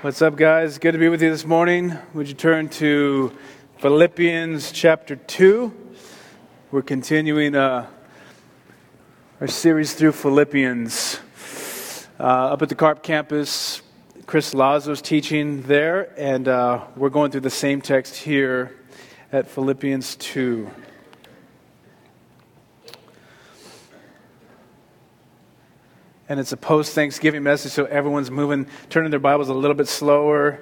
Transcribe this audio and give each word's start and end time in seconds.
What's 0.00 0.22
up, 0.22 0.36
guys? 0.36 0.78
Good 0.78 0.92
to 0.92 0.98
be 0.98 1.08
with 1.08 1.22
you 1.22 1.28
this 1.28 1.44
morning. 1.44 1.98
Would 2.14 2.28
you 2.28 2.34
turn 2.34 2.68
to 2.68 3.36
Philippians 3.78 4.70
chapter 4.70 5.16
2? 5.16 5.72
We're 6.70 6.82
continuing 6.82 7.56
uh, 7.56 7.88
our 9.40 9.48
series 9.48 9.94
through 9.94 10.12
Philippians. 10.12 11.18
Uh, 12.16 12.22
up 12.22 12.62
at 12.62 12.68
the 12.68 12.76
CARP 12.76 13.02
campus, 13.02 13.82
Chris 14.26 14.54
Lazo's 14.54 15.02
teaching 15.02 15.62
there, 15.62 16.14
and 16.16 16.46
uh, 16.46 16.84
we're 16.94 17.10
going 17.10 17.32
through 17.32 17.40
the 17.40 17.50
same 17.50 17.80
text 17.80 18.14
here 18.14 18.76
at 19.32 19.48
Philippians 19.48 20.14
2. 20.14 20.70
And 26.28 26.38
it's 26.38 26.52
a 26.52 26.56
post 26.56 26.94
Thanksgiving 26.94 27.42
message, 27.42 27.72
so 27.72 27.86
everyone's 27.86 28.30
moving, 28.30 28.66
turning 28.90 29.10
their 29.10 29.20
Bibles 29.20 29.48
a 29.48 29.54
little 29.54 29.74
bit 29.74 29.88
slower. 29.88 30.60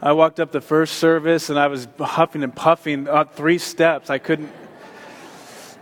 I 0.00 0.12
walked 0.12 0.40
up 0.40 0.50
the 0.50 0.62
first 0.62 0.94
service 0.94 1.50
and 1.50 1.58
I 1.58 1.66
was 1.66 1.86
huffing 1.98 2.42
and 2.42 2.54
puffing 2.54 3.06
on 3.06 3.28
three 3.28 3.58
steps. 3.58 4.08
I 4.08 4.18
couldn't, 4.18 4.50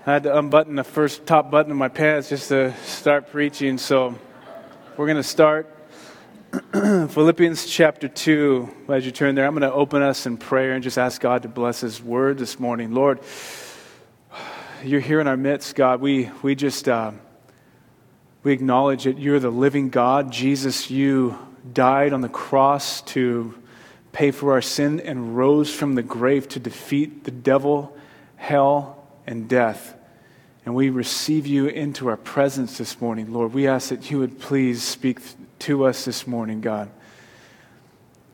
I 0.06 0.14
had 0.14 0.24
to 0.24 0.36
unbutton 0.36 0.74
the 0.74 0.82
first 0.84 1.24
top 1.24 1.52
button 1.52 1.70
of 1.70 1.78
my 1.78 1.88
pants 1.88 2.30
just 2.30 2.48
to 2.48 2.74
start 2.84 3.30
preaching. 3.30 3.78
So 3.78 4.18
we're 4.96 5.06
going 5.06 5.16
to 5.16 5.22
start 5.22 5.72
Philippians 6.72 7.66
chapter 7.66 8.08
2. 8.08 8.86
As 8.88 9.06
you 9.06 9.12
turn 9.12 9.36
there, 9.36 9.46
I'm 9.46 9.56
going 9.56 9.62
to 9.62 9.72
open 9.72 10.02
us 10.02 10.26
in 10.26 10.36
prayer 10.36 10.72
and 10.72 10.82
just 10.82 10.98
ask 10.98 11.20
God 11.20 11.42
to 11.42 11.48
bless 11.48 11.80
His 11.80 12.02
word 12.02 12.38
this 12.38 12.58
morning. 12.58 12.92
Lord, 12.92 13.20
you're 14.84 15.00
here 15.00 15.20
in 15.20 15.28
our 15.28 15.36
midst, 15.36 15.76
God. 15.76 16.00
We, 16.00 16.28
we 16.42 16.56
just. 16.56 16.88
Uh, 16.88 17.12
we 18.42 18.52
acknowledge 18.52 19.04
that 19.04 19.18
you're 19.18 19.38
the 19.38 19.50
living 19.50 19.88
God. 19.88 20.32
Jesus, 20.32 20.90
you 20.90 21.38
died 21.72 22.12
on 22.12 22.22
the 22.22 22.28
cross 22.28 23.02
to 23.02 23.54
pay 24.10 24.30
for 24.30 24.52
our 24.52 24.62
sin 24.62 25.00
and 25.00 25.36
rose 25.36 25.72
from 25.72 25.94
the 25.94 26.02
grave 26.02 26.48
to 26.48 26.58
defeat 26.58 27.24
the 27.24 27.30
devil, 27.30 27.96
hell, 28.36 29.06
and 29.26 29.48
death. 29.48 29.94
And 30.64 30.74
we 30.74 30.90
receive 30.90 31.46
you 31.46 31.66
into 31.66 32.08
our 32.08 32.16
presence 32.16 32.78
this 32.78 33.00
morning, 33.00 33.32
Lord. 33.32 33.52
We 33.52 33.66
ask 33.66 33.88
that 33.88 34.10
you 34.10 34.18
would 34.18 34.38
please 34.38 34.82
speak 34.82 35.20
to 35.60 35.86
us 35.86 36.04
this 36.04 36.26
morning, 36.26 36.60
God. 36.60 36.90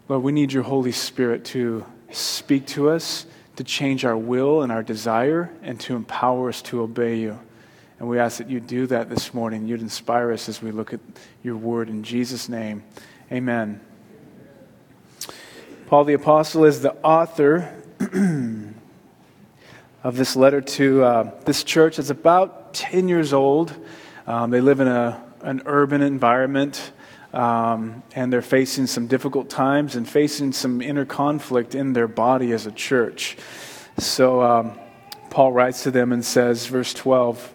Lord, 0.08 0.22
we 0.22 0.32
need 0.32 0.52
your 0.52 0.62
Holy 0.62 0.92
Spirit 0.92 1.44
to 1.46 1.84
speak 2.10 2.66
to 2.68 2.88
us, 2.90 3.26
to 3.56 3.64
change 3.64 4.04
our 4.04 4.16
will 4.16 4.62
and 4.62 4.72
our 4.72 4.82
desire, 4.82 5.50
and 5.62 5.78
to 5.80 5.96
empower 5.96 6.48
us 6.48 6.62
to 6.62 6.80
obey 6.80 7.16
you. 7.16 7.38
And 7.98 8.08
we 8.08 8.20
ask 8.20 8.38
that 8.38 8.48
you 8.48 8.60
do 8.60 8.86
that 8.86 9.10
this 9.10 9.34
morning. 9.34 9.66
You'd 9.66 9.80
inspire 9.80 10.30
us 10.30 10.48
as 10.48 10.62
we 10.62 10.70
look 10.70 10.94
at 10.94 11.00
your 11.42 11.56
word 11.56 11.88
in 11.88 12.04
Jesus' 12.04 12.48
name. 12.48 12.84
Amen. 13.32 13.80
Paul 15.88 16.04
the 16.04 16.14
Apostle 16.14 16.64
is 16.64 16.80
the 16.80 16.94
author 17.02 17.74
of 20.04 20.16
this 20.16 20.36
letter 20.36 20.60
to 20.60 21.02
uh, 21.02 21.40
this 21.44 21.64
church. 21.64 21.98
It's 21.98 22.10
about 22.10 22.72
10 22.72 23.08
years 23.08 23.32
old. 23.32 23.74
Um, 24.28 24.50
they 24.50 24.60
live 24.60 24.78
in 24.78 24.86
a, 24.86 25.20
an 25.42 25.62
urban 25.66 26.00
environment. 26.00 26.92
Um, 27.32 28.02
and 28.14 28.32
they're 28.32 28.40
facing 28.40 28.86
some 28.86 29.06
difficult 29.06 29.50
times 29.50 29.96
and 29.96 30.08
facing 30.08 30.52
some 30.52 30.80
inner 30.80 31.04
conflict 31.04 31.74
in 31.74 31.92
their 31.92 32.08
body 32.08 32.52
as 32.52 32.64
a 32.64 32.72
church. 32.72 33.36
So 33.98 34.40
um, 34.40 34.78
Paul 35.28 35.52
writes 35.52 35.82
to 35.82 35.90
them 35.90 36.12
and 36.12 36.24
says, 36.24 36.66
verse 36.66 36.94
12, 36.94 37.54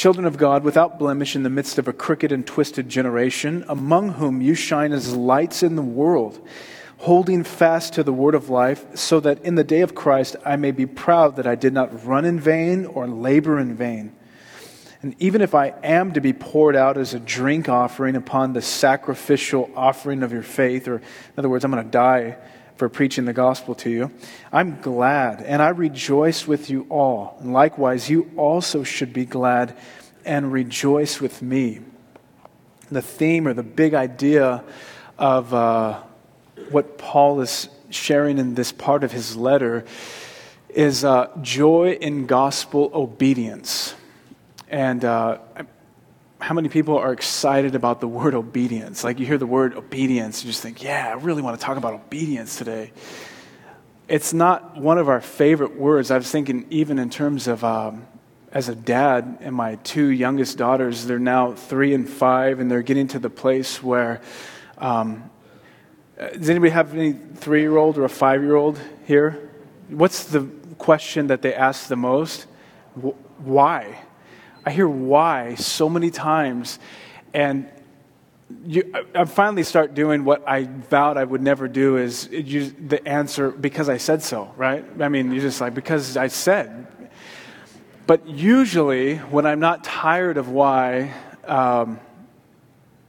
children 0.00 0.24
of 0.24 0.38
God 0.38 0.64
without 0.64 0.98
blemish 0.98 1.36
in 1.36 1.42
the 1.42 1.50
midst 1.50 1.76
of 1.76 1.86
a 1.86 1.92
crooked 1.92 2.32
and 2.32 2.46
twisted 2.46 2.88
generation, 2.88 3.62
among 3.68 4.14
whom 4.14 4.40
you 4.40 4.54
shine 4.54 4.94
as 4.94 5.14
lights 5.14 5.62
in 5.62 5.76
the 5.76 5.82
world, 5.82 6.40
holding 6.96 7.44
fast 7.44 7.92
to 7.92 8.02
the 8.02 8.10
word 8.10 8.34
of 8.34 8.48
life, 8.48 8.96
so 8.96 9.20
that 9.20 9.44
in 9.44 9.56
the 9.56 9.62
day 9.62 9.82
of 9.82 9.94
Christ 9.94 10.36
I 10.42 10.56
may 10.56 10.70
be 10.70 10.86
proud 10.86 11.36
that 11.36 11.46
I 11.46 11.54
did 11.54 11.74
not 11.74 12.06
run 12.06 12.24
in 12.24 12.40
vain 12.40 12.86
or 12.86 13.06
labor 13.06 13.58
in 13.58 13.74
vain. 13.74 14.16
And 15.02 15.14
even 15.18 15.42
if 15.42 15.54
I 15.54 15.74
am 15.84 16.14
to 16.14 16.20
be 16.22 16.32
poured 16.32 16.76
out 16.76 16.96
as 16.96 17.12
a 17.12 17.20
drink 17.20 17.68
offering 17.68 18.16
upon 18.16 18.54
the 18.54 18.62
sacrificial 18.62 19.68
offering 19.76 20.22
of 20.22 20.32
your 20.32 20.42
faith, 20.42 20.88
or 20.88 20.96
in 20.96 21.02
other 21.36 21.50
words, 21.50 21.62
I'm 21.62 21.72
going 21.72 21.84
to 21.84 21.90
die 21.90 22.38
for 22.80 22.88
preaching 22.88 23.26
the 23.26 23.34
gospel 23.34 23.74
to 23.74 23.90
you. 23.90 24.10
I'm 24.50 24.80
glad 24.80 25.42
and 25.42 25.60
I 25.60 25.68
rejoice 25.68 26.46
with 26.46 26.70
you 26.70 26.86
all. 26.88 27.36
And 27.38 27.52
likewise, 27.52 28.08
you 28.08 28.30
also 28.38 28.84
should 28.84 29.12
be 29.12 29.26
glad 29.26 29.76
and 30.24 30.50
rejoice 30.50 31.20
with 31.20 31.42
me. 31.42 31.80
The 32.90 33.02
theme 33.02 33.46
or 33.46 33.52
the 33.52 33.62
big 33.62 33.92
idea 33.92 34.64
of 35.18 35.52
uh, 35.52 36.00
what 36.70 36.96
Paul 36.96 37.42
is 37.42 37.68
sharing 37.90 38.38
in 38.38 38.54
this 38.54 38.72
part 38.72 39.04
of 39.04 39.12
his 39.12 39.36
letter 39.36 39.84
is 40.70 41.04
uh, 41.04 41.28
joy 41.42 41.98
in 42.00 42.24
gospel 42.24 42.90
obedience. 42.94 43.94
And 44.70 45.04
uh, 45.04 45.36
how 46.40 46.54
many 46.54 46.68
people 46.68 46.96
are 46.98 47.12
excited 47.12 47.74
about 47.74 48.00
the 48.00 48.08
word 48.08 48.34
obedience? 48.34 49.04
Like 49.04 49.20
you 49.20 49.26
hear 49.26 49.38
the 49.38 49.46
word 49.46 49.74
obedience, 49.74 50.42
you 50.42 50.50
just 50.50 50.62
think, 50.62 50.82
yeah, 50.82 51.08
I 51.08 51.14
really 51.14 51.42
want 51.42 51.58
to 51.58 51.64
talk 51.64 51.76
about 51.76 51.94
obedience 51.94 52.56
today. 52.56 52.92
It's 54.08 54.32
not 54.32 54.76
one 54.76 54.98
of 54.98 55.08
our 55.08 55.20
favorite 55.20 55.76
words. 55.76 56.10
I 56.10 56.16
was 56.16 56.30
thinking, 56.30 56.66
even 56.70 56.98
in 56.98 57.10
terms 57.10 57.46
of 57.46 57.62
um, 57.62 58.06
as 58.52 58.68
a 58.68 58.74
dad, 58.74 59.38
and 59.40 59.54
my 59.54 59.76
two 59.76 60.06
youngest 60.06 60.58
daughters, 60.58 61.06
they're 61.06 61.18
now 61.18 61.52
three 61.52 61.94
and 61.94 62.08
five, 62.08 62.58
and 62.58 62.70
they're 62.70 62.82
getting 62.82 63.08
to 63.08 63.18
the 63.18 63.30
place 63.30 63.82
where. 63.82 64.20
Um, 64.78 65.30
does 66.20 66.50
anybody 66.50 66.70
have 66.70 66.92
any 66.92 67.12
three 67.12 67.62
year 67.62 67.76
old 67.78 67.96
or 67.96 68.04
a 68.04 68.08
five 68.08 68.42
year 68.42 68.54
old 68.54 68.78
here? 69.06 69.50
What's 69.88 70.24
the 70.24 70.42
question 70.76 71.28
that 71.28 71.40
they 71.40 71.54
ask 71.54 71.88
the 71.88 71.96
most? 71.96 72.46
Why? 73.38 73.98
I 74.70 74.72
hear 74.72 74.88
why 74.88 75.56
so 75.56 75.88
many 75.88 76.12
times, 76.12 76.78
and 77.34 77.68
you, 78.64 78.94
I 79.16 79.24
finally 79.24 79.64
start 79.64 79.94
doing 79.94 80.24
what 80.24 80.48
I 80.48 80.62
vowed 80.62 81.16
I 81.16 81.24
would 81.24 81.42
never 81.42 81.66
do 81.66 81.96
is 81.96 82.28
use 82.30 82.72
the 82.74 83.04
answer 83.04 83.50
because 83.50 83.88
I 83.88 83.96
said 83.96 84.22
so, 84.22 84.54
right? 84.56 84.84
I 85.00 85.08
mean, 85.08 85.32
you're 85.32 85.42
just 85.42 85.60
like, 85.60 85.74
because 85.74 86.16
I 86.16 86.28
said. 86.28 86.86
But 88.06 88.28
usually, 88.28 89.16
when 89.16 89.44
I'm 89.44 89.58
not 89.58 89.82
tired 89.82 90.36
of 90.36 90.50
why, 90.50 91.14
um, 91.48 91.98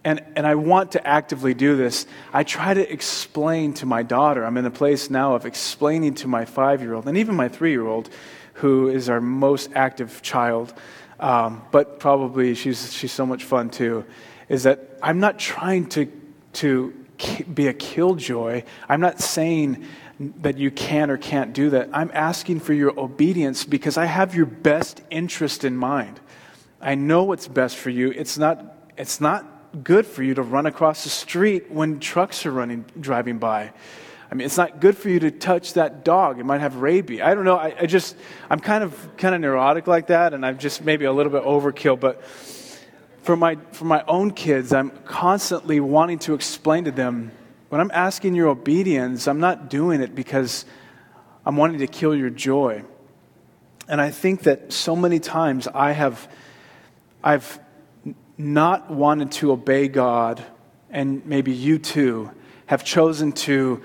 and, 0.03 0.19
and 0.35 0.47
I 0.47 0.55
want 0.55 0.93
to 0.93 1.07
actively 1.07 1.53
do 1.53 1.75
this, 1.75 2.07
I 2.33 2.43
try 2.43 2.73
to 2.73 2.91
explain 2.91 3.75
to 3.75 3.85
my 3.85 4.01
daughter. 4.01 4.43
I'm 4.43 4.57
in 4.57 4.63
the 4.63 4.72
place 4.72 5.11
now 5.11 5.35
of 5.35 5.45
explaining 5.45 6.16
to 6.16 6.28
my 6.28 6.43
five 6.43 6.81
year 6.81 6.95
old 6.95 7.07
and 7.07 7.19
even 7.19 7.35
my 7.35 7.49
three 7.49 7.69
year 7.69 7.85
old, 7.85 8.09
who 8.55 8.89
is 8.89 9.09
our 9.09 9.22
most 9.22 9.69
active 9.75 10.23
child 10.23 10.73
um, 11.21 11.61
but 11.71 11.99
probably 11.99 12.55
she's, 12.55 12.91
she's 12.91 13.11
so 13.11 13.25
much 13.25 13.43
fun 13.43 13.69
too, 13.69 14.05
is 14.49 14.63
that 14.63 14.97
I'm 15.01 15.19
not 15.19 15.39
trying 15.39 15.87
to, 15.89 16.11
to 16.53 16.93
be 17.53 17.67
a 17.67 17.73
killjoy. 17.73 18.63
I'm 18.89 18.99
not 18.99 19.19
saying 19.19 19.85
that 20.19 20.57
you 20.57 20.72
can 20.72 21.09
or 21.09 21.17
can't 21.17 21.53
do 21.53 21.69
that. 21.72 21.90
I'm 21.93 22.11
asking 22.13 22.59
for 22.59 22.73
your 22.73 22.99
obedience 22.99 23.63
because 23.63 23.97
I 23.97 24.05
have 24.05 24.35
your 24.35 24.46
best 24.46 25.01
interest 25.09 25.63
in 25.63 25.75
mind. 25.75 26.19
I 26.81 26.96
know 26.96 27.23
what's 27.23 27.47
best 27.47 27.78
for 27.78 27.91
you. 27.91 28.11
It's 28.11 28.37
not, 28.37 28.90
it's 28.97 29.22
not 29.22 29.84
good 29.84 30.05
for 30.05 30.23
you 30.23 30.34
to 30.34 30.41
run 30.41 30.66
across 30.66 31.03
the 31.03 31.09
street 31.09 31.72
when 31.72 31.99
trucks 31.99 32.46
are 32.46 32.51
running, 32.51 32.85
driving 32.99 33.37
by. 33.37 33.72
I 34.31 34.35
mean, 34.35 34.45
it's 34.45 34.55
not 34.55 34.79
good 34.79 34.97
for 34.97 35.09
you 35.09 35.19
to 35.19 35.31
touch 35.31 35.73
that 35.73 36.05
dog. 36.05 36.39
It 36.39 36.45
might 36.45 36.61
have 36.61 36.78
rabies. 36.78 37.19
I 37.19 37.35
don't 37.35 37.43
know. 37.43 37.57
I, 37.57 37.75
I 37.81 37.85
just, 37.85 38.16
I'm 38.49 38.61
kind 38.61 38.81
of, 38.81 39.17
kind 39.17 39.35
of 39.35 39.41
neurotic 39.41 39.87
like 39.87 40.07
that, 40.07 40.33
and 40.33 40.45
I'm 40.45 40.57
just 40.57 40.85
maybe 40.85 41.03
a 41.03 41.11
little 41.11 41.31
bit 41.33 41.43
overkill. 41.43 41.99
But 41.99 42.23
for 43.23 43.35
my, 43.35 43.57
for 43.73 43.83
my 43.83 44.05
own 44.07 44.31
kids, 44.31 44.72
I'm 44.72 44.89
constantly 45.03 45.81
wanting 45.81 46.19
to 46.19 46.33
explain 46.33 46.85
to 46.85 46.91
them 46.91 47.33
when 47.67 47.81
I'm 47.81 47.91
asking 47.93 48.35
your 48.35 48.47
obedience, 48.47 49.28
I'm 49.28 49.39
not 49.41 49.69
doing 49.69 50.01
it 50.01 50.16
because 50.16 50.66
I'm 51.45 51.57
wanting 51.57 51.79
to 51.79 51.87
kill 51.87 52.16
your 52.16 52.29
joy. 52.29 52.84
And 53.89 53.99
I 53.99 54.11
think 54.11 54.43
that 54.43 54.72
so 54.72 54.95
many 54.95 55.19
times 55.19 55.67
I 55.67 55.91
have, 55.91 56.29
I've 57.22 57.59
not 58.37 58.89
wanted 58.89 59.31
to 59.34 59.51
obey 59.51 59.89
God, 59.89 60.41
and 60.89 61.25
maybe 61.25 61.51
you 61.51 61.79
too 61.79 62.31
have 62.66 62.85
chosen 62.85 63.34
to 63.34 63.81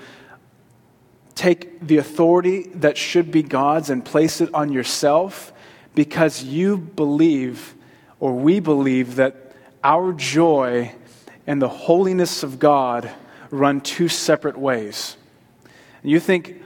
take 1.36 1.86
the 1.86 1.98
authority 1.98 2.62
that 2.74 2.96
should 2.96 3.30
be 3.30 3.42
God's 3.42 3.90
and 3.90 4.04
place 4.04 4.40
it 4.40 4.52
on 4.52 4.72
yourself 4.72 5.52
because 5.94 6.42
you 6.42 6.78
believe, 6.78 7.74
or 8.18 8.34
we 8.34 8.58
believe, 8.58 9.16
that 9.16 9.52
our 9.84 10.12
joy 10.12 10.92
and 11.46 11.62
the 11.62 11.68
holiness 11.68 12.42
of 12.42 12.58
God 12.58 13.08
run 13.50 13.80
two 13.80 14.08
separate 14.08 14.58
ways. 14.58 15.16
And 16.02 16.10
You 16.10 16.18
think 16.18 16.62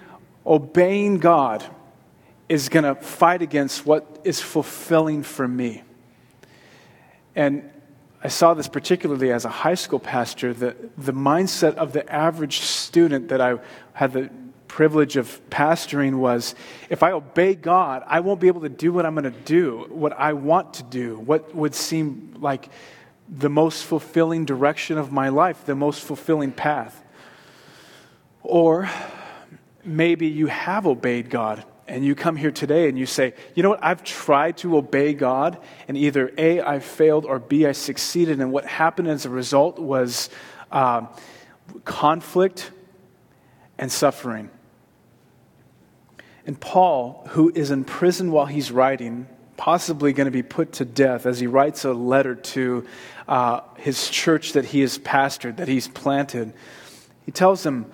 obeying 0.46 1.18
God 1.18 1.64
is 2.48 2.68
going 2.68 2.84
to 2.84 2.94
fight 2.94 3.42
against 3.42 3.84
what 3.84 4.20
is 4.24 4.40
fulfilling 4.40 5.22
for 5.22 5.46
me. 5.46 5.82
And 7.34 7.68
I 8.22 8.28
saw 8.28 8.54
this 8.54 8.68
particularly 8.68 9.32
as 9.32 9.44
a 9.44 9.48
high 9.48 9.74
school 9.74 9.98
pastor, 9.98 10.52
the, 10.54 10.76
the 10.96 11.12
mindset 11.12 11.74
of 11.74 11.92
the 11.92 12.10
average 12.12 12.60
student 12.60 13.28
that 13.28 13.40
I 13.40 13.58
had 13.94 14.12
the 14.12 14.30
privilege 14.70 15.16
of 15.16 15.40
pastoring 15.50 16.14
was 16.18 16.54
if 16.88 17.02
I 17.02 17.10
obey 17.10 17.56
God, 17.56 18.04
I 18.06 18.20
won't 18.20 18.40
be 18.40 18.46
able 18.46 18.60
to 18.60 18.68
do 18.68 18.92
what 18.92 19.04
I'm 19.04 19.14
going 19.16 19.24
to 19.24 19.40
do, 19.40 19.86
what 19.88 20.12
I 20.12 20.32
want 20.32 20.74
to 20.74 20.84
do, 20.84 21.18
what 21.18 21.52
would 21.54 21.74
seem 21.74 22.36
like 22.38 22.70
the 23.28 23.48
most 23.48 23.84
fulfilling 23.84 24.44
direction 24.44 24.96
of 24.96 25.10
my 25.10 25.28
life, 25.28 25.66
the 25.66 25.74
most 25.74 26.00
fulfilling 26.02 26.52
path. 26.52 27.02
Or 28.44 28.88
maybe 29.84 30.28
you 30.28 30.46
have 30.46 30.86
obeyed 30.86 31.30
God 31.30 31.64
and 31.88 32.04
you 32.04 32.14
come 32.14 32.36
here 32.36 32.52
today 32.52 32.88
and 32.88 32.96
you 32.96 33.06
say, 33.06 33.34
you 33.56 33.64
know 33.64 33.70
what, 33.70 33.82
I've 33.82 34.04
tried 34.04 34.56
to 34.58 34.76
obey 34.76 35.14
God, 35.14 35.58
and 35.88 35.96
either 35.96 36.32
A, 36.38 36.60
I 36.60 36.78
failed, 36.78 37.26
or 37.26 37.40
B, 37.40 37.66
I 37.66 37.72
succeeded, 37.72 38.40
and 38.40 38.52
what 38.52 38.64
happened 38.64 39.08
as 39.08 39.26
a 39.26 39.30
result 39.30 39.80
was 39.80 40.30
uh, 40.70 41.06
conflict 41.84 42.70
and 43.76 43.90
suffering. 43.90 44.48
And 46.50 46.58
Paul, 46.58 47.24
who 47.28 47.52
is 47.54 47.70
in 47.70 47.84
prison 47.84 48.32
while 48.32 48.46
he's 48.46 48.72
writing, 48.72 49.28
possibly 49.56 50.12
going 50.12 50.24
to 50.24 50.32
be 50.32 50.42
put 50.42 50.72
to 50.72 50.84
death 50.84 51.24
as 51.24 51.38
he 51.38 51.46
writes 51.46 51.84
a 51.84 51.92
letter 51.92 52.34
to 52.34 52.84
uh, 53.28 53.60
his 53.76 54.10
church 54.10 54.54
that 54.54 54.64
he 54.64 54.80
has 54.80 54.98
pastored, 54.98 55.58
that 55.58 55.68
he's 55.68 55.86
planted, 55.86 56.52
he 57.24 57.30
tells 57.30 57.62
them, 57.62 57.88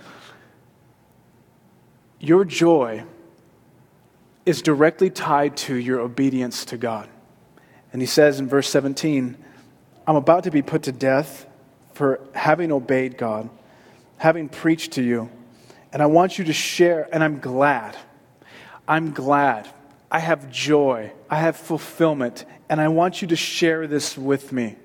Your 2.18 2.46
joy 2.46 3.04
is 4.46 4.62
directly 4.62 5.10
tied 5.10 5.58
to 5.58 5.76
your 5.76 6.00
obedience 6.00 6.64
to 6.64 6.78
God. 6.78 7.10
And 7.92 8.00
he 8.00 8.06
says 8.06 8.40
in 8.40 8.48
verse 8.48 8.70
17, 8.70 9.36
I'm 10.06 10.16
about 10.16 10.44
to 10.44 10.50
be 10.50 10.62
put 10.62 10.84
to 10.84 10.92
death 10.92 11.44
for 11.92 12.20
having 12.34 12.72
obeyed 12.72 13.18
God, 13.18 13.50
having 14.16 14.48
preached 14.48 14.92
to 14.92 15.02
you. 15.02 15.28
And 15.92 16.02
I 16.02 16.06
want 16.06 16.38
you 16.38 16.46
to 16.46 16.54
share, 16.54 17.06
and 17.12 17.22
I'm 17.22 17.38
glad. 17.38 17.98
I'm 18.88 19.12
glad. 19.12 19.68
I 20.10 20.20
have 20.20 20.50
joy. 20.50 21.12
I 21.28 21.36
have 21.40 21.56
fulfillment. 21.56 22.44
And 22.68 22.80
I 22.80 22.88
want 22.88 23.22
you 23.22 23.28
to 23.28 23.36
share 23.36 23.86
this 23.86 24.16
with 24.16 24.52
me. 24.52 24.76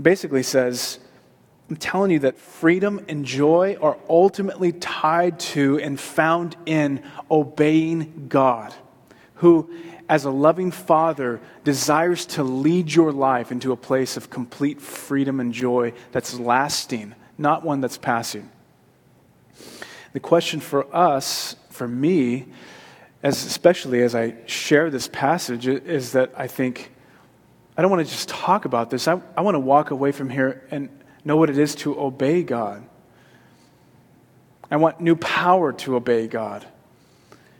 Basically 0.00 0.42
says, 0.42 0.98
I'm 1.68 1.76
telling 1.76 2.10
you 2.10 2.18
that 2.20 2.38
freedom 2.38 3.04
and 3.08 3.24
joy 3.24 3.78
are 3.80 3.96
ultimately 4.08 4.72
tied 4.72 5.38
to 5.40 5.78
and 5.80 5.98
found 5.98 6.56
in 6.66 7.02
obeying 7.30 8.26
God, 8.28 8.74
who, 9.36 9.70
as 10.08 10.24
a 10.24 10.30
loving 10.30 10.70
father, 10.70 11.40
desires 11.64 12.26
to 12.26 12.42
lead 12.42 12.92
your 12.92 13.12
life 13.12 13.50
into 13.52 13.72
a 13.72 13.76
place 13.76 14.16
of 14.16 14.28
complete 14.28 14.82
freedom 14.82 15.40
and 15.40 15.54
joy 15.54 15.94
that's 16.10 16.38
lasting, 16.38 17.14
not 17.38 17.64
one 17.64 17.80
that's 17.80 17.96
passing. 17.96 18.50
The 20.12 20.20
question 20.20 20.60
for 20.60 20.94
us, 20.94 21.56
for 21.82 21.88
me, 21.88 22.46
as 23.24 23.44
especially 23.44 24.02
as 24.02 24.14
I 24.14 24.36
share 24.46 24.88
this 24.88 25.08
passage, 25.08 25.66
is 25.66 26.12
that 26.12 26.30
I 26.36 26.46
think 26.46 26.92
I 27.76 27.82
don't 27.82 27.90
want 27.90 28.06
to 28.06 28.12
just 28.12 28.28
talk 28.28 28.66
about 28.66 28.88
this. 28.88 29.08
I, 29.08 29.20
I 29.36 29.40
want 29.40 29.56
to 29.56 29.58
walk 29.58 29.90
away 29.90 30.12
from 30.12 30.30
here 30.30 30.64
and 30.70 30.88
know 31.24 31.36
what 31.36 31.50
it 31.50 31.58
is 31.58 31.74
to 31.76 31.98
obey 31.98 32.44
God. 32.44 32.84
I 34.70 34.76
want 34.76 35.00
new 35.00 35.16
power 35.16 35.72
to 35.72 35.96
obey 35.96 36.28
God. 36.28 36.64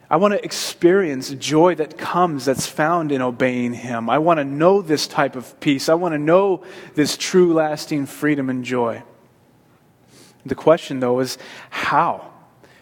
I 0.08 0.18
want 0.18 0.34
to 0.34 0.44
experience 0.44 1.30
joy 1.30 1.74
that 1.74 1.98
comes 1.98 2.44
that's 2.44 2.68
found 2.68 3.10
in 3.10 3.22
obeying 3.22 3.74
Him. 3.74 4.08
I 4.08 4.18
want 4.18 4.38
to 4.38 4.44
know 4.44 4.82
this 4.82 5.08
type 5.08 5.34
of 5.34 5.58
peace. 5.58 5.88
I 5.88 5.94
want 5.94 6.12
to 6.14 6.18
know 6.20 6.62
this 6.94 7.16
true, 7.16 7.54
lasting 7.54 8.06
freedom 8.06 8.48
and 8.48 8.64
joy. 8.64 9.02
The 10.46 10.54
question, 10.54 11.00
though, 11.00 11.18
is 11.18 11.38
how? 11.70 12.30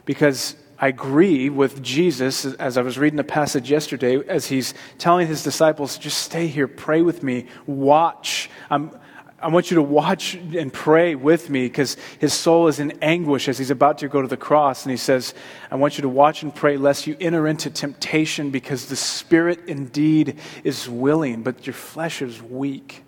Because 0.05 0.55
I 0.83 0.89
agree 0.89 1.51
with 1.51 1.83
Jesus 1.83 2.47
as 2.47 2.79
I 2.79 2.83
was 2.83 2.99
reading 2.99 3.19
the 3.19 3.25
passage 3.25 3.71
yesterday, 3.71 4.17
as 4.27 4.47
he's 4.47 4.73
telling 4.97 5.27
his 5.27 5.43
disciples, 5.43 5.99
just 5.99 6.23
stay 6.23 6.47
here, 6.47 6.67
pray 6.67 7.03
with 7.03 7.23
me, 7.23 7.47
watch. 7.67 8.49
I'm, 8.71 8.91
I 9.39 9.49
want 9.49 9.71
you 9.71 9.75
to 9.75 9.83
watch 9.83 10.35
and 10.35 10.73
pray 10.73 11.15
with 11.17 11.51
me 11.51 11.67
because 11.67 11.99
his 12.19 12.33
soul 12.33 12.67
is 12.69 12.81
in 12.81 12.93
anguish 13.03 13.47
as 13.47 13.59
he's 13.59 13.71
about 13.71 13.99
to 13.99 14.09
go 14.09 14.23
to 14.23 14.29
the 14.29 14.39
cross. 14.39 14.85
And 14.85 14.91
he 14.91 14.97
says, 14.97 15.35
I 15.71 15.75
want 15.75 15.99
you 15.99 16.03
to 16.03 16.09
watch 16.09 16.43
and 16.43 16.55
pray 16.55 16.79
lest 16.79 17.07
you 17.07 17.15
enter 17.21 17.47
into 17.47 17.69
temptation 17.69 18.49
because 18.51 18.87
the 18.87 18.97
spirit 18.97 19.69
indeed 19.69 20.39
is 20.65 20.89
willing, 20.89 21.43
but 21.43 21.67
your 21.67 21.75
flesh 21.75 22.23
is 22.23 22.43
weak. 22.43 23.05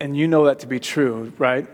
And 0.00 0.16
you 0.16 0.26
know 0.26 0.46
that 0.46 0.58
to 0.60 0.66
be 0.66 0.80
true, 0.80 1.32
right? 1.38 1.68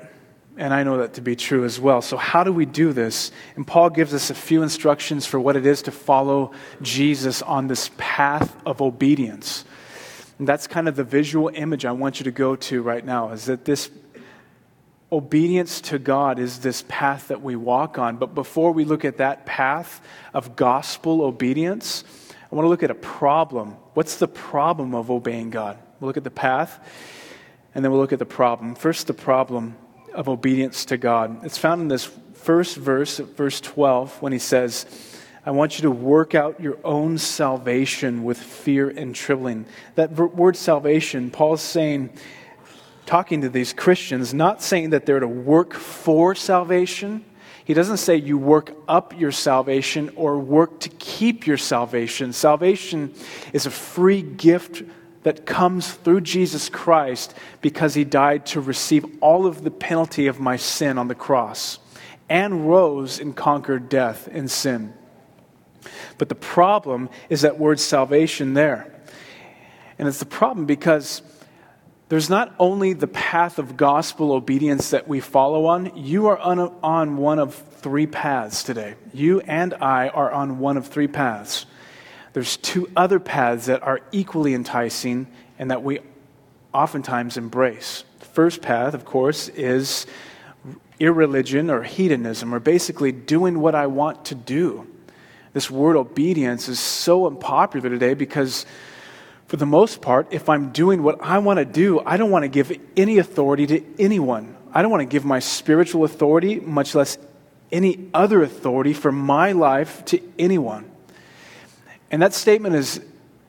And 0.60 0.74
I 0.74 0.82
know 0.82 0.98
that 0.98 1.14
to 1.14 1.22
be 1.22 1.36
true 1.36 1.64
as 1.64 1.80
well. 1.80 2.02
So, 2.02 2.18
how 2.18 2.44
do 2.44 2.52
we 2.52 2.66
do 2.66 2.92
this? 2.92 3.32
And 3.56 3.66
Paul 3.66 3.88
gives 3.88 4.12
us 4.12 4.28
a 4.28 4.34
few 4.34 4.62
instructions 4.62 5.24
for 5.24 5.40
what 5.40 5.56
it 5.56 5.64
is 5.64 5.80
to 5.82 5.90
follow 5.90 6.52
Jesus 6.82 7.40
on 7.40 7.66
this 7.66 7.90
path 7.96 8.54
of 8.66 8.82
obedience. 8.82 9.64
And 10.38 10.46
that's 10.46 10.66
kind 10.66 10.86
of 10.86 10.96
the 10.96 11.02
visual 11.02 11.50
image 11.54 11.86
I 11.86 11.92
want 11.92 12.20
you 12.20 12.24
to 12.24 12.30
go 12.30 12.56
to 12.56 12.82
right 12.82 13.02
now 13.02 13.30
is 13.30 13.46
that 13.46 13.64
this 13.64 13.88
obedience 15.10 15.80
to 15.80 15.98
God 15.98 16.38
is 16.38 16.58
this 16.58 16.84
path 16.88 17.28
that 17.28 17.40
we 17.40 17.56
walk 17.56 17.98
on. 17.98 18.18
But 18.18 18.34
before 18.34 18.72
we 18.72 18.84
look 18.84 19.06
at 19.06 19.16
that 19.16 19.46
path 19.46 20.02
of 20.34 20.56
gospel 20.56 21.22
obedience, 21.22 22.04
I 22.52 22.54
want 22.54 22.66
to 22.66 22.68
look 22.68 22.82
at 22.82 22.90
a 22.90 22.94
problem. 22.94 23.76
What's 23.94 24.16
the 24.16 24.28
problem 24.28 24.94
of 24.94 25.10
obeying 25.10 25.48
God? 25.48 25.78
We'll 26.00 26.08
look 26.08 26.18
at 26.18 26.24
the 26.24 26.30
path, 26.30 26.78
and 27.74 27.82
then 27.82 27.90
we'll 27.90 28.00
look 28.02 28.12
at 28.12 28.18
the 28.18 28.26
problem. 28.26 28.74
First, 28.74 29.06
the 29.06 29.14
problem 29.14 29.74
of 30.14 30.28
obedience 30.28 30.84
to 30.86 30.96
God. 30.96 31.44
It's 31.44 31.58
found 31.58 31.82
in 31.82 31.88
this 31.88 32.10
first 32.34 32.76
verse, 32.76 33.18
verse 33.18 33.60
12, 33.60 34.22
when 34.22 34.32
he 34.32 34.38
says, 34.38 34.86
I 35.44 35.52
want 35.52 35.78
you 35.78 35.82
to 35.82 35.90
work 35.90 36.34
out 36.34 36.60
your 36.60 36.78
own 36.84 37.16
salvation 37.16 38.24
with 38.24 38.38
fear 38.38 38.90
and 38.90 39.14
trembling. 39.14 39.66
That 39.94 40.12
word 40.12 40.56
salvation, 40.56 41.30
Paul's 41.30 41.62
saying, 41.62 42.10
talking 43.06 43.40
to 43.40 43.48
these 43.48 43.72
Christians, 43.72 44.34
not 44.34 44.62
saying 44.62 44.90
that 44.90 45.06
they're 45.06 45.20
to 45.20 45.26
work 45.26 45.74
for 45.74 46.34
salvation. 46.34 47.24
He 47.64 47.74
doesn't 47.74 47.96
say 47.96 48.16
you 48.16 48.36
work 48.36 48.72
up 48.86 49.18
your 49.18 49.32
salvation 49.32 50.12
or 50.14 50.38
work 50.38 50.80
to 50.80 50.88
keep 50.90 51.46
your 51.46 51.56
salvation. 51.56 52.32
Salvation 52.32 53.14
is 53.52 53.66
a 53.66 53.70
free 53.70 54.22
gift 54.22 54.82
that 55.22 55.44
comes 55.44 55.92
through 55.92 56.22
Jesus 56.22 56.68
Christ 56.68 57.34
because 57.60 57.94
he 57.94 58.04
died 58.04 58.46
to 58.46 58.60
receive 58.60 59.04
all 59.20 59.46
of 59.46 59.62
the 59.62 59.70
penalty 59.70 60.26
of 60.26 60.40
my 60.40 60.56
sin 60.56 60.98
on 60.98 61.08
the 61.08 61.14
cross 61.14 61.78
and 62.28 62.68
rose 62.68 63.20
and 63.20 63.36
conquered 63.36 63.88
death 63.88 64.28
and 64.30 64.50
sin. 64.50 64.94
But 66.18 66.28
the 66.28 66.34
problem 66.34 67.10
is 67.28 67.42
that 67.42 67.58
word 67.58 67.80
salvation 67.80 68.54
there. 68.54 68.94
And 69.98 70.08
it's 70.08 70.18
the 70.18 70.26
problem 70.26 70.66
because 70.66 71.22
there's 72.08 72.30
not 72.30 72.54
only 72.58 72.92
the 72.92 73.06
path 73.06 73.58
of 73.58 73.76
gospel 73.76 74.32
obedience 74.32 74.90
that 74.90 75.06
we 75.06 75.20
follow 75.20 75.66
on, 75.66 75.96
you 75.96 76.26
are 76.26 76.38
on, 76.38 76.58
on 76.82 77.16
one 77.16 77.38
of 77.38 77.54
three 77.54 78.06
paths 78.06 78.62
today. 78.62 78.94
You 79.12 79.40
and 79.40 79.74
I 79.74 80.08
are 80.08 80.30
on 80.30 80.58
one 80.58 80.76
of 80.76 80.88
three 80.88 81.08
paths. 81.08 81.66
There's 82.32 82.56
two 82.56 82.90
other 82.96 83.18
paths 83.18 83.66
that 83.66 83.82
are 83.82 84.00
equally 84.12 84.54
enticing 84.54 85.26
and 85.58 85.70
that 85.70 85.82
we 85.82 86.00
oftentimes 86.72 87.36
embrace. 87.36 88.04
The 88.20 88.26
first 88.26 88.62
path, 88.62 88.94
of 88.94 89.04
course, 89.04 89.48
is 89.48 90.06
irreligion 90.98 91.70
or 91.70 91.82
hedonism, 91.82 92.54
or 92.54 92.60
basically 92.60 93.10
doing 93.10 93.60
what 93.60 93.74
I 93.74 93.86
want 93.86 94.26
to 94.26 94.34
do 94.34 94.86
this 95.52 95.70
word 95.70 95.96
obedience 95.96 96.68
is 96.68 96.78
so 96.78 97.26
unpopular 97.26 97.90
today 97.90 98.14
because, 98.14 98.66
for 99.46 99.56
the 99.56 99.66
most 99.66 100.00
part, 100.00 100.28
if 100.30 100.48
I'm 100.48 100.70
doing 100.70 101.02
what 101.02 101.20
I 101.20 101.38
want 101.38 101.58
to 101.58 101.64
do, 101.64 102.00
I 102.00 102.16
don't 102.16 102.30
want 102.30 102.44
to 102.44 102.48
give 102.48 102.72
any 102.96 103.18
authority 103.18 103.66
to 103.66 103.84
anyone. 103.98 104.56
I 104.72 104.82
don't 104.82 104.90
want 104.90 105.00
to 105.00 105.06
give 105.06 105.24
my 105.24 105.40
spiritual 105.40 106.04
authority, 106.04 106.60
much 106.60 106.94
less 106.94 107.18
any 107.72 108.08
other 108.14 108.42
authority 108.42 108.92
for 108.92 109.10
my 109.10 109.52
life 109.52 110.04
to 110.06 110.20
anyone. 110.38 110.89
And 112.10 112.22
that 112.22 112.34
statement 112.34 112.74
is 112.74 113.00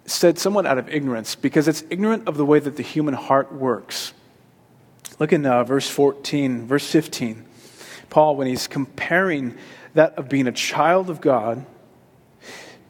said 0.05 0.37
somewhat 0.37 0.65
out 0.65 0.77
of 0.77 0.89
ignorance 0.89 1.35
because 1.35 1.67
it's 1.67 1.83
ignorant 1.89 2.27
of 2.27 2.37
the 2.37 2.45
way 2.45 2.59
that 2.59 2.75
the 2.75 2.83
human 2.83 3.13
heart 3.13 3.51
works. 3.51 4.13
Look 5.19 5.33
in 5.33 5.45
uh, 5.45 5.63
verse 5.63 5.89
14, 5.89 6.67
verse 6.67 6.89
15. 6.89 7.45
Paul 8.09 8.35
when 8.35 8.47
he's 8.47 8.67
comparing 8.67 9.55
that 9.93 10.17
of 10.17 10.29
being 10.29 10.47
a 10.47 10.51
child 10.51 11.09
of 11.09 11.21
God 11.21 11.65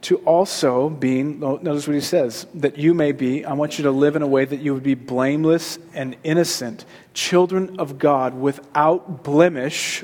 to 0.01 0.17
also 0.17 0.89
being, 0.89 1.39
notice 1.39 1.87
what 1.87 1.93
he 1.93 2.01
says, 2.01 2.47
that 2.55 2.77
you 2.77 2.93
may 2.93 3.11
be, 3.11 3.45
I 3.45 3.53
want 3.53 3.77
you 3.77 3.83
to 3.83 3.91
live 3.91 4.15
in 4.15 4.23
a 4.23 4.27
way 4.27 4.45
that 4.45 4.59
you 4.59 4.73
would 4.73 4.83
be 4.83 4.95
blameless 4.95 5.77
and 5.93 6.15
innocent, 6.23 6.85
children 7.13 7.79
of 7.79 7.99
God 7.99 8.33
without 8.33 9.23
blemish, 9.23 10.03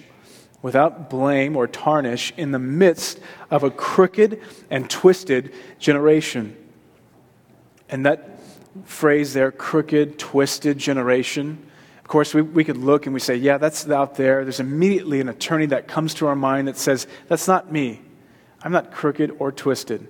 without 0.61 1.09
blame 1.09 1.55
or 1.55 1.67
tarnish, 1.67 2.33
in 2.37 2.51
the 2.51 2.59
midst 2.59 3.19
of 3.51 3.63
a 3.63 3.69
crooked 3.69 4.41
and 4.69 4.89
twisted 4.89 5.53
generation. 5.79 6.55
And 7.89 8.05
that 8.05 8.39
phrase 8.85 9.33
there, 9.33 9.51
crooked, 9.51 10.19
twisted 10.19 10.77
generation, 10.77 11.63
of 12.07 12.09
course, 12.09 12.33
we, 12.33 12.41
we 12.41 12.63
could 12.63 12.77
look 12.77 13.05
and 13.05 13.13
we 13.13 13.19
say, 13.19 13.35
yeah, 13.35 13.57
that's 13.57 13.89
out 13.89 14.15
there. 14.15 14.45
There's 14.45 14.61
immediately 14.61 15.19
an 15.19 15.27
attorney 15.27 15.65
that 15.65 15.89
comes 15.89 16.13
to 16.13 16.27
our 16.27 16.37
mind 16.37 16.69
that 16.69 16.77
says, 16.77 17.05
that's 17.27 17.49
not 17.49 17.69
me. 17.69 17.99
I'm 18.63 18.71
not 18.71 18.93
crooked 18.93 19.35
or 19.39 19.51
twisted. 19.51 20.07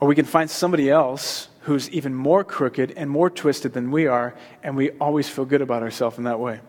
Or 0.00 0.08
we 0.08 0.14
can 0.14 0.24
find 0.24 0.50
somebody 0.50 0.88
else 0.88 1.48
who's 1.60 1.90
even 1.90 2.14
more 2.14 2.42
crooked 2.42 2.92
and 2.96 3.10
more 3.10 3.28
twisted 3.28 3.74
than 3.74 3.90
we 3.90 4.06
are, 4.06 4.34
and 4.62 4.74
we 4.74 4.92
always 4.92 5.28
feel 5.28 5.44
good 5.44 5.60
about 5.60 5.82
ourselves 5.82 6.16
in 6.16 6.24
that 6.24 6.40
way. 6.40 6.60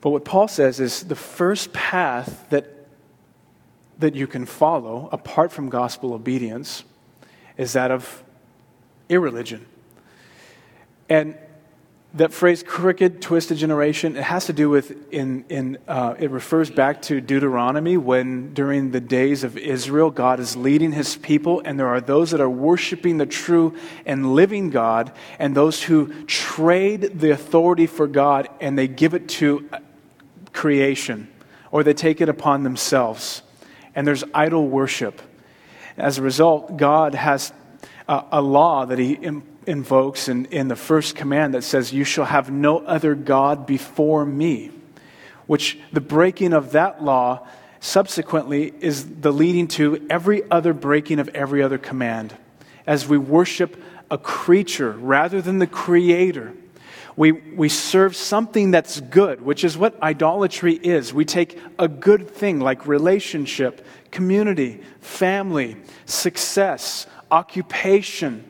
But 0.00 0.10
what 0.10 0.24
Paul 0.24 0.48
says 0.48 0.80
is 0.80 1.04
the 1.04 1.16
first 1.16 1.72
path 1.72 2.46
that, 2.50 2.86
that 3.98 4.14
you 4.14 4.26
can 4.26 4.46
follow, 4.46 5.08
apart 5.12 5.52
from 5.52 5.68
gospel 5.68 6.14
obedience, 6.14 6.84
is 7.56 7.74
that 7.74 7.90
of 7.90 8.22
irreligion. 9.08 9.66
And 11.08 11.36
that 12.14 12.32
phrase 12.32 12.64
crooked 12.64 13.22
twisted 13.22 13.56
generation 13.56 14.16
it 14.16 14.24
has 14.24 14.46
to 14.46 14.52
do 14.52 14.68
with 14.68 15.12
in, 15.12 15.44
in 15.48 15.78
uh, 15.86 16.14
it 16.18 16.30
refers 16.30 16.68
back 16.68 17.00
to 17.00 17.20
deuteronomy 17.20 17.96
when 17.96 18.52
during 18.52 18.90
the 18.90 19.00
days 19.00 19.44
of 19.44 19.56
israel 19.56 20.10
god 20.10 20.40
is 20.40 20.56
leading 20.56 20.90
his 20.90 21.16
people 21.16 21.62
and 21.64 21.78
there 21.78 21.86
are 21.86 22.00
those 22.00 22.32
that 22.32 22.40
are 22.40 22.50
worshiping 22.50 23.18
the 23.18 23.26
true 23.26 23.76
and 24.06 24.34
living 24.34 24.70
god 24.70 25.12
and 25.38 25.54
those 25.54 25.84
who 25.84 26.12
trade 26.24 27.20
the 27.20 27.30
authority 27.30 27.86
for 27.86 28.08
god 28.08 28.48
and 28.60 28.76
they 28.76 28.88
give 28.88 29.14
it 29.14 29.28
to 29.28 29.68
creation 30.52 31.28
or 31.70 31.82
they 31.82 31.94
take 31.94 32.20
it 32.20 32.28
upon 32.28 32.62
themselves 32.62 33.42
and 33.94 34.06
there's 34.06 34.24
idol 34.34 34.68
worship 34.68 35.20
as 35.96 36.18
a 36.18 36.22
result 36.22 36.76
god 36.76 37.14
has 37.14 37.52
a, 38.08 38.24
a 38.32 38.42
law 38.42 38.84
that 38.84 38.98
he 38.98 39.18
invokes 39.66 40.28
in, 40.28 40.46
in 40.46 40.68
the 40.68 40.76
first 40.76 41.14
command 41.14 41.54
that 41.54 41.62
says, 41.62 41.92
You 41.92 42.04
shall 42.04 42.24
have 42.24 42.50
no 42.50 42.78
other 42.78 43.14
God 43.14 43.66
before 43.66 44.26
me, 44.26 44.70
which 45.46 45.78
the 45.92 46.00
breaking 46.00 46.52
of 46.52 46.72
that 46.72 47.02
law 47.02 47.46
subsequently 47.78 48.74
is 48.80 49.06
the 49.20 49.32
leading 49.32 49.68
to 49.68 50.06
every 50.10 50.48
other 50.50 50.74
breaking 50.74 51.18
of 51.18 51.28
every 51.30 51.62
other 51.62 51.78
command. 51.78 52.36
As 52.86 53.08
we 53.08 53.16
worship 53.16 53.80
a 54.10 54.18
creature 54.18 54.90
rather 54.90 55.40
than 55.40 55.60
the 55.60 55.66
creator, 55.66 56.52
we, 57.20 57.32
we 57.32 57.68
serve 57.68 58.16
something 58.16 58.70
that's 58.70 58.98
good, 58.98 59.42
which 59.42 59.62
is 59.62 59.76
what 59.76 60.02
idolatry 60.02 60.72
is. 60.72 61.12
We 61.12 61.26
take 61.26 61.60
a 61.78 61.86
good 61.86 62.30
thing 62.30 62.60
like 62.60 62.86
relationship, 62.86 63.84
community, 64.10 64.80
family, 65.00 65.76
success, 66.06 67.06
occupation, 67.30 68.48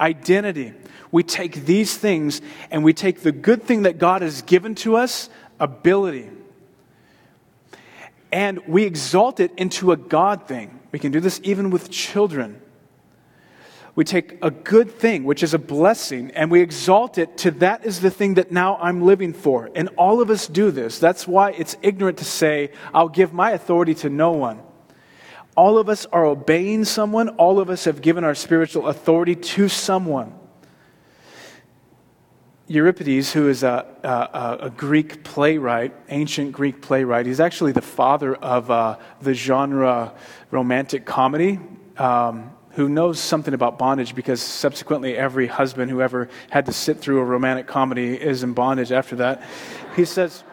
identity. 0.00 0.72
We 1.12 1.24
take 1.24 1.66
these 1.66 1.94
things 1.94 2.40
and 2.70 2.84
we 2.84 2.94
take 2.94 3.20
the 3.20 3.32
good 3.32 3.64
thing 3.64 3.82
that 3.82 3.98
God 3.98 4.22
has 4.22 4.40
given 4.40 4.74
to 4.76 4.96
us, 4.96 5.28
ability, 5.58 6.30
and 8.32 8.66
we 8.66 8.84
exalt 8.84 9.40
it 9.40 9.52
into 9.58 9.92
a 9.92 9.98
God 9.98 10.48
thing. 10.48 10.80
We 10.90 10.98
can 10.98 11.12
do 11.12 11.20
this 11.20 11.38
even 11.44 11.68
with 11.68 11.90
children. 11.90 12.62
We 13.96 14.04
take 14.04 14.38
a 14.40 14.50
good 14.50 14.90
thing, 14.90 15.24
which 15.24 15.42
is 15.42 15.52
a 15.52 15.58
blessing, 15.58 16.30
and 16.32 16.50
we 16.50 16.60
exalt 16.60 17.18
it 17.18 17.36
to 17.38 17.50
that 17.52 17.84
is 17.84 18.00
the 18.00 18.10
thing 18.10 18.34
that 18.34 18.52
now 18.52 18.76
I'm 18.80 19.02
living 19.02 19.32
for. 19.32 19.70
And 19.74 19.88
all 19.96 20.20
of 20.20 20.30
us 20.30 20.46
do 20.46 20.70
this. 20.70 20.98
That's 20.98 21.26
why 21.26 21.50
it's 21.50 21.76
ignorant 21.82 22.18
to 22.18 22.24
say, 22.24 22.70
I'll 22.94 23.08
give 23.08 23.32
my 23.32 23.50
authority 23.50 23.94
to 23.96 24.10
no 24.10 24.32
one. 24.32 24.60
All 25.56 25.76
of 25.78 25.88
us 25.88 26.06
are 26.06 26.24
obeying 26.24 26.84
someone, 26.84 27.30
all 27.30 27.58
of 27.58 27.68
us 27.68 27.84
have 27.84 28.00
given 28.00 28.22
our 28.22 28.34
spiritual 28.34 28.86
authority 28.86 29.34
to 29.34 29.68
someone. 29.68 30.34
Euripides, 32.68 33.32
who 33.32 33.48
is 33.48 33.64
a, 33.64 33.84
a, 34.04 34.66
a, 34.66 34.70
Greek 34.70 35.24
playwright, 35.24 35.92
ancient 36.08 36.52
Greek 36.52 36.80
playwright, 36.80 37.26
he's 37.26 37.40
actually 37.40 37.72
the 37.72 37.82
father 37.82 38.36
of 38.36 38.70
uh, 38.70 38.96
the 39.20 39.34
genre 39.34 40.14
romantic 40.52 41.04
comedy. 41.04 41.58
Um, 41.96 42.52
who 42.72 42.88
knows 42.88 43.18
something 43.18 43.52
about 43.52 43.78
bondage 43.78 44.14
because 44.14 44.40
subsequently 44.40 45.16
every 45.16 45.46
husband 45.46 45.90
who 45.90 46.00
ever 46.00 46.28
had 46.50 46.66
to 46.66 46.72
sit 46.72 46.98
through 46.98 47.18
a 47.18 47.24
romantic 47.24 47.66
comedy 47.66 48.14
is 48.14 48.42
in 48.42 48.52
bondage 48.52 48.92
after 48.92 49.16
that. 49.16 49.42
He 49.96 50.04
says, 50.04 50.44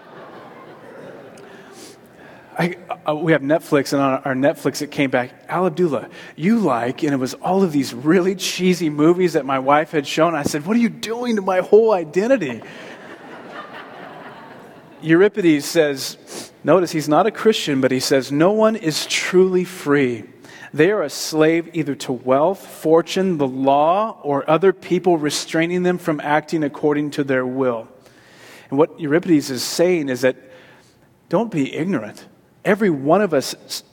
I, 2.58 2.76
uh, 3.08 3.16
we 3.16 3.34
have 3.34 3.44
Netflix, 3.44 3.94
and 3.94 4.02
on 4.02 4.22
our 4.24 4.34
Netflix, 4.34 4.82
it 4.82 4.90
came 4.90 5.12
back, 5.12 5.32
Al 5.48 5.68
Abdullah, 5.68 6.10
you 6.36 6.58
like, 6.58 7.04
and 7.04 7.14
it 7.14 7.18
was 7.18 7.36
all 7.36 7.62
of 7.62 7.72
these 7.72 7.94
really 7.94 8.34
cheesy 8.34 8.90
movies 8.90 9.34
that 9.34 9.46
my 9.46 9.60
wife 9.60 9.92
had 9.92 10.08
shown. 10.08 10.34
I 10.34 10.42
said, 10.42 10.66
What 10.66 10.76
are 10.76 10.80
you 10.80 10.90
doing 10.90 11.36
to 11.36 11.44
my 11.44 11.60
whole 11.60 11.92
identity? 11.92 12.64
Euripides 15.02 15.66
says, 15.66 16.52
notice 16.64 16.92
he's 16.92 17.08
not 17.08 17.28
a 17.28 17.32
Christian, 17.32 17.80
but 17.80 17.92
he 17.92 18.00
says, 18.00 18.32
No 18.32 18.52
one 18.52 18.76
is 18.76 19.06
truly 19.06 19.64
free. 19.64 20.24
They 20.78 20.92
are 20.92 21.04
a 21.04 21.10
slave 21.10 21.70
either 21.74 21.96
to 21.96 22.14
wealth, 22.14 22.66
fortune, 22.66 23.38
the 23.38 23.48
law, 23.48 24.20
or 24.24 24.50
other 24.50 24.72
people 24.74 25.18
restraining 25.18 25.84
them 25.84 25.98
from 25.98 26.20
acting 26.22 26.64
according 26.64 27.12
to 27.12 27.24
their 27.24 27.46
will. 27.46 27.88
And 28.70 28.78
what 28.78 29.00
Euripides 29.00 29.50
is 29.50 29.64
saying 29.64 30.10
is 30.10 30.22
that 30.22 30.36
don't 31.30 31.52
be 31.52 31.76
ignorant 31.76 32.26
every 32.68 32.90
one 32.90 33.22
of 33.22 33.34
us 33.34 33.84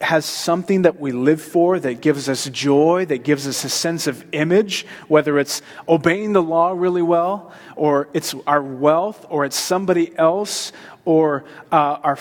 has 0.00 0.24
something 0.24 0.82
that 0.82 0.98
we 0.98 1.12
live 1.12 1.42
for 1.42 1.78
that 1.78 2.00
gives 2.00 2.28
us 2.28 2.48
joy, 2.48 3.04
that 3.04 3.24
gives 3.24 3.46
us 3.46 3.64
a 3.64 3.68
sense 3.68 4.06
of 4.06 4.24
image, 4.32 4.86
whether 5.08 5.38
it's 5.38 5.60
obeying 5.88 6.32
the 6.32 6.40
law 6.40 6.70
really 6.70 7.02
well, 7.02 7.52
or 7.76 8.08
it's 8.14 8.34
our 8.46 8.62
wealth, 8.62 9.26
or 9.28 9.44
it's 9.44 9.58
somebody 9.58 10.16
else, 10.16 10.72
or 11.04 11.44
uh, 11.70 11.98
our, 12.02 12.18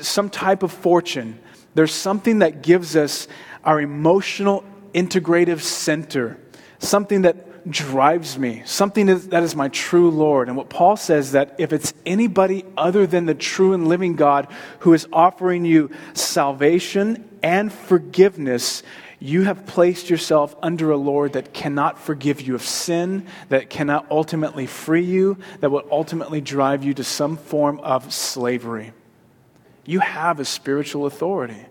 some 0.00 0.30
type 0.30 0.64
of 0.64 0.72
fortune. 0.72 1.38
There's 1.74 1.94
something 1.94 2.40
that 2.40 2.62
gives 2.62 2.96
us 2.96 3.28
our 3.64 3.80
emotional 3.80 4.64
integrative 4.94 5.60
center, 5.60 6.38
something 6.78 7.22
that 7.22 7.70
drives 7.70 8.38
me, 8.38 8.62
something 8.64 9.06
that 9.06 9.42
is 9.42 9.54
my 9.54 9.68
true 9.68 10.10
Lord. 10.10 10.48
And 10.48 10.56
what 10.56 10.68
Paul 10.68 10.96
says 10.96 11.32
that 11.32 11.54
if 11.58 11.72
it's 11.72 11.94
anybody 12.04 12.64
other 12.76 13.06
than 13.06 13.26
the 13.26 13.34
true 13.34 13.72
and 13.72 13.86
living 13.86 14.16
God 14.16 14.48
who 14.80 14.92
is 14.94 15.06
offering 15.12 15.64
you 15.64 15.90
salvation 16.12 17.28
and 17.42 17.72
forgiveness, 17.72 18.82
you 19.20 19.44
have 19.44 19.66
placed 19.66 20.10
yourself 20.10 20.56
under 20.60 20.90
a 20.90 20.96
Lord 20.96 21.34
that 21.34 21.54
cannot 21.54 22.00
forgive 22.00 22.40
you 22.40 22.56
of 22.56 22.62
sin, 22.62 23.26
that 23.48 23.70
cannot 23.70 24.10
ultimately 24.10 24.66
free 24.66 25.04
you, 25.04 25.38
that 25.60 25.70
will 25.70 25.86
ultimately 25.90 26.40
drive 26.40 26.82
you 26.82 26.94
to 26.94 27.04
some 27.04 27.36
form 27.36 27.78
of 27.80 28.12
slavery. 28.12 28.92
You 29.84 30.00
have 30.00 30.40
a 30.40 30.44
spiritual 30.44 31.06
authority. 31.06 31.66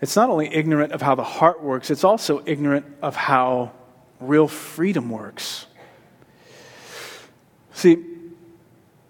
It's 0.00 0.14
not 0.14 0.30
only 0.30 0.52
ignorant 0.52 0.92
of 0.92 1.02
how 1.02 1.14
the 1.14 1.24
heart 1.24 1.62
works, 1.62 1.90
it's 1.90 2.04
also 2.04 2.42
ignorant 2.46 2.86
of 3.02 3.16
how 3.16 3.72
real 4.20 4.48
freedom 4.48 5.10
works. 5.10 5.66
See, 7.72 8.04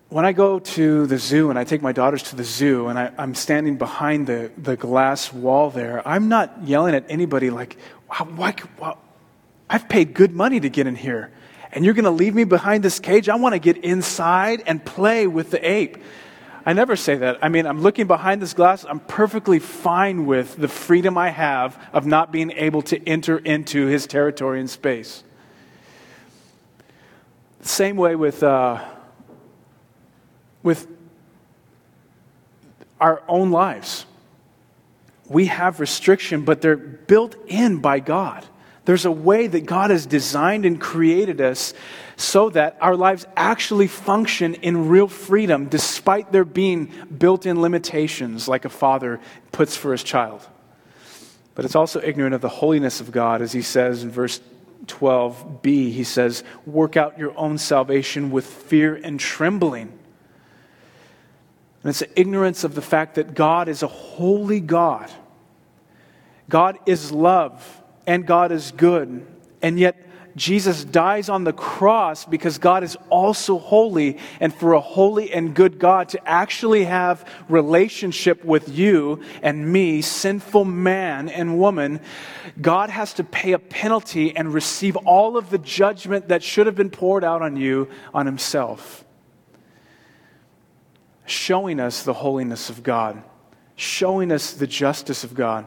when 0.09 0.25
I 0.25 0.33
go 0.33 0.59
to 0.59 1.07
the 1.07 1.18
zoo 1.18 1.50
and 1.50 1.59
I 1.59 1.64
take 1.64 1.83
my 1.83 1.92
daughters 1.92 2.23
to 2.25 2.37
the 2.37 2.45
zoo 2.45 2.88
and 2.88 2.99
I, 2.99 3.12
am 3.18 3.35
standing 3.35 3.76
behind 3.76 4.26
the, 4.26 4.50
the 4.57 4.76
glass 4.76 5.33
wall 5.33 5.71
there, 5.71 6.07
I'm 6.09 6.28
not 6.28 6.64
yelling 6.64 6.95
at 6.95 7.04
anybody 7.11 7.50
like, 7.50 7.76
why, 8.37 8.54
I've 9.68 9.88
paid 9.88 10.14
good 10.14 10.35
money 10.35 10.61
to 10.61 10.71
get 10.71 10.87
in 10.87 10.97
here. 10.97 11.30
And 11.73 11.85
you're 11.85 11.92
going 11.92 12.07
to 12.07 12.11
leave 12.11 12.35
me 12.35 12.45
behind 12.45 12.83
this 12.83 12.99
cage? 12.99 13.28
I 13.28 13.37
want 13.37 13.54
to 13.54 13.59
get 13.59 13.76
inside 13.85 14.62
and 14.66 14.83
play 14.83 15.26
with 15.26 15.50
the 15.50 15.71
ape. 15.71 15.99
I 16.69 16.75
never 16.75 16.97
say 16.97 17.15
that. 17.15 17.39
I 17.41 17.49
mean, 17.49 17.65
I'm 17.65 17.81
looking 17.81 18.07
behind 18.07 18.43
this 18.43 18.53
glass. 18.53 18.85
I'm 18.85 19.01
perfectly 19.01 19.59
fine 19.59 20.27
with 20.27 20.55
the 20.55 20.69
freedom 20.69 21.17
I 21.17 21.31
have 21.31 21.83
of 21.95 22.05
not 22.05 22.31
being 22.31 22.51
able 22.51 22.83
to 22.83 23.09
enter 23.09 23.39
into 23.39 23.87
his 23.87 24.07
territory 24.07 24.61
and 24.61 24.69
space. 24.69 25.25
Same 27.63 27.97
way 27.97 28.17
with, 28.17 28.43
uh, 28.43 28.85
with 30.63 30.87
our 33.01 33.23
own 33.27 33.51
lives. 33.51 34.05
We 35.27 35.47
have 35.47 35.81
restriction, 35.81 36.45
but 36.45 36.61
they're 36.61 36.77
built 36.77 37.35
in 37.47 37.79
by 37.79 38.01
God. 38.01 38.45
There's 38.88 39.04
a 39.04 39.12
way 39.12 39.47
that 39.47 39.66
God 39.66 39.90
has 39.90 40.07
designed 40.07 40.64
and 40.64 40.80
created 40.80 41.42
us 41.42 41.75
so 42.16 42.49
that 42.49 42.78
our 42.80 42.97
lives 42.97 43.26
actually 43.37 43.87
function 43.87 44.54
in 44.54 44.88
real 44.88 45.09
freedom 45.09 45.66
despite 45.66 46.33
there 46.33 46.47
being 46.47 46.90
built 47.18 47.45
in 47.45 47.61
limitations 47.61 48.49
like 48.49 48.64
a 48.64 48.71
father 48.71 49.21
puts 49.52 49.76
for 49.76 49.92
his 49.92 50.02
child. 50.02 50.40
But 51.54 51.66
it's 51.66 51.75
also 51.75 52.00
ignorant 52.00 52.35
of 52.35 52.40
the 52.40 52.49
holiness 52.49 53.02
of 53.02 53.12
God, 53.12 53.42
as 53.42 53.52
he 53.52 53.61
says 53.61 54.04
in 54.04 54.11
verse 54.11 54.40
12b. 54.87 55.66
He 55.66 56.02
says, 56.02 56.42
Work 56.64 56.97
out 56.97 57.18
your 57.18 57.37
own 57.38 57.59
salvation 57.59 58.30
with 58.30 58.47
fear 58.47 58.95
and 58.95 59.21
trembling. 59.21 59.92
And 61.83 61.90
it's 61.90 62.02
ignorance 62.16 62.64
of 62.64 62.75
the 62.75 62.80
fact 62.80 63.16
that 63.16 63.35
God 63.35 63.68
is 63.68 63.83
a 63.83 63.87
holy 63.87 64.61
God. 64.61 65.11
God 66.49 66.78
is 66.87 67.12
love 67.12 67.78
and 68.09 68.27
God 68.27 68.50
is 68.53 68.73
good. 68.73 69.25
And 69.61 69.79
yet, 69.79 70.03
Jesus 70.35 70.85
dies 70.85 71.29
on 71.29 71.45
the 71.45 71.53
cross 71.53 72.25
because 72.25 72.59
God 72.59 72.85
is 72.85 72.97
also 73.11 73.59
holy 73.59 74.19
and 74.41 74.55
for 74.55 74.73
a 74.73 74.81
holy 74.81 75.33
and 75.33 75.55
good 75.55 75.79
God 75.79 76.11
to 76.11 76.29
actually 76.29 76.85
have 76.85 77.29
relationship 77.49 78.45
with 78.45 78.69
you 78.69 79.21
and 79.43 79.71
me 79.71 80.00
sinful 80.00 80.65
man 80.65 81.29
and 81.29 81.59
woman. 81.59 82.00
God 82.61 82.88
has 82.88 83.15
to 83.15 83.25
pay 83.25 83.53
a 83.53 83.59
penalty 83.59 84.35
and 84.35 84.55
receive 84.55 84.97
all 84.97 85.37
of 85.37 85.50
the 85.50 85.59
judgment 85.59 86.29
that 86.29 86.43
should 86.43 86.67
have 86.67 86.77
been 86.77 86.91
poured 86.91 87.25
out 87.25 87.43
on 87.43 87.57
you 87.57 87.88
on 88.15 88.27
himself. 88.27 89.05
Showing 91.27 91.81
us 91.81 92.05
the 92.05 92.15
holiness 92.15 92.71
of 92.71 92.83
God. 92.83 93.23
Showing 93.75 94.31
us 94.31 94.53
the 94.53 94.67
justice 94.67 95.25
of 95.25 95.35
God 95.35 95.67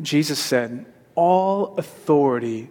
Jesus 0.00 0.38
said 0.38 0.86
all 1.14 1.76
authority 1.76 2.70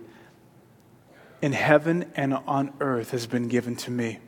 in 1.42 1.52
heaven 1.52 2.12
and 2.16 2.34
on 2.34 2.74
earth 2.80 3.12
has 3.12 3.28
been 3.28 3.48
given 3.48 3.76
to 3.76 3.92
me. 3.92 4.20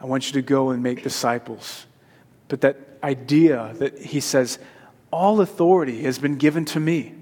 I 0.00 0.06
want 0.06 0.26
you 0.28 0.32
to 0.34 0.42
go 0.42 0.70
and 0.70 0.82
make 0.82 1.02
disciples. 1.02 1.86
But 2.48 2.62
that 2.62 2.76
idea 3.02 3.74
that 3.78 3.98
he 3.98 4.20
says, 4.20 4.58
all 5.10 5.40
authority 5.40 6.02
has 6.04 6.18
been 6.18 6.36
given 6.36 6.64
to 6.66 6.80
me. 6.80 7.14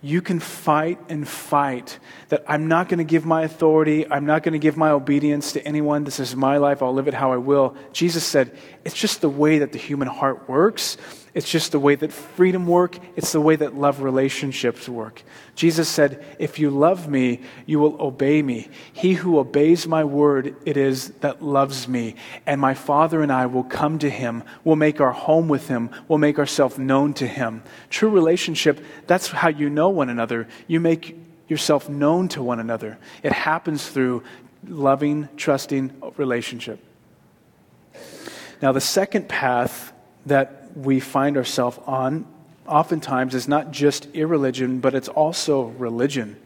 You 0.00 0.20
can 0.20 0.40
fight 0.40 0.98
and 1.08 1.28
fight 1.28 2.00
that 2.30 2.44
I'm 2.48 2.66
not 2.66 2.88
going 2.88 2.98
to 2.98 3.04
give 3.04 3.24
my 3.24 3.42
authority, 3.42 4.10
I'm 4.10 4.26
not 4.26 4.42
going 4.42 4.54
to 4.54 4.58
give 4.58 4.76
my 4.76 4.90
obedience 4.90 5.52
to 5.52 5.64
anyone. 5.64 6.02
This 6.02 6.18
is 6.18 6.34
my 6.34 6.56
life, 6.56 6.82
I'll 6.82 6.92
live 6.92 7.06
it 7.06 7.14
how 7.14 7.32
I 7.32 7.36
will. 7.36 7.76
Jesus 7.92 8.24
said, 8.24 8.56
it's 8.84 8.96
just 8.96 9.20
the 9.20 9.28
way 9.28 9.58
that 9.58 9.70
the 9.70 9.78
human 9.78 10.08
heart 10.08 10.48
works. 10.48 10.96
It's 11.34 11.50
just 11.50 11.72
the 11.72 11.80
way 11.80 11.94
that 11.94 12.12
freedom 12.12 12.66
work. 12.66 12.98
It's 13.16 13.32
the 13.32 13.40
way 13.40 13.56
that 13.56 13.74
love 13.74 14.02
relationships 14.02 14.86
work. 14.86 15.22
Jesus 15.54 15.88
said, 15.88 16.22
If 16.38 16.58
you 16.58 16.68
love 16.68 17.08
me, 17.08 17.40
you 17.64 17.78
will 17.78 18.00
obey 18.02 18.42
me. 18.42 18.68
He 18.92 19.14
who 19.14 19.38
obeys 19.38 19.86
my 19.86 20.04
word, 20.04 20.54
it 20.66 20.76
is 20.76 21.08
that 21.20 21.42
loves 21.42 21.88
me. 21.88 22.16
And 22.44 22.60
my 22.60 22.74
Father 22.74 23.22
and 23.22 23.32
I 23.32 23.46
will 23.46 23.64
come 23.64 23.98
to 24.00 24.10
him. 24.10 24.44
We'll 24.62 24.76
make 24.76 25.00
our 25.00 25.12
home 25.12 25.48
with 25.48 25.68
him. 25.68 25.88
We'll 26.06 26.18
make 26.18 26.38
ourselves 26.38 26.78
known 26.78 27.14
to 27.14 27.26
him. 27.26 27.62
True 27.88 28.10
relationship, 28.10 28.84
that's 29.06 29.28
how 29.28 29.48
you 29.48 29.70
know 29.70 29.88
one 29.88 30.10
another. 30.10 30.48
You 30.66 30.80
make 30.80 31.16
yourself 31.48 31.88
known 31.88 32.28
to 32.28 32.42
one 32.42 32.60
another. 32.60 32.98
It 33.22 33.32
happens 33.32 33.88
through 33.88 34.22
loving, 34.68 35.30
trusting 35.38 35.92
relationship. 36.18 36.78
Now, 38.60 38.72
the 38.72 38.80
second 38.80 39.28
path 39.28 39.92
that 40.26 40.61
we 40.74 41.00
find 41.00 41.36
ourselves 41.36 41.78
on 41.86 42.26
oftentimes 42.66 43.34
is 43.34 43.48
not 43.48 43.70
just 43.70 44.06
irreligion, 44.14 44.80
but 44.80 44.94
it's 44.94 45.08
also 45.08 45.64
religion. 45.64 46.36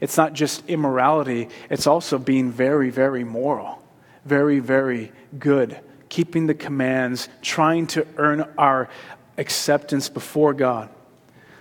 It's 0.00 0.16
not 0.16 0.32
just 0.32 0.68
immorality, 0.68 1.48
it's 1.70 1.86
also 1.86 2.18
being 2.18 2.50
very, 2.50 2.90
very 2.90 3.24
moral, 3.24 3.82
very, 4.24 4.58
very 4.58 5.12
good, 5.38 5.78
keeping 6.08 6.46
the 6.46 6.54
commands, 6.54 7.28
trying 7.40 7.86
to 7.88 8.06
earn 8.16 8.48
our 8.58 8.88
acceptance 9.38 10.08
before 10.08 10.54
God. 10.54 10.88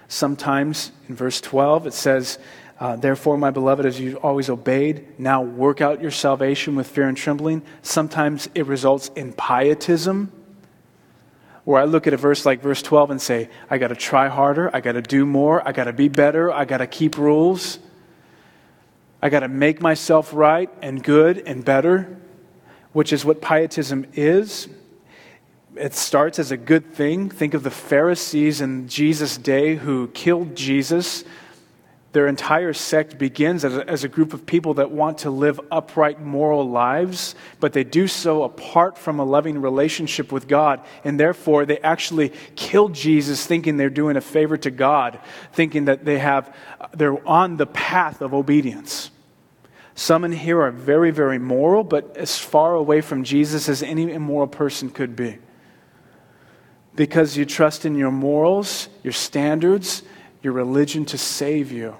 Sometimes 0.08 0.91
in 1.08 1.15
verse 1.15 1.39
12 1.41 1.88
it 1.88 1.93
says, 1.93 2.38
uh, 2.80 2.95
Therefore, 2.95 3.38
my 3.38 3.52
beloved, 3.52 3.86
as 3.86 4.00
you've 4.00 4.17
always 4.17 4.50
obeyed, 4.50 5.19
now 5.19 5.41
work 5.41 5.82
out 5.82 6.02
your 6.02 6.12
salvation 6.12 6.76
with 6.76 6.88
fear 6.88 7.08
and 7.08 7.15
trembling. 7.15 7.62
Sometimes 7.84 8.50
it 8.56 8.65
results 8.65 9.10
in 9.15 9.34
pietism 9.34 10.32
where 11.63 11.82
I 11.82 11.86
look 11.86 12.08
at 12.08 12.13
a 12.13 12.17
verse 12.17 12.45
like 12.45 12.62
verse 12.62 12.82
12 12.82 13.12
and 13.12 13.21
say, 13.21 13.50
I 13.69 13.78
got 13.78 13.89
to 13.89 13.95
try 13.95 14.28
harder, 14.28 14.76
I 14.76 14.82
got 14.82 14.93
to 14.93 15.02
do 15.02 15.26
more, 15.26 15.65
I 15.67 15.71
got 15.71 15.86
to 15.86 15.93
be 15.93 16.08
better, 16.08 16.52
I 16.52 16.65
got 16.65 16.80
to 16.80 16.88
keep 16.88 17.17
rules, 17.17 17.80
I 19.21 19.30
got 19.30 19.41
to 19.41 19.47
make 19.47 19.82
myself 19.82 20.34
right 20.34 20.69
and 20.82 21.04
good 21.04 21.38
and 21.45 21.63
better, 21.63 22.17
which 22.93 23.13
is 23.13 23.24
what 23.24 23.41
pietism 23.41 24.08
is. 24.13 24.67
It 25.76 25.93
starts 25.93 26.39
as 26.39 26.52
a 26.52 26.58
good 26.58 26.93
thing. 26.93 27.30
Think 27.30 27.54
of 27.54 27.63
the 27.63 27.71
Pharisees 27.71 28.60
in 28.60 28.88
Jesus' 28.89 29.38
day 29.38 29.76
who 29.76 30.08
killed 30.10 30.56
Jesus 30.56 31.24
their 32.12 32.28
entire 32.28 32.74
sect 32.74 33.17
begins 33.17 33.63
as 33.63 33.78
a, 33.78 33.89
as 33.89 34.04
a, 34.04 34.10
group 34.10 34.34
of 34.34 34.45
people 34.45 34.74
that 34.76 34.91
want 34.91 35.19
to 35.19 35.30
live 35.30 35.62
upright 35.71 36.21
moral 36.21 36.69
lives, 36.69 37.36
but 37.62 37.71
they 37.71 37.86
do 37.86 38.06
so 38.08 38.43
apart 38.43 38.97
from 38.97 39.19
a 39.19 39.24
loving 39.24 39.62
relationship 39.62 40.32
with 40.32 40.47
God. 40.47 40.82
And 41.06 41.17
therefore, 41.17 41.65
they 41.65 41.80
actually 41.80 42.34
kill 42.58 42.89
Jesus 42.89 43.45
thinking 43.45 43.78
they're 43.78 43.89
doing 43.89 44.17
a 44.17 44.21
favor 44.21 44.58
to 44.58 44.71
God, 44.71 45.19
thinking 45.54 45.86
that 45.86 46.04
they 46.04 46.19
have, 46.19 46.54
they're 46.93 47.26
on 47.28 47.56
the 47.56 47.67
path 47.67 48.21
of 48.21 48.34
obedience. 48.34 49.10
Some 49.95 50.26
in 50.26 50.34
here 50.34 50.62
are 50.62 50.71
very, 50.71 51.12
very 51.12 51.39
moral, 51.39 51.84
but 51.84 52.17
as 52.17 52.38
far 52.38 52.76
away 52.76 53.00
from 53.02 53.24
Jesus 53.24 53.69
as 53.69 53.82
any 53.82 54.12
immoral 54.12 54.47
person 54.47 54.89
could 54.89 55.15
be. 55.15 55.38
Because 56.93 57.38
you 57.38 57.45
trust 57.45 57.86
in 57.86 57.95
your 57.95 58.12
morals, 58.12 58.89
your 59.02 59.13
standards, 59.13 60.04
your 60.41 60.54
religion 60.54 61.06
to 61.06 61.17
save 61.17 61.71
you. 61.71 61.95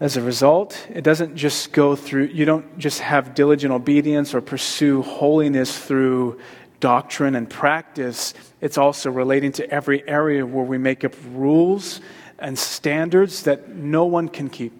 As 0.00 0.16
a 0.16 0.22
result, 0.22 0.86
it 0.90 1.04
doesn't 1.04 1.36
just 1.36 1.72
go 1.72 1.94
through, 1.94 2.24
you 2.26 2.44
don't 2.44 2.78
just 2.78 3.00
have 3.00 3.34
diligent 3.34 3.72
obedience 3.72 4.34
or 4.34 4.40
pursue 4.40 5.02
holiness 5.02 5.78
through 5.78 6.40
doctrine 6.80 7.36
and 7.36 7.48
practice. 7.48 8.34
It's 8.60 8.76
also 8.76 9.10
relating 9.10 9.52
to 9.52 9.70
every 9.70 10.06
area 10.08 10.44
where 10.44 10.64
we 10.64 10.78
make 10.78 11.04
up 11.04 11.14
rules 11.30 12.00
and 12.38 12.58
standards 12.58 13.44
that 13.44 13.68
no 13.68 14.04
one 14.04 14.28
can 14.28 14.48
keep. 14.48 14.72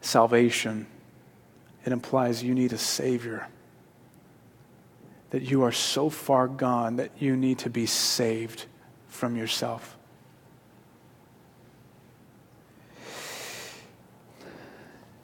Salvation, 0.00 0.86
it 1.84 1.92
implies 1.92 2.42
you 2.42 2.54
need 2.54 2.72
a 2.72 2.78
Savior 2.78 3.46
that 5.34 5.42
you 5.42 5.64
are 5.64 5.72
so 5.72 6.08
far 6.08 6.46
gone 6.46 6.94
that 6.94 7.10
you 7.18 7.36
need 7.36 7.58
to 7.58 7.68
be 7.68 7.86
saved 7.86 8.66
from 9.08 9.34
yourself. 9.34 9.96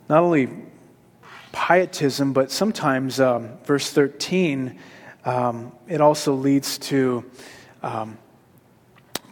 Not 0.08 0.24
only 0.24 0.48
pietism, 1.52 2.32
but 2.32 2.50
sometimes, 2.50 3.20
um, 3.20 3.50
verse 3.62 3.92
13, 3.92 4.80
um, 5.24 5.70
it 5.86 6.00
also 6.00 6.34
leads 6.34 6.76
to 6.78 7.24
um, 7.84 8.18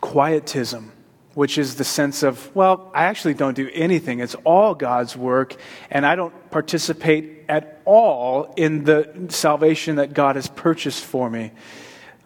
quietism 0.01 0.93
which 1.39 1.57
is 1.57 1.77
the 1.77 1.85
sense 1.85 2.25
of, 2.25 2.53
well, 2.53 2.91
I 2.93 3.05
actually 3.05 3.35
don't 3.35 3.55
do 3.55 3.71
anything. 3.73 4.19
It's 4.19 4.35
all 4.43 4.75
God's 4.75 5.17
work, 5.17 5.55
and 5.89 6.05
I 6.05 6.17
don't 6.17 6.35
participate 6.51 7.45
at 7.49 7.81
all 7.85 8.53
in 8.57 8.83
the 8.83 9.29
salvation 9.29 9.97
that 9.97 10.15
God 10.15 10.35
has 10.35 10.49
purchased 10.49 11.05
for 11.05 11.31
me. 11.31 11.53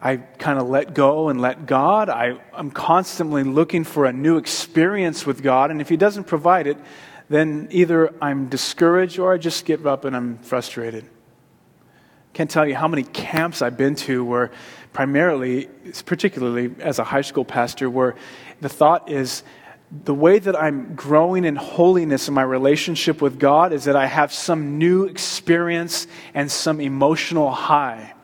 I 0.01 0.17
kind 0.17 0.59
of 0.59 0.67
let 0.67 0.95
go 0.95 1.29
and 1.29 1.43
let 1.43 1.67
God. 1.67 2.09
I, 2.09 2.39
I'm 2.55 2.71
constantly 2.71 3.45
looking 3.45 3.85
for 3.85 4.07
a 4.07 4.15
new 4.15 4.39
experience 4.39 5.27
with 5.27 5.43
God, 5.43 5.71
and 5.71 5.83
if 5.83 5.91
He 5.91 5.99
doesn't 5.99 6.25
provide 6.25 6.67
it, 6.67 6.79
then 7.29 7.69
either 7.71 8.15
I'm 8.23 8.49
discouraged 8.49 9.19
or 9.19 9.35
I 9.35 9.37
just 9.37 9.67
give 9.67 9.87
up 9.87 10.07
and 10.07 10.17
I'm 10.17 10.39
frustrated. 10.39 11.05
Can't 12.33 12.51
tell 12.51 12.67
you 12.67 12.75
how 12.75 12.89
many 12.89 13.03
camps 13.03 13.61
I've 13.61 13.77
been 13.77 13.95
to 14.07 14.25
where, 14.25 14.53
primarily, 14.95 15.69
particularly 16.07 16.75
as 16.81 16.99
a 16.99 17.05
high 17.05 17.21
school 17.21 17.45
pastor, 17.45 17.91
where 17.91 18.15
the 18.63 18.69
thought 18.69 19.11
is 19.11 19.43
the 20.05 20.15
way 20.15 20.39
that 20.39 20.59
I'm 20.59 20.95
growing 20.95 21.45
in 21.45 21.57
holiness 21.57 22.29
in 22.29 22.35
my 22.35 22.43
relationship 22.43 23.21
with 23.21 23.39
God 23.39 23.73
is 23.73 23.85
that 23.85 23.97
I 23.97 24.07
have 24.07 24.33
some 24.33 24.79
new 24.79 25.05
experience 25.05 26.07
and 26.33 26.51
some 26.51 26.81
emotional 26.81 27.51
high. 27.51 28.15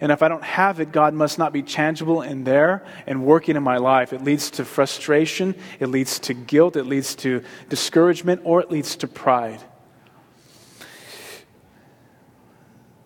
And 0.00 0.12
if 0.12 0.22
I 0.22 0.28
don't 0.28 0.44
have 0.44 0.80
it, 0.80 0.92
God 0.92 1.12
must 1.14 1.38
not 1.38 1.52
be 1.52 1.62
tangible 1.62 2.22
in 2.22 2.44
there 2.44 2.86
and 3.06 3.24
working 3.24 3.56
in 3.56 3.62
my 3.62 3.78
life. 3.78 4.12
It 4.12 4.22
leads 4.22 4.50
to 4.52 4.64
frustration, 4.64 5.54
it 5.80 5.88
leads 5.88 6.18
to 6.20 6.34
guilt, 6.34 6.76
it 6.76 6.84
leads 6.84 7.14
to 7.16 7.42
discouragement, 7.68 8.42
or 8.44 8.60
it 8.60 8.70
leads 8.70 8.96
to 8.96 9.08
pride. 9.08 9.60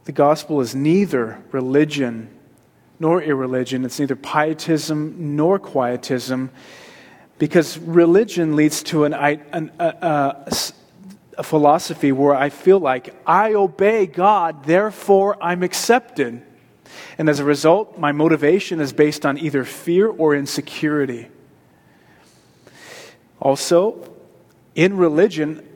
The 0.05 0.13
gospel 0.13 0.61
is 0.61 0.75
neither 0.75 1.43
religion 1.51 2.34
nor 2.99 3.23
irreligion. 3.23 3.85
It's 3.85 3.99
neither 3.99 4.17
pietism 4.17 5.37
nor 5.37 5.59
quietism, 5.59 6.51
because 7.39 7.79
religion 7.79 8.57
leads 8.57 8.83
to 8.85 9.05
an, 9.05 9.13
an, 9.13 9.73
a, 9.79 9.87
a, 9.87 10.53
a 11.39 11.43
philosophy 11.43 12.13
where 12.13 12.35
I 12.35 12.51
feel 12.51 12.79
like 12.79 13.15
I 13.27 13.55
obey 13.55 14.07
God, 14.07 14.65
therefore 14.65 15.37
I'm 15.43 15.63
accepted. 15.63 16.43
And 17.19 17.29
as 17.29 17.41
a 17.41 17.45
result, 17.45 17.99
my 17.99 18.13
motivation 18.13 18.81
is 18.81 18.93
based 18.93 19.27
on 19.27 19.39
either 19.39 19.65
fear 19.65 20.07
or 20.09 20.35
insecurity. 20.35 21.29
Also, 23.41 24.09
in 24.75 24.97
religion, 24.97 25.69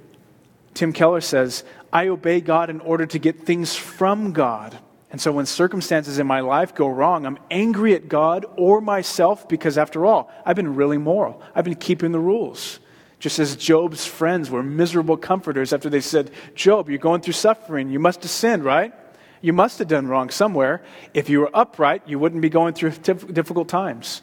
Tim 0.74 0.92
Keller 0.92 1.20
says, 1.20 1.64
I 1.92 2.08
obey 2.08 2.40
God 2.40 2.70
in 2.70 2.80
order 2.80 3.06
to 3.06 3.18
get 3.18 3.44
things 3.44 3.74
from 3.74 4.32
God. 4.32 4.78
And 5.10 5.20
so 5.20 5.32
when 5.32 5.46
circumstances 5.46 6.18
in 6.18 6.26
my 6.26 6.40
life 6.40 6.74
go 6.74 6.86
wrong, 6.86 7.24
I'm 7.24 7.38
angry 7.50 7.94
at 7.94 8.08
God 8.08 8.44
or 8.56 8.80
myself 8.80 9.48
because, 9.48 9.78
after 9.78 10.04
all, 10.04 10.30
I've 10.44 10.56
been 10.56 10.74
really 10.74 10.98
moral. 10.98 11.40
I've 11.54 11.64
been 11.64 11.76
keeping 11.76 12.12
the 12.12 12.18
rules. 12.18 12.78
Just 13.18 13.38
as 13.38 13.56
Job's 13.56 14.04
friends 14.06 14.50
were 14.50 14.62
miserable 14.62 15.16
comforters 15.16 15.72
after 15.72 15.88
they 15.88 16.02
said, 16.02 16.30
Job, 16.54 16.88
you're 16.90 16.98
going 16.98 17.22
through 17.22 17.32
suffering. 17.32 17.88
You 17.90 17.98
must 17.98 18.22
have 18.22 18.30
sinned, 18.30 18.64
right? 18.64 18.92
You 19.40 19.52
must 19.52 19.78
have 19.78 19.88
done 19.88 20.08
wrong 20.08 20.30
somewhere. 20.30 20.84
If 21.14 21.28
you 21.28 21.40
were 21.40 21.50
upright, 21.54 22.02
you 22.06 22.18
wouldn't 22.18 22.42
be 22.42 22.50
going 22.50 22.74
through 22.74 22.90
difficult 22.90 23.68
times. 23.68 24.22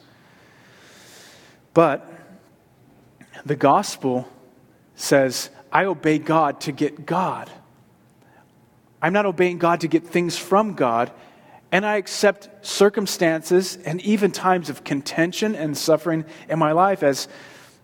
But 1.74 2.10
the 3.46 3.56
gospel 3.56 4.30
says, 4.96 5.50
I 5.72 5.86
obey 5.86 6.20
God 6.20 6.62
to 6.62 6.72
get 6.72 7.06
God. 7.06 7.50
I'm 9.02 9.14
not 9.14 9.26
obeying 9.26 9.58
God 9.58 9.82
to 9.82 9.88
get 9.88 10.06
things 10.06 10.38
from 10.38 10.74
God. 10.74 11.12
And 11.72 11.86
I 11.86 11.98
accept 11.98 12.66
circumstances 12.66 13.78
and 13.86 14.00
even 14.02 14.32
times 14.32 14.70
of 14.70 14.84
contention 14.84 15.56
and 15.56 15.78
suffering 15.78 16.26
in 16.48 16.60
my 16.60 16.72
life 16.72 17.04
as, 17.04 17.28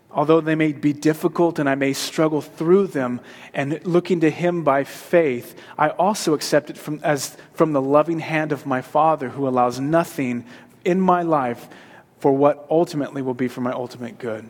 although 0.09 0.39
they 0.39 0.55
may 0.55 0.71
be 0.71 0.93
difficult 0.93 1.59
and 1.59 1.67
I 1.67 1.75
may 1.75 1.93
struggle 1.93 2.41
through 2.41 2.87
them, 2.87 3.19
and 3.53 3.85
looking 3.85 4.21
to 4.21 4.29
Him 4.29 4.63
by 4.63 4.83
faith, 4.83 5.55
I 5.77 5.89
also 5.89 6.33
accept 6.33 6.69
it 6.69 6.77
from, 6.77 7.01
as 7.03 7.35
from 7.53 7.73
the 7.73 7.81
loving 7.81 8.19
hand 8.19 8.51
of 8.51 8.65
my 8.65 8.81
Father 8.81 9.29
who 9.29 9.47
allows 9.47 9.79
nothing 9.79 10.45
in 10.85 11.01
my 11.01 11.23
life 11.23 11.67
for 12.19 12.31
what 12.31 12.65
ultimately 12.69 13.21
will 13.21 13.33
be 13.33 13.47
for 13.47 13.61
my 13.61 13.71
ultimate 13.71 14.19
good. 14.19 14.49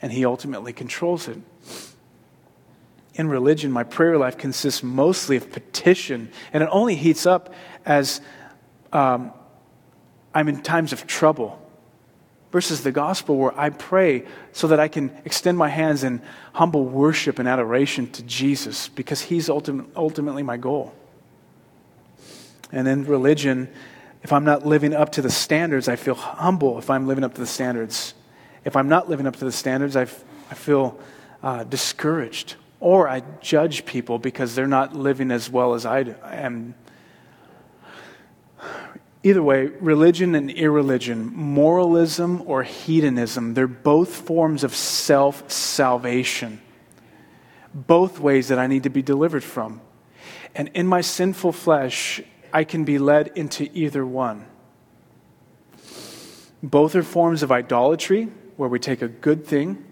And 0.00 0.12
He 0.12 0.24
ultimately 0.24 0.72
controls 0.72 1.28
it 1.28 1.38
in 3.16 3.28
religion, 3.28 3.72
my 3.72 3.82
prayer 3.82 4.18
life 4.18 4.36
consists 4.36 4.82
mostly 4.82 5.36
of 5.36 5.50
petition, 5.50 6.30
and 6.52 6.62
it 6.62 6.68
only 6.70 6.94
heats 6.94 7.26
up 7.26 7.52
as 7.84 8.20
um, 8.92 9.32
I'm 10.34 10.48
in 10.48 10.62
times 10.62 10.92
of 10.92 11.06
trouble. 11.06 11.62
Versus 12.52 12.82
the 12.82 12.92
gospel, 12.92 13.36
where 13.36 13.58
I 13.58 13.70
pray 13.70 14.24
so 14.52 14.68
that 14.68 14.80
I 14.80 14.88
can 14.88 15.10
extend 15.24 15.58
my 15.58 15.68
hands 15.68 16.04
in 16.04 16.22
humble 16.54 16.84
worship 16.84 17.38
and 17.38 17.48
adoration 17.48 18.10
to 18.12 18.22
Jesus 18.22 18.88
because 18.88 19.20
He's 19.20 19.50
ultimate, 19.50 19.86
ultimately 19.96 20.42
my 20.42 20.56
goal. 20.56 20.94
And 22.70 22.86
in 22.86 23.04
religion, 23.04 23.68
if 24.22 24.32
I'm 24.32 24.44
not 24.44 24.64
living 24.64 24.94
up 24.94 25.12
to 25.12 25.22
the 25.22 25.30
standards, 25.30 25.88
I 25.88 25.96
feel 25.96 26.14
humble 26.14 26.78
if 26.78 26.88
I'm 26.88 27.06
living 27.06 27.24
up 27.24 27.34
to 27.34 27.40
the 27.40 27.46
standards. 27.46 28.14
If 28.64 28.76
I'm 28.76 28.88
not 28.88 29.08
living 29.08 29.26
up 29.26 29.36
to 29.36 29.44
the 29.44 29.52
standards, 29.52 29.96
I, 29.96 30.02
I 30.02 30.54
feel 30.54 30.98
uh, 31.42 31.64
discouraged 31.64 32.54
or 32.86 33.08
I 33.08 33.24
judge 33.40 33.84
people 33.84 34.20
because 34.20 34.54
they're 34.54 34.68
not 34.68 34.94
living 34.94 35.32
as 35.32 35.50
well 35.50 35.74
as 35.74 35.84
I 35.84 36.14
am. 36.22 36.76
Either 39.24 39.42
way, 39.42 39.66
religion 39.80 40.36
and 40.36 40.52
irreligion, 40.52 41.34
moralism 41.34 42.44
or 42.46 42.62
hedonism, 42.62 43.54
they're 43.54 43.66
both 43.66 44.14
forms 44.14 44.62
of 44.62 44.72
self 44.72 45.50
salvation. 45.50 46.60
Both 47.74 48.20
ways 48.20 48.46
that 48.48 48.58
I 48.60 48.68
need 48.68 48.84
to 48.84 48.88
be 48.88 49.02
delivered 49.02 49.42
from. 49.42 49.80
And 50.54 50.70
in 50.72 50.86
my 50.86 51.00
sinful 51.00 51.54
flesh, 51.54 52.22
I 52.52 52.62
can 52.62 52.84
be 52.84 53.00
led 53.00 53.32
into 53.34 53.68
either 53.74 54.06
one. 54.06 54.46
Both 56.62 56.94
are 56.94 57.02
forms 57.02 57.42
of 57.42 57.50
idolatry, 57.50 58.28
where 58.56 58.68
we 58.68 58.78
take 58.78 59.02
a 59.02 59.08
good 59.08 59.44
thing, 59.44 59.84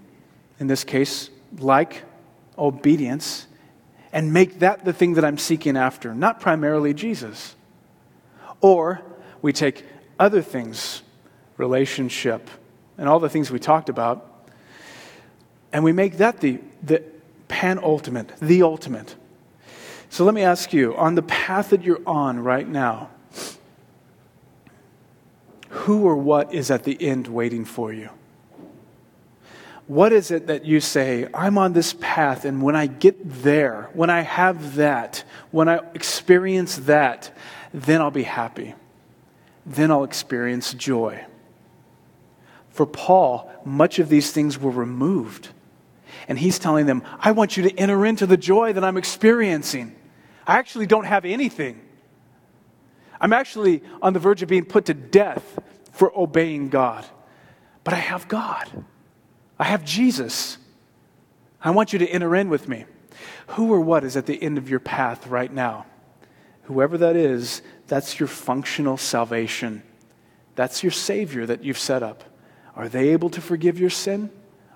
in 0.61 0.69
this 0.69 0.85
case, 0.85 1.29
like 1.59 2.05
obedience 2.59 3.47
and 4.13 4.33
make 4.33 4.61
that 4.61 4.85
the 4.85 4.93
thing 4.93 5.15
that 5.15 5.25
I'm 5.25 5.39
seeking 5.39 5.77
after, 5.77 6.15
not 6.15 6.41
primarily 6.41 6.95
Jesus. 6.95 7.57
Or 8.61 9.03
we 9.43 9.53
take 9.53 9.85
other 10.19 10.41
things, 10.41 11.03
relationship, 11.57 12.49
and 12.97 13.09
all 13.09 13.19
the 13.19 13.29
things 13.29 13.51
we 13.51 13.59
talked 13.59 13.89
about, 13.89 14.49
and 15.73 15.83
we 15.83 15.93
make 15.93 16.19
that 16.19 16.41
the, 16.41 16.61
the 16.83 17.03
ultimate, 17.83 18.33
the 18.41 18.63
ultimate. 18.63 19.17
So 20.09 20.25
let 20.25 20.35
me 20.35 20.43
ask 20.43 20.73
you 20.73 20.95
on 20.97 21.17
the 21.17 21.23
path 21.23 21.71
that 21.71 21.83
you're 21.83 22.03
on 22.07 22.39
right 22.39 22.69
now, 22.69 23.11
who 25.71 26.05
or 26.05 26.17
what 26.17 26.55
is 26.55 26.71
at 26.71 26.85
the 26.85 26.97
end 27.03 27.27
waiting 27.27 27.65
for 27.65 27.93
you? 27.93 28.11
What 29.87 30.13
is 30.13 30.31
it 30.31 30.47
that 30.47 30.65
you 30.65 30.81
say, 30.81 31.29
I'm 31.35 31.59
on 31.59 31.75
this 31.75 31.93
path, 31.93 32.47
and 32.47 32.63
when 32.63 32.75
I 32.75 32.87
get 32.87 33.17
there, 33.43 33.91
when 33.93 34.09
I 34.09 34.23
have 34.23 34.77
that, 34.77 35.25
when 35.51 35.69
I 35.69 35.81
experience 35.93 36.77
that, 36.77 37.37
then 37.75 38.01
I'll 38.01 38.11
be 38.11 38.23
happy. 38.23 38.75
Then 39.67 39.91
I'll 39.91 40.05
experience 40.05 40.73
joy. 40.73 41.25
For 42.71 42.87
Paul, 42.87 43.51
much 43.65 43.99
of 43.99 44.09
these 44.09 44.33
things 44.33 44.59
were 44.59 44.71
removed. 44.71 45.51
And 46.29 46.39
he's 46.39 46.59
telling 46.59 46.87
them, 46.87 47.03
I 47.21 47.33
want 47.33 47.57
you 47.57 47.65
to 47.65 47.79
enter 47.79 48.07
into 48.07 48.27
the 48.27 48.37
joy 48.37 48.73
that 48.73 48.85
I'm 48.85 48.97
experiencing. 48.97 49.95
I 50.47 50.59
actually 50.59 50.87
don't 50.87 51.05
have 51.05 51.25
anything. 51.25 51.81
I'm 53.21 53.33
actually 53.33 53.83
on 54.01 54.13
the 54.13 54.19
verge 54.19 54.43
of 54.43 54.49
being 54.49 54.65
put 54.65 54.87
to 54.87 54.95
death 54.95 55.59
for 55.93 56.11
obeying 56.19 56.71
God. 56.71 57.05
But 57.85 57.95
I 57.95 57.99
have 57.99 58.29
God. 58.29 58.85
I 59.59 59.65
have 59.65 59.85
Jesus. 59.85 60.59
I 61.63 61.71
want 61.71 61.93
you 61.93 61.99
to 62.01 62.09
enter 62.09 62.35
in 62.35 62.49
with 62.49 62.69
me. 62.69 62.85
Who 63.49 63.73
or 63.73 63.81
what 63.81 64.05
is 64.05 64.17
at 64.17 64.27
the 64.27 64.43
end 64.43 64.59
of 64.59 64.69
your 64.69 64.81
path 64.81 65.27
right 65.27 65.53
now? 65.53 65.87
Whoever 66.65 66.99
that 66.99 67.17
is, 67.17 67.63
that's 67.87 68.19
your 68.19 68.27
functional 68.27 68.97
salvation. 68.97 69.83
That's 70.55 70.83
your 70.83 70.93
Savior 70.93 71.47
that 71.47 71.63
you've 71.63 71.79
set 71.79 72.03
up. 72.03 72.25
Are 72.75 72.89
they 72.89 73.11
able 73.11 73.31
to 73.31 73.41
forgive 73.41 73.79
your 73.79 73.91
sin? 73.91 74.31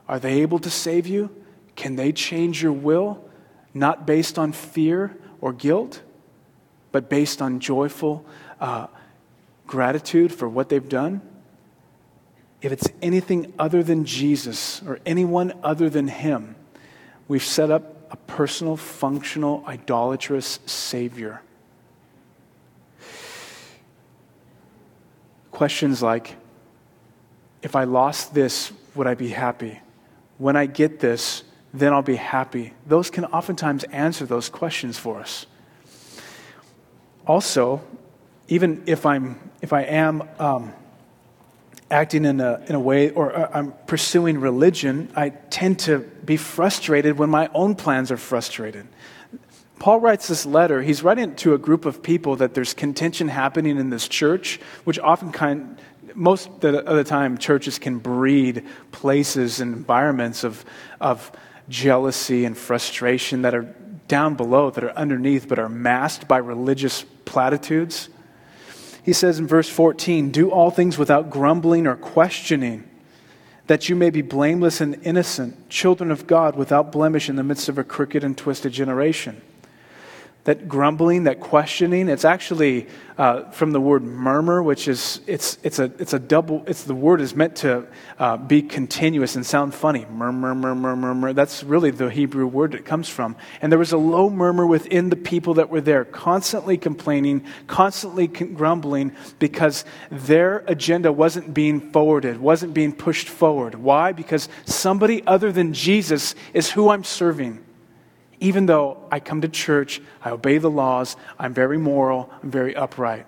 Are 0.06 0.18
they 0.18 0.42
able 0.42 0.58
to 0.60 0.70
save 0.70 1.06
you? 1.06 1.30
Can 1.76 1.96
they 1.96 2.12
change 2.12 2.62
your 2.62 2.72
will? 2.72 3.24
Not 3.74 4.06
based 4.06 4.38
on 4.38 4.52
fear 4.52 5.16
or 5.40 5.52
guilt, 5.52 6.02
but 6.92 7.08
based 7.08 7.40
on 7.42 7.60
joyful 7.60 8.24
uh, 8.60 8.88
gratitude 9.66 10.32
for 10.32 10.48
what 10.48 10.68
they've 10.68 10.88
done? 10.88 11.20
If 12.60 12.72
it's 12.72 12.88
anything 13.00 13.52
other 13.58 13.82
than 13.82 14.04
Jesus 14.04 14.82
or 14.82 14.98
anyone 15.06 15.52
other 15.62 15.88
than 15.88 16.08
Him, 16.08 16.56
we've 17.28 17.44
set 17.44 17.70
up 17.70 18.10
a 18.10 18.16
personal, 18.16 18.76
functional, 18.76 19.64
idolatrous 19.66 20.58
Savior. 20.66 21.42
Questions 25.50 26.02
like 26.02 26.36
if 27.62 27.74
I 27.74 27.84
lost 27.84 28.34
this, 28.34 28.72
would 28.94 29.06
I 29.06 29.14
be 29.14 29.28
happy? 29.28 29.80
When 30.38 30.56
I 30.56 30.66
get 30.66 31.00
this, 31.00 31.42
then 31.74 31.92
I'll 31.92 32.02
be 32.02 32.16
happy. 32.16 32.72
Those 32.86 33.10
can 33.10 33.24
oftentimes 33.26 33.84
answer 33.84 34.24
those 34.24 34.48
questions 34.48 34.98
for 34.98 35.18
us. 35.18 35.46
Also, 37.26 37.82
even 38.48 38.82
if 38.86 39.04
I'm 39.04 39.38
if 39.60 39.72
I 39.72 39.82
am 39.82 40.22
um, 40.38 40.72
acting 41.90 42.24
in 42.24 42.40
a, 42.40 42.62
in 42.66 42.74
a 42.74 42.80
way 42.80 43.10
or 43.10 43.34
uh, 43.34 43.50
I'm 43.52 43.72
pursuing 43.86 44.40
religion, 44.40 45.10
I 45.16 45.30
tend 45.30 45.80
to 45.80 45.98
be 45.98 46.36
frustrated 46.36 47.18
when 47.18 47.30
my 47.30 47.48
own 47.54 47.74
plans 47.74 48.10
are 48.10 48.16
frustrated. 48.16 48.86
Paul 49.78 50.00
writes 50.00 50.26
this 50.26 50.44
letter. 50.44 50.82
He's 50.82 51.02
writing 51.02 51.36
to 51.36 51.54
a 51.54 51.58
group 51.58 51.84
of 51.84 52.02
people 52.02 52.36
that 52.36 52.54
there's 52.54 52.74
contention 52.74 53.28
happening 53.28 53.78
in 53.78 53.90
this 53.90 54.08
church, 54.08 54.60
which 54.84 54.98
often 54.98 55.30
kind, 55.30 55.78
most 56.14 56.48
of 56.48 56.60
the 56.60 57.04
time, 57.04 57.38
churches 57.38 57.78
can 57.78 57.98
breed 57.98 58.66
places 58.90 59.60
and 59.60 59.74
environments 59.74 60.42
of, 60.42 60.64
of 61.00 61.30
jealousy 61.68 62.44
and 62.44 62.58
frustration 62.58 63.42
that 63.42 63.54
are 63.54 63.74
down 64.08 64.34
below, 64.34 64.70
that 64.70 64.82
are 64.82 64.90
underneath, 64.92 65.48
but 65.48 65.58
are 65.58 65.68
masked 65.68 66.26
by 66.26 66.38
religious 66.38 67.04
platitudes. 67.24 68.08
He 69.08 69.14
says 69.14 69.38
in 69.38 69.46
verse 69.46 69.70
14, 69.70 70.30
Do 70.32 70.50
all 70.50 70.70
things 70.70 70.98
without 70.98 71.30
grumbling 71.30 71.86
or 71.86 71.96
questioning, 71.96 72.86
that 73.66 73.88
you 73.88 73.96
may 73.96 74.10
be 74.10 74.20
blameless 74.20 74.82
and 74.82 75.00
innocent, 75.02 75.70
children 75.70 76.10
of 76.10 76.26
God 76.26 76.56
without 76.56 76.92
blemish 76.92 77.30
in 77.30 77.36
the 77.36 77.42
midst 77.42 77.70
of 77.70 77.78
a 77.78 77.84
crooked 77.84 78.22
and 78.22 78.36
twisted 78.36 78.74
generation. 78.74 79.40
That 80.48 80.66
grumbling, 80.66 81.24
that 81.24 81.40
questioning, 81.40 82.08
it's 82.08 82.24
actually 82.24 82.86
uh, 83.18 83.50
from 83.50 83.72
the 83.72 83.80
word 83.82 84.02
murmur, 84.02 84.62
which 84.62 84.88
is 84.88 85.20
it's 85.26 85.58
it's 85.62 85.78
a 85.78 85.92
it's 85.98 86.14
a 86.14 86.18
double. 86.18 86.64
It's 86.66 86.84
the 86.84 86.94
word 86.94 87.20
is 87.20 87.34
meant 87.36 87.56
to 87.56 87.86
uh, 88.18 88.38
be 88.38 88.62
continuous 88.62 89.36
and 89.36 89.44
sound 89.44 89.74
funny. 89.74 90.06
Murmur, 90.06 90.54
murmur, 90.54 90.96
murmur. 90.96 91.34
That's 91.34 91.62
really 91.62 91.90
the 91.90 92.08
Hebrew 92.08 92.46
word 92.46 92.74
it 92.74 92.86
comes 92.86 93.10
from. 93.10 93.36
And 93.60 93.70
there 93.70 93.78
was 93.78 93.92
a 93.92 93.98
low 93.98 94.30
murmur 94.30 94.66
within 94.66 95.10
the 95.10 95.16
people 95.16 95.52
that 95.52 95.68
were 95.68 95.82
there, 95.82 96.06
constantly 96.06 96.78
complaining, 96.78 97.44
constantly 97.66 98.26
grumbling, 98.26 99.12
because 99.38 99.84
their 100.10 100.64
agenda 100.66 101.12
wasn't 101.12 101.52
being 101.52 101.92
forwarded, 101.92 102.40
wasn't 102.40 102.72
being 102.72 102.94
pushed 102.94 103.28
forward. 103.28 103.74
Why? 103.74 104.12
Because 104.12 104.48
somebody 104.64 105.22
other 105.26 105.52
than 105.52 105.74
Jesus 105.74 106.34
is 106.54 106.70
who 106.70 106.88
I'm 106.88 107.04
serving 107.04 107.62
even 108.40 108.66
though 108.66 108.98
I 109.10 109.20
come 109.20 109.40
to 109.40 109.48
church, 109.48 110.00
I 110.24 110.30
obey 110.30 110.58
the 110.58 110.70
laws, 110.70 111.16
I'm 111.38 111.54
very 111.54 111.78
moral, 111.78 112.30
I'm 112.42 112.50
very 112.50 112.74
upright. 112.74 113.26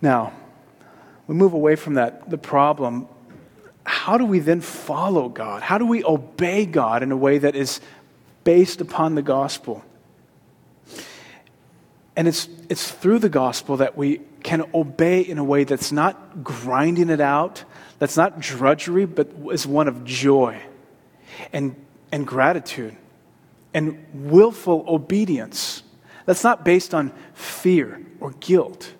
Now, 0.00 0.32
we 1.26 1.34
move 1.34 1.52
away 1.52 1.76
from 1.76 1.94
that, 1.94 2.28
the 2.28 2.38
problem. 2.38 3.06
How 3.84 4.18
do 4.18 4.24
we 4.24 4.40
then 4.40 4.60
follow 4.60 5.28
God? 5.28 5.62
How 5.62 5.78
do 5.78 5.86
we 5.86 6.04
obey 6.04 6.66
God 6.66 7.02
in 7.02 7.12
a 7.12 7.16
way 7.16 7.38
that 7.38 7.54
is 7.54 7.80
based 8.44 8.80
upon 8.80 9.14
the 9.14 9.22
gospel? 9.22 9.84
And 12.16 12.28
it's, 12.28 12.48
it's 12.68 12.90
through 12.90 13.20
the 13.20 13.28
gospel 13.28 13.78
that 13.78 13.96
we 13.96 14.20
can 14.42 14.64
obey 14.74 15.20
in 15.20 15.38
a 15.38 15.44
way 15.44 15.64
that's 15.64 15.92
not 15.92 16.42
grinding 16.42 17.08
it 17.08 17.20
out, 17.20 17.64
that's 17.98 18.16
not 18.16 18.40
drudgery, 18.40 19.06
but 19.06 19.28
is 19.52 19.66
one 19.66 19.88
of 19.88 20.04
joy. 20.04 20.60
And 21.52 21.76
and 22.12 22.26
gratitude 22.26 22.96
and 23.74 24.04
willful 24.12 24.84
obedience. 24.86 25.82
That's 26.26 26.44
not 26.44 26.64
based 26.64 26.94
on 26.94 27.12
fear 27.34 28.04
or 28.20 28.32
guilt, 28.32 28.92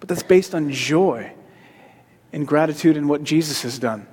but 0.00 0.08
that's 0.08 0.22
based 0.22 0.54
on 0.54 0.72
joy 0.72 1.32
and 2.32 2.48
gratitude 2.48 2.96
in 2.96 3.06
what 3.06 3.22
Jesus 3.22 3.62
has 3.62 3.78
done. 3.78 4.08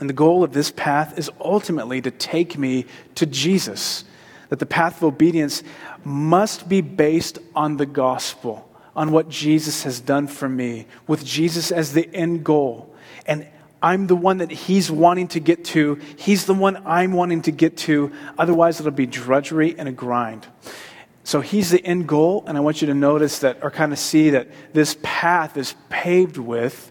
And 0.00 0.08
the 0.08 0.14
goal 0.14 0.42
of 0.42 0.52
this 0.52 0.72
path 0.72 1.16
is 1.18 1.30
ultimately 1.40 2.00
to 2.00 2.10
take 2.10 2.58
me 2.58 2.86
to 3.14 3.26
Jesus. 3.26 4.04
That 4.48 4.58
the 4.58 4.66
path 4.66 4.96
of 4.96 5.04
obedience 5.04 5.62
must 6.04 6.68
be 6.68 6.80
based 6.80 7.38
on 7.54 7.76
the 7.76 7.86
gospel, 7.86 8.68
on 8.96 9.12
what 9.12 9.28
Jesus 9.28 9.84
has 9.84 10.00
done 10.00 10.26
for 10.26 10.48
me, 10.48 10.86
with 11.06 11.24
Jesus 11.24 11.70
as 11.70 11.92
the 11.92 12.12
end 12.12 12.44
goal. 12.44 12.94
And 13.26 13.46
I'm 13.84 14.06
the 14.06 14.16
one 14.16 14.38
that 14.38 14.50
he's 14.50 14.90
wanting 14.90 15.28
to 15.28 15.40
get 15.40 15.62
to. 15.66 16.00
He's 16.16 16.46
the 16.46 16.54
one 16.54 16.82
I'm 16.86 17.12
wanting 17.12 17.42
to 17.42 17.50
get 17.50 17.76
to. 17.78 18.12
Otherwise, 18.38 18.80
it'll 18.80 18.92
be 18.92 19.04
drudgery 19.04 19.78
and 19.78 19.86
a 19.86 19.92
grind. 19.92 20.46
So 21.22 21.42
he's 21.42 21.68
the 21.68 21.84
end 21.84 22.08
goal, 22.08 22.44
and 22.46 22.56
I 22.56 22.60
want 22.60 22.80
you 22.80 22.86
to 22.86 22.94
notice 22.94 23.40
that, 23.40 23.58
or 23.60 23.70
kind 23.70 23.92
of 23.92 23.98
see 23.98 24.30
that 24.30 24.48
this 24.72 24.96
path 25.02 25.58
is 25.58 25.74
paved 25.90 26.38
with 26.38 26.90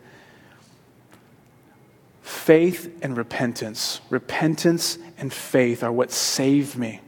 faith 2.22 2.96
and 3.02 3.18
repentance. 3.18 4.00
Repentance 4.12 5.00
and 5.18 5.34
faith 5.34 5.84
are 5.84 5.92
what 5.92 6.12
save 6.12 6.78
me. 6.78 7.02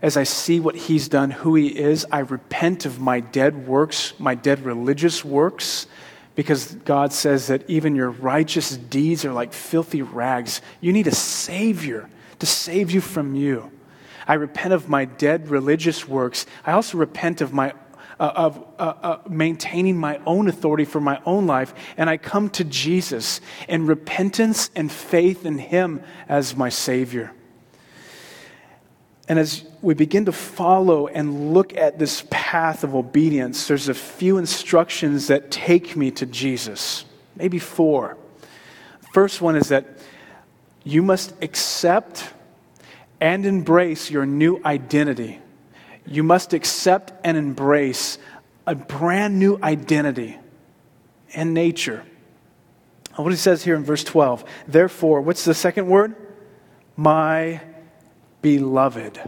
As 0.00 0.16
I 0.16 0.22
see 0.22 0.60
what 0.60 0.76
he's 0.76 1.08
done, 1.08 1.32
who 1.32 1.56
he 1.56 1.66
is, 1.66 2.06
I 2.12 2.20
repent 2.20 2.86
of 2.86 3.00
my 3.00 3.18
dead 3.18 3.66
works, 3.66 4.14
my 4.20 4.36
dead 4.36 4.64
religious 4.64 5.24
works, 5.24 5.88
because 6.34 6.74
God 6.84 7.12
says 7.12 7.48
that 7.48 7.68
even 7.68 7.94
your 7.94 8.10
righteous 8.10 8.76
deeds 8.76 9.24
are 9.24 9.32
like 9.32 9.52
filthy 9.52 10.02
rags. 10.02 10.62
You 10.80 10.92
need 10.92 11.06
a 11.06 11.14
Savior 11.14 12.08
to 12.38 12.46
save 12.46 12.90
you 12.90 13.00
from 13.00 13.34
you. 13.34 13.70
I 14.26 14.34
repent 14.34 14.72
of 14.72 14.88
my 14.88 15.04
dead 15.06 15.48
religious 15.48 16.06
works. 16.06 16.46
I 16.64 16.72
also 16.72 16.98
repent 16.98 17.40
of 17.40 17.52
my 17.52 17.74
uh, 18.20 18.32
of 18.36 18.66
uh, 18.78 18.82
uh, 19.02 19.18
maintaining 19.30 19.96
my 19.96 20.20
own 20.26 20.46
authority 20.46 20.84
for 20.84 21.00
my 21.00 21.20
own 21.24 21.46
life, 21.46 21.72
and 21.96 22.10
I 22.10 22.18
come 22.18 22.50
to 22.50 22.64
Jesus 22.64 23.40
in 23.66 23.86
repentance 23.86 24.70
and 24.76 24.92
faith 24.92 25.46
in 25.46 25.56
Him 25.56 26.02
as 26.28 26.54
my 26.54 26.68
Savior. 26.68 27.32
And 29.30 29.38
as 29.38 29.62
we 29.80 29.94
begin 29.94 30.24
to 30.24 30.32
follow 30.32 31.06
and 31.06 31.54
look 31.54 31.76
at 31.76 32.00
this 32.00 32.24
path 32.30 32.82
of 32.82 32.96
obedience, 32.96 33.68
there's 33.68 33.88
a 33.88 33.94
few 33.94 34.38
instructions 34.38 35.28
that 35.28 35.52
take 35.52 35.94
me 35.94 36.10
to 36.10 36.26
Jesus, 36.26 37.04
maybe 37.36 37.60
four. 37.60 38.18
First 39.14 39.40
one 39.40 39.54
is 39.54 39.68
that 39.68 39.86
you 40.82 41.00
must 41.00 41.32
accept 41.44 42.28
and 43.20 43.46
embrace 43.46 44.10
your 44.10 44.26
new 44.26 44.60
identity. 44.64 45.38
You 46.04 46.24
must 46.24 46.52
accept 46.52 47.12
and 47.22 47.36
embrace 47.36 48.18
a 48.66 48.74
brand 48.74 49.38
new 49.38 49.60
identity 49.62 50.38
and 51.34 51.54
nature. 51.54 52.02
What 53.14 53.30
he 53.30 53.36
says 53.36 53.62
here 53.62 53.76
in 53.76 53.84
verse 53.84 54.02
12, 54.02 54.44
therefore, 54.66 55.20
what's 55.20 55.44
the 55.44 55.54
second 55.54 55.86
word? 55.86 56.16
My 56.96 57.60
beloved. 58.42 59.20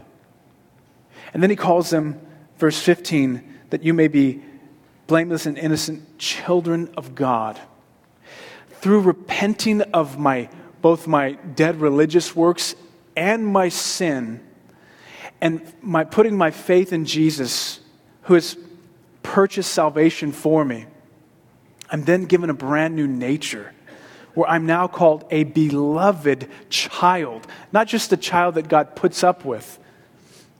And 1.33 1.41
then 1.41 1.49
he 1.49 1.55
calls 1.55 1.89
them, 1.89 2.21
verse 2.57 2.79
15, 2.79 3.41
that 3.69 3.83
you 3.83 3.93
may 3.93 4.07
be 4.07 4.43
blameless 5.07 5.45
and 5.45 5.57
innocent 5.57 6.17
children 6.17 6.89
of 6.95 7.15
God. 7.15 7.59
Through 8.81 9.01
repenting 9.01 9.81
of 9.81 10.17
my 10.17 10.49
both 10.81 11.07
my 11.07 11.31
dead 11.31 11.79
religious 11.79 12.35
works 12.35 12.75
and 13.15 13.47
my 13.47 13.69
sin, 13.69 14.45
and 15.39 15.61
my 15.81 16.03
putting 16.03 16.37
my 16.37 16.51
faith 16.51 16.91
in 16.91 17.05
Jesus, 17.05 17.79
who 18.23 18.33
has 18.33 18.57
purchased 19.23 19.71
salvation 19.71 20.33
for 20.33 20.65
me, 20.65 20.85
I'm 21.89 22.03
then 22.03 22.25
given 22.25 22.49
a 22.49 22.53
brand 22.53 22.95
new 22.95 23.07
nature 23.07 23.73
where 24.33 24.49
I'm 24.49 24.65
now 24.65 24.87
called 24.87 25.25
a 25.31 25.43
beloved 25.43 26.49
child, 26.69 27.47
not 27.71 27.87
just 27.87 28.11
a 28.11 28.17
child 28.17 28.55
that 28.55 28.67
God 28.67 28.95
puts 28.95 29.23
up 29.23 29.45
with, 29.45 29.79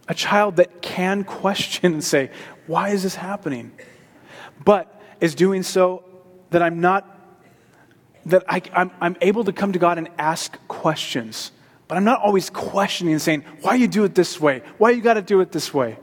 a 0.08 0.14
child 0.14 0.58
that 0.58 0.82
can 0.82 1.24
question 1.42 1.94
and 1.94 2.04
say, 2.04 2.32
Why 2.68 2.90
is 2.90 3.04
this 3.04 3.16
happening? 3.16 3.72
But 4.64 5.02
is 5.20 5.36
doing 5.36 5.64
so 5.64 6.04
that 6.52 6.62
I'm 6.62 6.82
not, 6.82 7.10
that 8.26 8.44
I, 8.48 8.62
I'm, 8.74 8.92
I'm 9.02 9.18
able 9.22 9.44
to 9.46 9.54
come 9.54 9.74
to 9.74 9.80
God 9.80 9.98
and 9.98 10.10
ask 10.18 10.58
questions. 10.68 11.52
But 11.88 11.98
I'm 11.98 12.04
not 12.04 12.22
always 12.22 12.50
questioning 12.50 13.14
and 13.14 13.22
saying, 13.22 13.44
Why 13.62 13.76
you 13.76 13.88
do 13.88 14.04
it 14.04 14.16
this 14.16 14.40
way? 14.40 14.62
Why 14.78 14.92
you 14.92 15.02
got 15.02 15.16
to 15.16 15.22
do 15.22 15.42
it 15.42 15.52
this 15.52 15.74
way? 15.74 15.98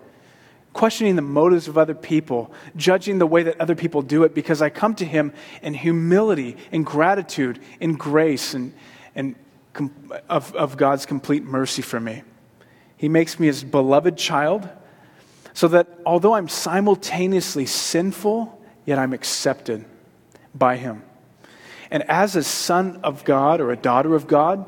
Questioning 0.72 1.16
the 1.16 1.22
motives 1.22 1.68
of 1.68 1.76
other 1.76 1.94
people, 1.94 2.52
judging 2.76 3.18
the 3.18 3.26
way 3.26 3.42
that 3.42 3.60
other 3.60 3.74
people 3.74 4.02
do 4.02 4.22
it, 4.24 4.34
because 4.34 4.62
I 4.62 4.70
come 4.70 4.94
to 4.96 5.04
Him 5.04 5.32
in 5.62 5.74
humility, 5.74 6.56
in 6.70 6.84
gratitude, 6.84 7.60
in 7.80 7.96
grace, 7.96 8.54
and, 8.54 8.72
and 9.14 9.34
com- 9.72 10.12
of, 10.28 10.54
of 10.54 10.76
God's 10.76 11.06
complete 11.06 11.42
mercy 11.42 11.82
for 11.82 11.98
me. 11.98 12.22
He 12.96 13.08
makes 13.08 13.40
me 13.40 13.48
His 13.48 13.64
beloved 13.64 14.16
child, 14.16 14.68
so 15.54 15.68
that 15.68 15.88
although 16.06 16.34
I'm 16.34 16.48
simultaneously 16.48 17.66
sinful, 17.66 18.62
yet 18.86 18.98
I'm 18.98 19.12
accepted 19.12 19.84
by 20.54 20.76
Him. 20.76 21.02
And 21.90 22.04
as 22.08 22.36
a 22.36 22.44
son 22.44 23.00
of 23.02 23.24
God 23.24 23.60
or 23.60 23.72
a 23.72 23.76
daughter 23.76 24.14
of 24.14 24.28
God, 24.28 24.64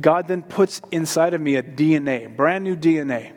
God 0.00 0.28
then 0.28 0.42
puts 0.42 0.80
inside 0.92 1.34
of 1.34 1.40
me 1.40 1.56
a 1.56 1.62
DNA, 1.62 2.34
brand 2.34 2.62
new 2.62 2.76
DNA 2.76 3.32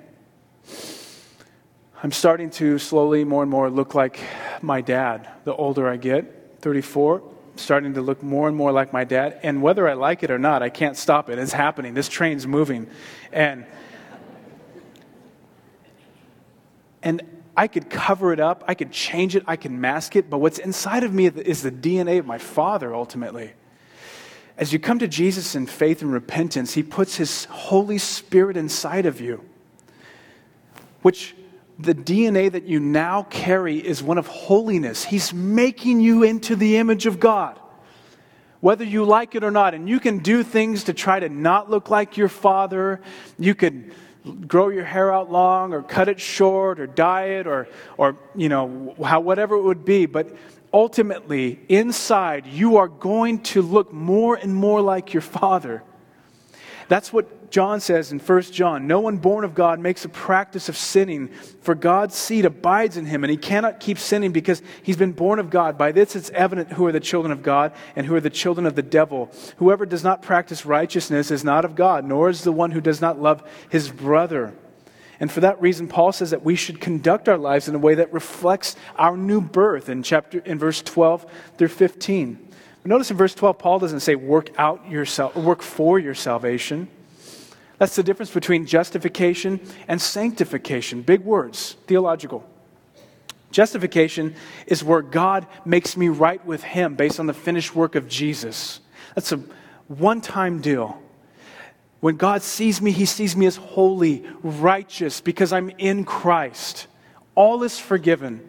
I'm 2.04 2.12
starting 2.12 2.52
to 2.52 2.78
slowly, 2.78 3.24
more 3.24 3.42
and 3.42 3.50
more, 3.50 3.72
look 3.72 3.96
like 3.96 4.20
my 4.62 4.82
dad 4.82 5.28
the 5.46 5.56
older 5.56 5.90
I 5.90 5.98
get. 5.98 6.62
34, 6.62 7.24
starting 7.56 7.96
to 7.96 8.02
look 8.02 8.22
more 8.22 8.48
and 8.48 8.56
more 8.56 8.72
like 8.72 8.94
my 8.94 9.04
dad. 9.04 9.40
And 9.42 9.64
whether 9.64 9.88
I 9.88 9.94
like 9.94 10.22
it 10.22 10.30
or 10.30 10.38
not, 10.38 10.62
I 10.62 10.70
can't 10.70 10.96
stop 10.96 11.30
it. 11.30 11.40
It's 11.40 11.54
happening. 11.54 11.96
This 11.96 12.08
train's 12.08 12.46
moving. 12.46 12.88
And, 13.32 13.66
and 17.02 17.24
I 17.56 17.68
could 17.68 17.90
cover 17.90 18.32
it 18.32 18.40
up, 18.40 18.64
I 18.68 18.76
could 18.76 18.92
change 18.92 19.36
it, 19.36 19.44
I 19.48 19.56
can 19.56 19.82
mask 19.82 20.16
it, 20.16 20.30
but 20.30 20.38
what's 20.38 20.60
inside 20.60 21.04
of 21.04 21.12
me 21.12 21.26
is 21.26 21.64
the 21.64 21.72
DNA 21.72 22.20
of 22.20 22.28
my 22.28 22.38
father 22.38 22.94
ultimately. 22.94 23.54
As 24.56 24.72
you 24.72 24.78
come 24.78 25.00
to 25.00 25.08
Jesus 25.08 25.56
in 25.56 25.66
faith 25.66 26.04
and 26.04 26.14
repentance, 26.14 26.76
he 26.76 26.84
puts 26.84 27.16
his 27.16 27.46
Holy 27.46 27.98
Spirit 27.98 28.58
inside 28.58 29.08
of 29.08 29.20
you, 29.20 29.44
which 31.02 31.36
the 31.80 31.94
DNA 31.94 32.52
that 32.52 32.64
you 32.66 32.80
now 32.80 33.24
carry 33.24 33.78
is 33.78 34.02
one 34.02 34.18
of 34.18 34.28
holiness. 34.28 35.04
He's 35.04 35.34
making 35.34 36.00
you 36.00 36.24
into 36.24 36.56
the 36.56 36.78
image 36.78 37.06
of 37.06 37.20
God, 37.20 37.60
whether 38.62 38.84
you 38.84 39.06
like 39.06 39.36
it 39.36 39.44
or 39.44 39.52
not. 39.52 39.74
And 39.74 39.88
you 39.88 40.00
can 40.00 40.20
do 40.20 40.44
things 40.44 40.86
to 40.86 40.94
try 40.94 41.20
to 41.20 41.30
not 41.30 41.70
look 41.70 41.90
like 41.90 42.18
your 42.18 42.30
father. 42.30 43.02
You 43.38 43.54
could 43.54 43.94
grow 44.48 44.70
your 44.70 44.84
hair 44.86 45.14
out 45.14 45.32
long 45.32 45.74
or 45.74 45.84
cut 45.84 46.10
it 46.10 46.20
short 46.20 46.80
or 46.80 46.88
dye 46.88 47.26
it 47.26 47.48
or, 47.48 47.68
or 47.98 48.18
you 48.36 48.50
know, 48.50 48.96
how, 49.04 49.20
whatever 49.20 49.56
it 49.56 49.64
would 49.64 49.86
be. 49.86 50.08
But 50.08 50.36
ultimately, 50.74 51.60
inside, 51.70 52.48
you 52.48 52.78
are 52.78 52.88
going 52.88 53.42
to 53.44 53.62
look 53.62 53.94
more 53.94 54.36
and 54.36 54.54
more 54.54 54.82
like 54.82 55.14
your 55.14 55.22
father. 55.22 55.84
That's 56.88 57.14
what 57.14 57.37
John 57.50 57.80
says 57.80 58.12
in 58.12 58.20
1 58.20 58.42
John 58.44 58.88
No 58.88 59.00
one 59.00 59.18
born 59.18 59.44
of 59.44 59.56
God 59.56 59.80
makes 59.80 60.04
a 60.04 60.10
practice 60.10 60.68
of 60.70 60.76
sinning, 60.76 61.30
for 61.62 61.76
God's 61.76 62.16
seed 62.16 62.46
abides 62.46 62.98
in 62.98 63.06
him, 63.06 63.24
and 63.24 63.32
he 63.32 63.38
cannot 63.38 63.80
keep 63.80 63.98
sinning 63.98 64.32
because 64.32 64.62
he's 64.84 64.98
been 64.98 65.14
born 65.14 65.40
of 65.40 65.50
God. 65.50 65.78
By 65.78 65.92
this 65.92 66.16
it's 66.16 66.30
evident 66.32 66.74
who 66.74 66.86
are 66.86 66.92
the 66.92 67.00
children 67.00 67.32
of 67.32 67.44
God 67.44 67.74
and 67.96 68.06
who 68.06 68.16
are 68.16 68.22
the 68.22 68.30
children 68.30 68.66
of 68.66 68.76
the 68.76 68.82
devil. 68.82 69.32
Whoever 69.58 69.86
does 69.86 70.04
not 70.04 70.22
practice 70.22 70.66
righteousness 70.66 71.32
is 71.32 71.44
not 71.44 71.64
of 71.64 71.76
God, 71.76 72.04
nor 72.06 72.30
is 72.30 72.44
the 72.44 72.52
one 72.52 72.72
who 72.72 72.82
does 72.82 73.02
not 73.02 73.20
love 73.20 73.44
his 73.70 73.90
brother. 73.90 74.54
And 75.20 75.32
for 75.32 75.40
that 75.40 75.60
reason, 75.62 75.88
Paul 75.88 76.12
says 76.12 76.32
that 76.32 76.44
we 76.44 76.56
should 76.56 76.80
conduct 76.80 77.28
our 77.28 77.38
lives 77.38 77.68
in 77.68 77.76
a 77.76 77.80
way 77.80 77.96
that 77.96 78.14
reflects 78.14 78.76
our 78.98 79.18
new 79.18 79.42
birth 79.42 79.90
in 79.90 80.04
chapter 80.04 80.40
in 80.40 80.60
verse 80.60 80.82
12 80.82 81.26
through 81.58 81.70
15. 81.70 82.50
But 82.84 82.90
notice 82.90 83.10
in 83.10 83.18
verse 83.18 83.34
12, 83.34 83.58
Paul 83.58 83.80
doesn't 83.80 84.02
say 84.02 84.16
work 84.16 84.52
out 84.60 84.88
yourself, 84.90 85.36
work 85.36 85.64
for 85.64 85.98
your 85.98 86.14
salvation. 86.14 86.88
That's 87.78 87.96
the 87.96 88.04
difference 88.04 88.32
between 88.32 88.66
justification 88.66 89.60
and 89.88 90.02
sanctification. 90.02 91.02
Big 91.02 91.22
words, 91.22 91.76
theological. 91.86 92.48
Justification 93.52 94.36
is 94.66 94.84
where 94.84 95.02
God 95.02 95.48
makes 95.64 95.96
me 95.96 96.10
right 96.10 96.44
with 96.46 96.64
Him 96.64 96.96
based 96.96 97.20
on 97.20 97.28
the 97.28 97.34
finished 97.34 97.76
work 97.76 97.96
of 97.96 98.08
Jesus. 98.08 98.80
That's 99.16 99.32
a 99.32 99.42
one 99.88 100.22
time 100.22 100.60
deal. 100.60 101.02
When 102.00 102.18
God 102.18 102.42
sees 102.42 102.82
me, 102.82 102.92
He 102.92 103.06
sees 103.06 103.36
me 103.36 103.46
as 103.46 103.56
holy, 103.56 104.26
righteous, 104.44 105.22
because 105.22 105.54
I'm 105.54 105.70
in 105.78 106.04
Christ. 106.04 106.88
All 107.36 107.64
is 107.64 107.80
forgiven. 107.80 108.48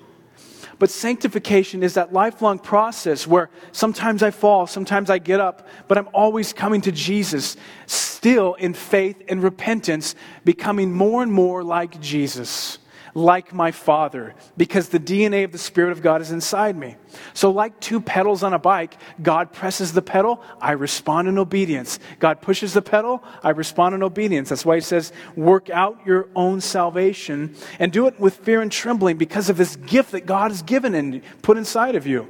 But 0.79 0.91
sanctification 0.91 1.83
is 1.83 1.95
that 1.95 2.13
lifelong 2.13 2.59
process 2.59 3.27
where 3.27 3.51
sometimes 3.73 4.23
I 4.23 4.31
fall, 4.31 4.67
sometimes 4.67 5.11
I 5.11 5.19
get 5.19 5.41
up, 5.41 5.67
but 5.89 5.99
I'm 5.99 6.09
always 6.13 6.53
coming 6.53 6.81
to 6.83 6.93
Jesus, 6.93 7.57
still 7.87 8.55
in 8.55 8.75
faith 8.75 9.23
and 9.29 9.43
repentance, 9.43 10.15
becoming 10.45 10.93
more 10.93 11.23
and 11.23 11.33
more 11.33 11.65
like 11.65 12.01
Jesus 12.01 12.79
like 13.19 13.53
my 13.53 13.71
Father 13.73 14.35
because 14.57 14.89
the 14.89 15.01
DNA 15.01 15.45
of 15.45 15.53
the 15.53 15.59
Spirit 15.59 15.93
of 15.93 16.01
God 16.01 16.21
is 16.21 16.31
inside 16.31 16.77
me. 16.77 16.97
So, 17.35 17.51
like 17.51 17.79
two 17.81 18.01
pedals 18.01 18.43
on 18.43 18.55
a 18.55 18.59
bike, 18.59 18.97
God 19.21 19.53
presses 19.53 19.93
the 19.93 20.03
pedal, 20.03 20.41
I 20.61 20.73
respond 20.73 21.29
in 21.29 21.37
obedience. 21.37 21.99
God 22.19 22.41
pushes 22.41 22.75
the 22.75 22.83
pedal, 22.83 23.23
I 23.43 23.51
respond 23.51 23.95
in 23.95 24.03
obedience. 24.03 24.51
That's 24.51 24.65
why 24.65 24.77
He 24.77 24.81
says, 24.81 25.13
work 25.37 25.69
out 25.69 25.99
your 26.07 26.29
own 26.35 26.61
salvation 26.61 27.57
and 27.79 27.93
do 27.93 28.07
it 28.07 28.19
with 28.21 28.37
fear 28.37 28.63
and 28.63 28.71
trembling 28.71 29.17
because 29.19 29.51
of 29.51 29.57
this 29.57 29.77
gift 29.77 30.13
that 30.13 30.25
God 30.27 30.51
has 30.51 30.63
given 30.63 30.95
and 30.95 31.23
put 31.43 31.57
inside 31.57 31.97
of 31.97 32.07
you. 32.07 32.29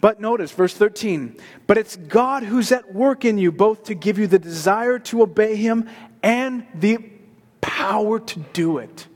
But 0.00 0.20
notice, 0.20 0.50
verse 0.50 0.74
13, 0.74 1.36
but 1.68 1.78
it's 1.78 1.94
God 1.94 2.42
who's 2.42 2.72
at 2.72 2.92
work 2.92 3.24
in 3.24 3.38
you, 3.38 3.52
both 3.52 3.84
to 3.84 3.94
give 3.94 4.18
you 4.18 4.26
the 4.26 4.38
desire 4.38 4.98
to 4.98 5.22
obey 5.22 5.54
Him 5.54 5.88
and 6.24 6.66
the 6.74 6.98
power 7.60 8.18
to 8.18 8.40
do 8.52 8.78
it. 8.78 9.06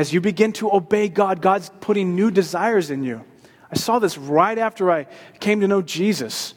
As 0.00 0.14
you 0.14 0.22
begin 0.22 0.54
to 0.54 0.74
obey 0.74 1.10
God, 1.10 1.42
God's 1.42 1.70
putting 1.82 2.16
new 2.16 2.30
desires 2.30 2.90
in 2.90 3.04
you. 3.04 3.22
I 3.70 3.76
saw 3.76 3.98
this 3.98 4.16
right 4.16 4.56
after 4.56 4.90
I 4.90 5.06
came 5.40 5.60
to 5.60 5.68
know 5.68 5.82
Jesus. 5.82 6.54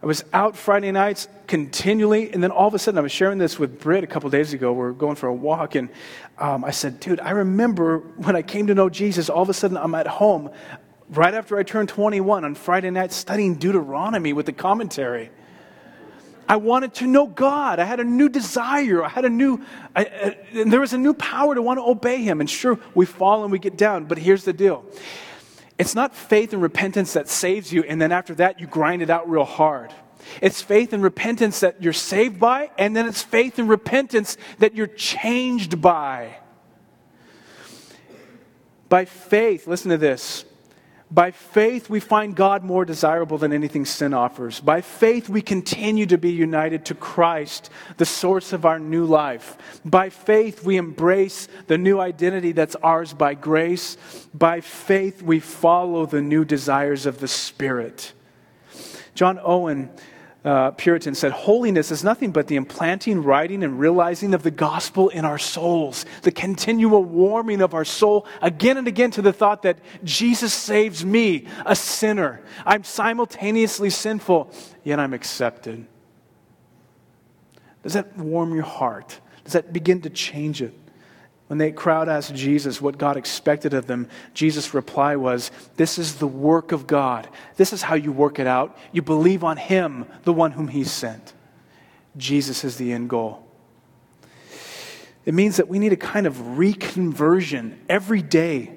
I 0.00 0.06
was 0.06 0.22
out 0.32 0.56
Friday 0.56 0.92
nights 0.92 1.26
continually, 1.48 2.32
and 2.32 2.40
then 2.40 2.52
all 2.52 2.68
of 2.68 2.74
a 2.74 2.78
sudden, 2.78 2.96
I 2.96 3.00
was 3.00 3.10
sharing 3.10 3.38
this 3.38 3.58
with 3.58 3.80
Britt 3.80 4.04
a 4.04 4.06
couple 4.06 4.30
days 4.30 4.52
ago. 4.52 4.72
We 4.72 4.84
are 4.84 4.92
going 4.92 5.16
for 5.16 5.26
a 5.26 5.34
walk, 5.34 5.74
and 5.74 5.88
um, 6.38 6.64
I 6.64 6.70
said, 6.70 7.00
Dude, 7.00 7.18
I 7.18 7.30
remember 7.30 7.98
when 7.98 8.36
I 8.36 8.42
came 8.42 8.68
to 8.68 8.74
know 8.76 8.88
Jesus, 8.88 9.28
all 9.28 9.42
of 9.42 9.48
a 9.48 9.54
sudden, 9.54 9.76
I'm 9.76 9.96
at 9.96 10.06
home 10.06 10.48
right 11.08 11.34
after 11.34 11.58
I 11.58 11.64
turned 11.64 11.88
21 11.88 12.44
on 12.44 12.54
Friday 12.54 12.90
night 12.90 13.10
studying 13.10 13.56
Deuteronomy 13.56 14.32
with 14.32 14.46
the 14.46 14.52
commentary. 14.52 15.30
I 16.50 16.56
wanted 16.56 16.94
to 16.94 17.06
know 17.06 17.28
God. 17.28 17.78
I 17.78 17.84
had 17.84 18.00
a 18.00 18.04
new 18.04 18.28
desire. 18.28 19.04
I 19.04 19.08
had 19.08 19.24
a 19.24 19.30
new, 19.30 19.64
I, 19.94 20.02
I, 20.02 20.64
there 20.64 20.80
was 20.80 20.92
a 20.92 20.98
new 20.98 21.14
power 21.14 21.54
to 21.54 21.62
want 21.62 21.78
to 21.78 21.84
obey 21.84 22.22
Him. 22.22 22.40
And 22.40 22.50
sure, 22.50 22.76
we 22.92 23.06
fall 23.06 23.44
and 23.44 23.52
we 23.52 23.60
get 23.60 23.76
down, 23.76 24.06
but 24.06 24.18
here's 24.18 24.42
the 24.42 24.52
deal 24.52 24.84
it's 25.78 25.94
not 25.94 26.12
faith 26.12 26.52
and 26.52 26.60
repentance 26.60 27.12
that 27.12 27.28
saves 27.28 27.72
you, 27.72 27.84
and 27.84 28.02
then 28.02 28.10
after 28.10 28.34
that, 28.34 28.58
you 28.58 28.66
grind 28.66 29.00
it 29.00 29.10
out 29.10 29.30
real 29.30 29.44
hard. 29.44 29.94
It's 30.42 30.60
faith 30.60 30.92
and 30.92 31.04
repentance 31.04 31.60
that 31.60 31.80
you're 31.80 31.92
saved 31.92 32.40
by, 32.40 32.72
and 32.76 32.96
then 32.96 33.06
it's 33.06 33.22
faith 33.22 33.60
and 33.60 33.68
repentance 33.68 34.36
that 34.58 34.74
you're 34.74 34.88
changed 34.88 35.80
by. 35.80 36.36
By 38.88 39.04
faith, 39.04 39.68
listen 39.68 39.92
to 39.92 39.98
this. 39.98 40.44
By 41.12 41.32
faith, 41.32 41.90
we 41.90 41.98
find 41.98 42.36
God 42.36 42.62
more 42.62 42.84
desirable 42.84 43.36
than 43.36 43.52
anything 43.52 43.84
sin 43.84 44.14
offers. 44.14 44.60
By 44.60 44.80
faith, 44.80 45.28
we 45.28 45.42
continue 45.42 46.06
to 46.06 46.16
be 46.16 46.30
united 46.30 46.84
to 46.86 46.94
Christ, 46.94 47.68
the 47.96 48.06
source 48.06 48.52
of 48.52 48.64
our 48.64 48.78
new 48.78 49.04
life. 49.04 49.58
By 49.84 50.10
faith, 50.10 50.64
we 50.64 50.76
embrace 50.76 51.48
the 51.66 51.78
new 51.78 51.98
identity 51.98 52.52
that's 52.52 52.76
ours 52.76 53.12
by 53.12 53.34
grace. 53.34 53.96
By 54.32 54.60
faith, 54.60 55.20
we 55.20 55.40
follow 55.40 56.06
the 56.06 56.22
new 56.22 56.44
desires 56.44 57.06
of 57.06 57.18
the 57.18 57.28
Spirit. 57.28 58.12
John 59.16 59.40
Owen 59.42 59.90
uh, 60.44 60.70
Puritan 60.72 61.14
said, 61.14 61.32
Holiness 61.32 61.90
is 61.90 62.02
nothing 62.02 62.30
but 62.30 62.46
the 62.46 62.56
implanting, 62.56 63.22
writing, 63.22 63.62
and 63.62 63.78
realizing 63.78 64.32
of 64.32 64.42
the 64.42 64.50
gospel 64.50 65.10
in 65.10 65.24
our 65.24 65.38
souls, 65.38 66.06
the 66.22 66.32
continual 66.32 67.04
warming 67.04 67.60
of 67.60 67.74
our 67.74 67.84
soul 67.84 68.26
again 68.40 68.78
and 68.78 68.88
again 68.88 69.10
to 69.12 69.22
the 69.22 69.32
thought 69.32 69.62
that 69.62 69.78
Jesus 70.02 70.54
saves 70.54 71.04
me, 71.04 71.46
a 71.66 71.76
sinner. 71.76 72.40
I'm 72.64 72.84
simultaneously 72.84 73.90
sinful, 73.90 74.50
yet 74.82 74.98
I'm 74.98 75.12
accepted. 75.12 75.86
Does 77.82 77.92
that 77.92 78.16
warm 78.16 78.54
your 78.54 78.64
heart? 78.64 79.20
Does 79.44 79.52
that 79.52 79.72
begin 79.72 80.00
to 80.02 80.10
change 80.10 80.62
it? 80.62 80.74
When 81.50 81.58
the 81.58 81.72
crowd 81.72 82.08
asked 82.08 82.32
Jesus 82.32 82.80
what 82.80 82.96
God 82.96 83.16
expected 83.16 83.74
of 83.74 83.88
them, 83.88 84.08
Jesus' 84.34 84.72
reply 84.72 85.16
was, 85.16 85.50
This 85.74 85.98
is 85.98 86.14
the 86.14 86.28
work 86.28 86.70
of 86.70 86.86
God. 86.86 87.28
This 87.56 87.72
is 87.72 87.82
how 87.82 87.96
you 87.96 88.12
work 88.12 88.38
it 88.38 88.46
out. 88.46 88.78
You 88.92 89.02
believe 89.02 89.42
on 89.42 89.56
Him, 89.56 90.06
the 90.22 90.32
one 90.32 90.52
whom 90.52 90.68
He 90.68 90.84
sent. 90.84 91.32
Jesus 92.16 92.62
is 92.62 92.76
the 92.76 92.92
end 92.92 93.10
goal. 93.10 93.44
It 95.24 95.34
means 95.34 95.56
that 95.56 95.66
we 95.66 95.80
need 95.80 95.92
a 95.92 95.96
kind 95.96 96.28
of 96.28 96.36
reconversion 96.36 97.78
every 97.88 98.22
day. 98.22 98.72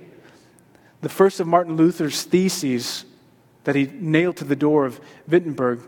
The 1.01 1.09
first 1.09 1.39
of 1.39 1.45
Martin 1.45 1.75
Luther's 1.75 2.23
theses 2.23 3.05
that 3.65 3.75
he 3.75 3.86
nailed 3.86 4.38
to 4.38 4.45
the 4.45 4.55
door 4.55 4.88
of 4.88 4.99
Wittenberg 5.27 5.81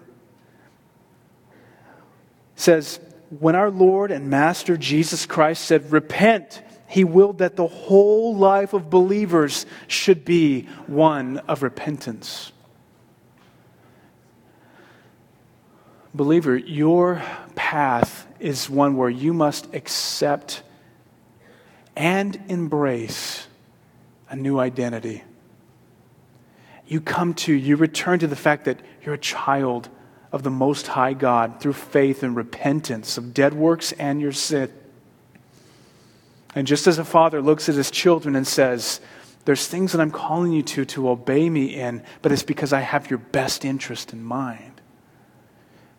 says, 2.55 2.99
When 3.39 3.55
our 3.55 3.71
Lord 3.71 4.11
and 4.11 4.29
Master 4.29 4.77
Jesus 4.77 5.25
Christ 5.25 5.65
said, 5.65 5.91
Repent, 5.91 6.61
he 6.87 7.03
willed 7.03 7.39
that 7.39 7.55
the 7.55 7.67
whole 7.67 8.35
life 8.35 8.73
of 8.73 8.89
believers 8.89 9.65
should 9.87 10.23
be 10.23 10.63
one 10.87 11.39
of 11.39 11.63
repentance. 11.63 12.51
Believer, 16.13 16.55
your 16.55 17.21
path 17.55 18.27
is 18.39 18.69
one 18.69 18.95
where 18.95 19.09
you 19.09 19.33
must 19.33 19.73
accept 19.73 20.63
and 21.95 22.41
embrace 22.47 23.47
a 24.29 24.35
new 24.35 24.59
identity. 24.59 25.23
You 26.87 27.01
come 27.01 27.33
to, 27.35 27.53
you 27.53 27.75
return 27.75 28.19
to 28.19 28.27
the 28.27 28.35
fact 28.35 28.65
that 28.65 28.79
you're 29.03 29.15
a 29.15 29.19
child 29.19 29.89
of 30.31 30.43
the 30.43 30.51
Most 30.51 30.87
High 30.87 31.13
God 31.13 31.59
through 31.59 31.73
faith 31.73 32.21
and 32.21 32.35
repentance 32.35 33.17
of 33.17 33.33
dead 33.33 33.53
works 33.53 33.91
and 33.93 34.21
your 34.21 34.31
sin 34.31 34.71
and 36.55 36.65
just 36.65 36.87
as 36.87 36.97
a 36.97 37.05
father 37.05 37.41
looks 37.41 37.67
at 37.67 37.75
his 37.75 37.91
children 37.91 38.35
and 38.35 38.47
says, 38.47 39.01
There's 39.43 39.67
things 39.67 39.91
that 39.91 39.99
I'm 39.99 40.11
calling 40.11 40.53
you 40.53 40.63
to 40.63 40.85
to 40.85 41.09
obey 41.09 41.49
me 41.49 41.65
in, 41.65 42.01
but 42.21 42.31
it's 42.31 42.43
because 42.43 42.71
I 42.71 42.79
have 42.79 43.09
your 43.09 43.19
best 43.19 43.65
interest 43.65 44.13
in 44.13 44.23
mind. 44.23 44.81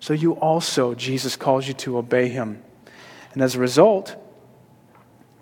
So 0.01 0.15
you 0.15 0.33
also, 0.33 0.95
Jesus 0.95 1.37
calls 1.37 1.69
you 1.69 1.75
to 1.75 1.99
obey 1.99 2.29
him. 2.29 2.63
And 3.35 3.43
as 3.43 3.55
a 3.55 3.61
result, 3.61 4.17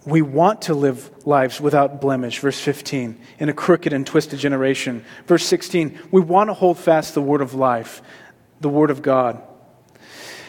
we 0.04 0.20
want 0.20 0.62
to 0.62 0.74
live 0.74 1.10
lives 1.26 1.60
without 1.60 2.00
blemish. 2.00 2.40
Verse 2.40 2.60
15, 2.60 3.18
in 3.38 3.48
a 3.48 3.52
crooked 3.52 3.92
and 3.92 4.06
twisted 4.06 4.38
generation. 4.38 5.04
Verse 5.26 5.46
16, 5.46 5.98
we 6.10 6.20
want 6.20 6.50
to 6.50 6.54
hold 6.54 6.78
fast 6.78 7.14
the 7.14 7.22
word 7.22 7.40
of 7.40 7.54
life, 7.54 8.02
the 8.60 8.68
word 8.68 8.90
of 8.90 9.00
God. 9.00 9.42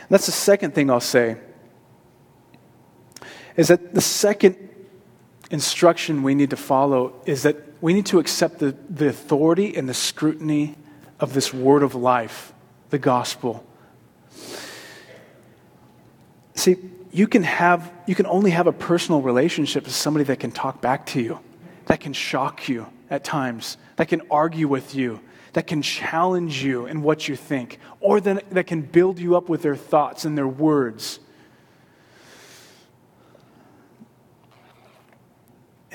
That's 0.09 0.25
the 0.25 0.31
second 0.31 0.75
thing 0.75 0.89
I'll 0.89 0.99
say 0.99 1.37
is 3.57 3.69
that 3.69 3.93
the 3.93 4.01
second 4.01 4.55
instruction 5.51 6.23
we 6.23 6.35
need 6.35 6.49
to 6.49 6.57
follow 6.57 7.13
is 7.25 7.43
that 7.43 7.55
we 7.81 7.93
need 7.93 8.05
to 8.07 8.19
accept 8.19 8.59
the, 8.59 8.75
the 8.89 9.07
authority 9.07 9.75
and 9.75 9.87
the 9.87 9.93
scrutiny 9.93 10.75
of 11.19 11.33
this 11.33 11.53
word 11.53 11.83
of 11.83 11.95
life, 11.95 12.53
the 12.89 12.97
gospel. 12.97 13.65
See, 16.55 16.77
you 17.11 17.27
can 17.27 17.43
have 17.43 17.91
you 18.07 18.15
can 18.15 18.25
only 18.25 18.51
have 18.51 18.67
a 18.67 18.71
personal 18.71 19.21
relationship 19.21 19.85
with 19.85 19.93
somebody 19.93 20.25
that 20.25 20.39
can 20.39 20.51
talk 20.51 20.81
back 20.81 21.05
to 21.07 21.21
you, 21.21 21.39
that 21.85 21.99
can 21.99 22.13
shock 22.13 22.67
you 22.67 22.87
at 23.09 23.23
times, 23.23 23.77
that 23.97 24.07
can 24.07 24.21
argue 24.29 24.67
with 24.67 24.95
you, 24.95 25.21
that 25.53 25.67
can 25.67 25.81
challenge 25.81 26.63
you 26.63 26.85
in 26.85 27.01
what 27.01 27.27
you 27.27 27.35
think, 27.35 27.79
or 27.99 28.19
that, 28.19 28.49
that 28.49 28.67
can 28.67 28.81
build 28.81 29.19
you 29.19 29.37
up 29.37 29.47
with 29.47 29.61
their 29.61 29.75
thoughts 29.75 30.25
and 30.25 30.37
their 30.37 30.47
words. 30.47 31.19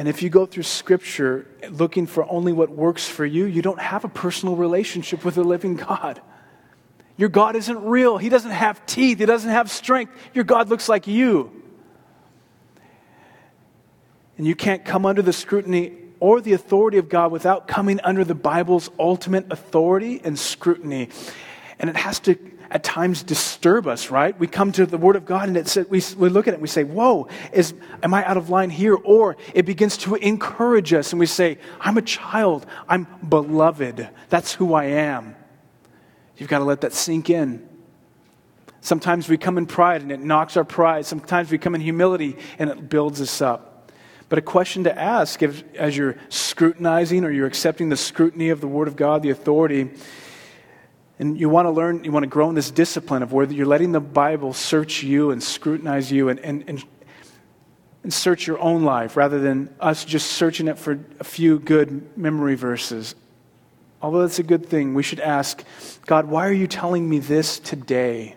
And 0.01 0.09
if 0.09 0.23
you 0.23 0.31
go 0.31 0.47
through 0.47 0.63
Scripture 0.63 1.47
looking 1.69 2.07
for 2.07 2.25
only 2.25 2.55
what 2.55 2.71
works 2.71 3.07
for 3.07 3.27
you, 3.27 3.45
you 3.45 3.61
don't 3.61 3.79
have 3.79 4.03
a 4.03 4.09
personal 4.09 4.57
relationship 4.57 5.27
with 5.27 5.35
the 5.35 5.45
living 5.45 5.77
God. 5.77 6.23
Your 7.19 7.29
God 7.29 7.55
isn't 7.55 7.85
real. 7.85 8.17
He 8.17 8.31
doesn't 8.31 8.51
have 8.51 8.87
teeth, 8.87 9.19
He 9.19 9.27
doesn't 9.27 9.51
have 9.51 9.71
strength. 9.71 10.15
Your 10.33 10.45
God 10.45 10.71
looks 10.71 10.89
like 10.89 11.07
you. 11.07 11.53
And 14.39 14.47
you 14.47 14.55
can't 14.55 14.87
come 14.87 15.05
under 15.05 15.21
the 15.21 15.35
scrutiny 15.35 15.93
or 16.19 16.41
the 16.41 16.55
authority 16.55 16.97
of 16.97 17.11
God 17.11 17.31
without 17.31 17.69
coming 17.69 18.01
under 18.01 18.25
the 18.25 18.35
Bible's 18.35 18.89
ultimate 18.99 19.53
authority 19.53 20.19
and 20.25 20.39
scrutiny. 20.39 21.11
And 21.79 21.91
it 21.91 21.97
has 21.97 22.21
to 22.21 22.37
at 22.71 22.85
times 22.85 23.23
disturb 23.23 23.87
us, 23.87 24.11
right? 24.11 24.39
We 24.39 24.47
come 24.47 24.71
to 24.73 24.87
the 24.87 24.99
Word 24.99 25.17
of 25.17 25.27
God 25.27 25.49
and 25.49 25.57
it 25.57 25.67
says, 25.67 25.87
we, 25.89 26.03
we 26.17 26.29
look 26.29 26.47
at 26.47 26.53
it 26.53 26.57
and 26.57 26.63
we 26.63 26.69
say, 26.69 26.85
Whoa, 26.85 27.29
is, 27.53 27.75
am 28.03 28.15
I 28.15 28.25
out 28.25 28.37
of 28.37 28.49
line 28.49 28.71
here? 28.71 28.95
Or 28.95 29.37
it 29.55 29.67
begins 29.67 29.97
to 29.99 30.15
encourage 30.15 30.93
us 30.93 31.13
and 31.13 31.19
we 31.19 31.27
say, 31.27 31.59
I'm 31.81 31.99
a 31.99 32.03
child, 32.03 32.67
I'm 32.89 33.07
beloved, 33.29 34.09
that's 34.29 34.53
who 34.53 34.75
I 34.75 34.85
am. 34.85 35.35
You've 36.37 36.49
got 36.49 36.59
to 36.59 36.65
let 36.65 36.83
that 36.83 36.93
sink 36.93 37.29
in. 37.29 37.69
Sometimes 38.81 39.29
we 39.29 39.37
come 39.37 39.59
in 39.59 39.67
pride 39.67 40.01
and 40.01 40.11
it 40.11 40.21
knocks 40.21 40.57
our 40.57 40.65
pride. 40.65 41.05
Sometimes 41.05 41.51
we 41.51 41.59
come 41.59 41.75
in 41.75 41.83
humility 41.83 42.37
and 42.59 42.71
it 42.71 42.89
builds 42.89 43.21
us 43.21 43.43
up. 43.43 43.71
But 44.31 44.39
a 44.39 44.43
question 44.43 44.85
to 44.85 44.99
ask 44.99 45.43
if, 45.43 45.65
as 45.75 45.97
you're 45.97 46.17
scrutinizing 46.29 47.25
or 47.25 47.31
you're 47.31 47.49
accepting 47.49 47.89
the 47.89 47.97
scrutiny 47.97 48.51
of 48.51 48.61
the 48.61 48.69
Word 48.69 48.89
of 48.89 48.97
God, 48.97 49.23
the 49.23 49.31
authority, 49.31 49.91
and 51.21 51.39
you 51.39 51.51
want 51.51 51.67
to 51.67 51.71
learn, 51.71 52.03
you 52.03 52.13
want 52.13 52.23
to 52.23 52.29
grow 52.29 52.49
in 52.49 52.55
this 52.55 52.71
discipline 52.71 53.23
of 53.23 53.31
where 53.31 53.45
you're 53.45 53.67
letting 53.67 53.93
the 53.93 54.01
Bible 54.01 54.55
search 54.55 55.03
you 55.03 55.33
and 55.33 55.43
scrutinize 55.43 56.11
you 56.11 56.31
and, 56.31 56.41
and, 56.41 56.65
and, 56.67 56.83
and 58.03 58.13
search 58.13 58.47
your 58.47 58.59
own 58.59 58.85
life 58.85 59.19
rather 59.19 59.39
than 59.39 59.73
us 59.81 60.07
just 60.07 60.29
searching 60.33 60.67
it 60.67 60.79
for 60.79 60.99
a 61.21 61.25
few 61.25 61.59
good 61.59 62.17
memory 62.17 62.55
verses. 62.55 63.15
Although 64.01 64.23
that's 64.23 64.39
a 64.39 64.43
good 64.43 64.65
thing, 64.65 64.95
we 64.95 65.03
should 65.03 65.21
ask 65.21 65.63
God, 66.07 66.25
why 66.25 66.49
are 66.49 66.55
you 66.55 66.67
telling 66.67 67.07
me 67.07 67.19
this 67.19 67.59
today? 67.59 68.35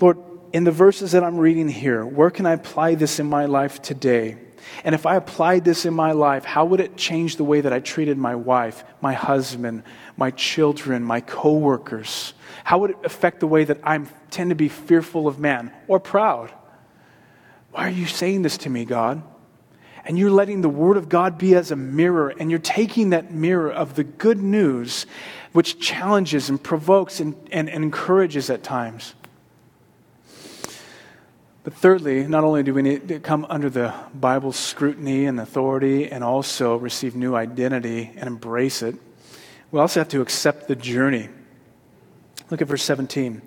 Lord, 0.00 0.18
in 0.52 0.62
the 0.62 0.70
verses 0.70 1.10
that 1.10 1.24
I'm 1.24 1.38
reading 1.38 1.68
here, 1.68 2.06
where 2.06 2.30
can 2.30 2.46
I 2.46 2.52
apply 2.52 2.94
this 2.94 3.18
in 3.18 3.26
my 3.26 3.46
life 3.46 3.82
today? 3.82 4.38
And 4.84 4.94
if 4.94 5.06
I 5.06 5.16
applied 5.16 5.64
this 5.64 5.86
in 5.86 5.94
my 5.94 6.12
life, 6.12 6.44
how 6.44 6.64
would 6.66 6.80
it 6.80 6.96
change 6.96 7.36
the 7.36 7.44
way 7.44 7.60
that 7.60 7.72
I 7.72 7.80
treated 7.80 8.18
my 8.18 8.34
wife, 8.34 8.84
my 9.00 9.12
husband, 9.12 9.82
my 10.16 10.30
children, 10.30 11.02
my 11.02 11.20
coworkers? 11.20 12.34
How 12.64 12.78
would 12.78 12.90
it 12.90 12.96
affect 13.04 13.40
the 13.40 13.46
way 13.46 13.64
that 13.64 13.80
I 13.84 13.98
tend 14.30 14.50
to 14.50 14.56
be 14.56 14.68
fearful 14.68 15.28
of 15.28 15.38
man 15.38 15.72
or 15.88 16.00
proud? 16.00 16.50
Why 17.72 17.86
are 17.86 17.90
you 17.90 18.06
saying 18.06 18.42
this 18.42 18.58
to 18.58 18.70
me, 18.70 18.84
God? 18.84 19.22
And 20.04 20.18
you're 20.18 20.30
letting 20.30 20.60
the 20.60 20.68
Word 20.68 20.96
of 20.96 21.08
God 21.08 21.36
be 21.36 21.54
as 21.54 21.70
a 21.70 21.76
mirror, 21.76 22.32
and 22.38 22.48
you're 22.48 22.60
taking 22.60 23.10
that 23.10 23.32
mirror 23.32 23.70
of 23.70 23.96
the 23.96 24.04
good 24.04 24.40
news, 24.40 25.04
which 25.52 25.80
challenges 25.80 26.48
and 26.48 26.62
provokes 26.62 27.20
and, 27.20 27.34
and, 27.50 27.68
and 27.68 27.84
encourages 27.84 28.48
at 28.48 28.62
times. 28.62 29.14
But 31.64 31.74
thirdly, 31.74 32.28
not 32.28 32.44
only 32.44 32.62
do 32.62 32.72
we 32.72 32.82
need 32.82 33.08
to 33.08 33.18
come 33.18 33.44
under 33.48 33.68
the 33.68 33.92
Bible's 34.14 34.56
scrutiny 34.56 35.26
and 35.26 35.40
authority 35.40 36.08
and 36.08 36.22
also 36.22 36.76
receive 36.76 37.16
new 37.16 37.34
identity 37.34 38.12
and 38.16 38.28
embrace 38.28 38.82
it, 38.82 38.94
we 39.70 39.80
also 39.80 40.00
have 40.00 40.08
to 40.08 40.20
accept 40.20 40.68
the 40.68 40.76
journey. 40.76 41.28
Look 42.50 42.62
at 42.62 42.68
verse 42.68 42.82
17. 42.84 43.42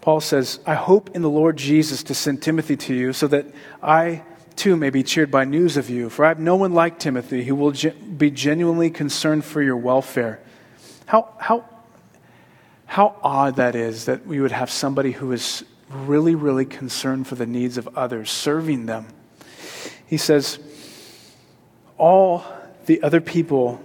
Paul 0.00 0.20
says, 0.20 0.60
I 0.66 0.74
hope 0.74 1.14
in 1.14 1.22
the 1.22 1.30
Lord 1.30 1.56
Jesus 1.56 2.02
to 2.04 2.14
send 2.14 2.42
Timothy 2.42 2.76
to 2.76 2.94
you 2.94 3.12
so 3.12 3.26
that 3.28 3.46
I 3.82 4.22
too 4.56 4.76
may 4.76 4.90
be 4.90 5.02
cheered 5.02 5.30
by 5.30 5.44
news 5.44 5.76
of 5.76 5.88
you. 5.88 6.10
For 6.10 6.24
I 6.24 6.28
have 6.28 6.38
no 6.38 6.56
one 6.56 6.72
like 6.72 6.98
Timothy 6.98 7.44
who 7.44 7.54
will 7.54 7.72
ge- 7.72 7.94
be 8.16 8.30
genuinely 8.30 8.90
concerned 8.90 9.44
for 9.44 9.62
your 9.62 9.76
welfare. 9.76 10.40
How, 11.06 11.34
how, 11.38 11.64
how 12.86 13.16
odd 13.22 13.56
that 13.56 13.74
is 13.74 14.06
that 14.06 14.26
we 14.26 14.40
would 14.40 14.52
have 14.52 14.70
somebody 14.70 15.12
who 15.12 15.32
is 15.32 15.64
really, 15.90 16.34
really 16.34 16.64
concerned 16.64 17.26
for 17.26 17.34
the 17.34 17.46
needs 17.46 17.78
of 17.78 17.88
others, 17.96 18.30
serving 18.30 18.86
them. 18.86 19.06
He 20.06 20.16
says, 20.16 20.58
All 21.98 22.44
the 22.86 23.02
other 23.02 23.20
people 23.20 23.80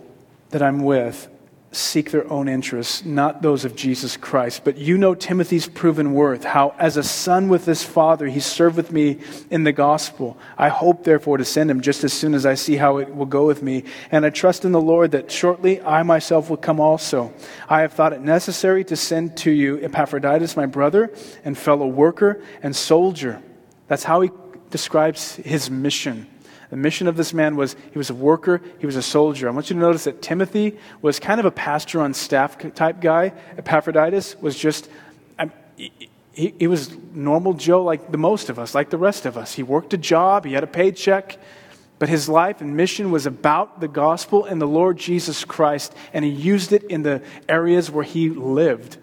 that 0.50 0.62
I'm 0.62 0.84
with 0.84 1.28
seek 1.76 2.12
their 2.12 2.30
own 2.32 2.48
interests, 2.48 3.04
not 3.06 3.42
those 3.42 3.66
of 3.66 3.76
Jesus 3.76 4.18
Christ. 4.18 4.64
But 4.64 4.78
you 4.78 4.98
know 4.98 5.14
Timothy's 5.14 5.68
proven 5.68 6.14
worth, 6.14 6.44
how 6.44 6.74
as 6.80 6.98
a 6.98 7.04
son 7.04 7.50
with 7.50 7.66
his 7.66 7.84
father, 7.84 8.28
he 8.28 8.40
served 8.40 8.78
with 8.78 8.92
me 8.92 9.20
in 9.50 9.64
the 9.64 9.72
gospel. 9.72 10.38
I 10.58 10.70
hope, 10.70 11.04
therefore, 11.04 11.38
to 11.38 11.46
send 11.46 11.70
him 11.70 11.82
just 11.82 12.04
as 12.04 12.14
soon 12.14 12.34
as 12.34 12.46
I 12.46 12.54
see 12.54 12.78
how 12.78 12.98
it 12.98 13.16
will 13.16 13.26
go 13.26 13.46
with 13.46 13.62
me. 13.62 13.84
And 14.12 14.26
I 14.26 14.30
trust 14.30 14.66
in 14.66 14.72
the 14.72 14.82
Lord 14.82 15.12
that 15.12 15.32
shortly 15.32 15.82
I 15.82 16.04
myself 16.04 16.50
will 16.50 16.58
come 16.58 16.80
also. 16.80 17.34
I 17.68 17.82
have 17.82 17.94
thought 17.94 18.14
it 18.14 18.22
necessary 18.22 18.84
to 18.86 18.96
send 18.96 19.38
to 19.38 19.52
you 19.52 19.80
Epaphroditus, 19.82 20.56
my 20.56 20.66
brother 20.66 21.14
and 21.44 21.58
fellow 21.58 21.88
worker 21.88 22.42
and 22.64 22.76
soldier. 22.76 23.42
That's 23.88 24.04
how 24.04 24.22
he 24.22 24.32
describes 24.70 25.36
his 25.36 25.70
mission. 25.70 26.28
The 26.76 26.82
mission 26.82 27.08
of 27.08 27.16
this 27.16 27.34
man 27.34 27.56
was 27.56 27.74
he 27.94 27.98
was 27.98 28.10
a 28.10 28.14
worker, 28.14 28.62
he 28.80 28.86
was 28.86 28.98
a 28.98 29.02
soldier. 29.02 29.48
I 29.48 29.52
want 29.52 29.70
you 29.70 29.76
to 29.76 29.80
notice 29.80 30.04
that 30.04 30.22
Timothy 30.22 30.78
was 31.02 31.22
kind 31.22 31.40
of 31.40 31.46
a 31.46 31.52
pastor 31.52 32.02
on 32.02 32.14
staff 32.14 32.58
type 32.76 33.00
guy. 33.00 33.32
Epaphroditus 33.58 34.36
was 34.42 34.58
just, 34.58 34.90
um, 35.40 35.54
he, 35.78 36.54
he 36.60 36.68
was 36.68 36.94
normal 37.14 37.54
Joe 37.54 37.82
like 37.82 38.12
the 38.12 38.18
most 38.18 38.50
of 38.50 38.60
us, 38.60 38.76
like 38.76 38.90
the 38.90 38.98
rest 38.98 39.26
of 39.26 39.38
us. 39.38 39.54
He 39.54 39.64
worked 39.64 39.94
a 39.94 39.98
job, 39.98 40.44
he 40.44 40.52
had 40.52 40.66
a 40.66 40.68
paycheck, 40.68 41.38
but 41.98 42.10
his 42.10 42.28
life 42.28 42.60
and 42.60 42.76
mission 42.76 43.10
was 43.10 43.26
about 43.26 43.80
the 43.80 43.88
gospel 43.88 44.44
and 44.44 44.62
the 44.62 44.68
Lord 44.68 44.98
Jesus 44.98 45.46
Christ, 45.46 45.96
and 46.12 46.26
he 46.26 46.32
used 46.32 46.74
it 46.74 46.84
in 46.84 47.04
the 47.04 47.24
areas 47.48 47.90
where 47.90 48.04
he 48.04 48.28
lived. 48.30 48.98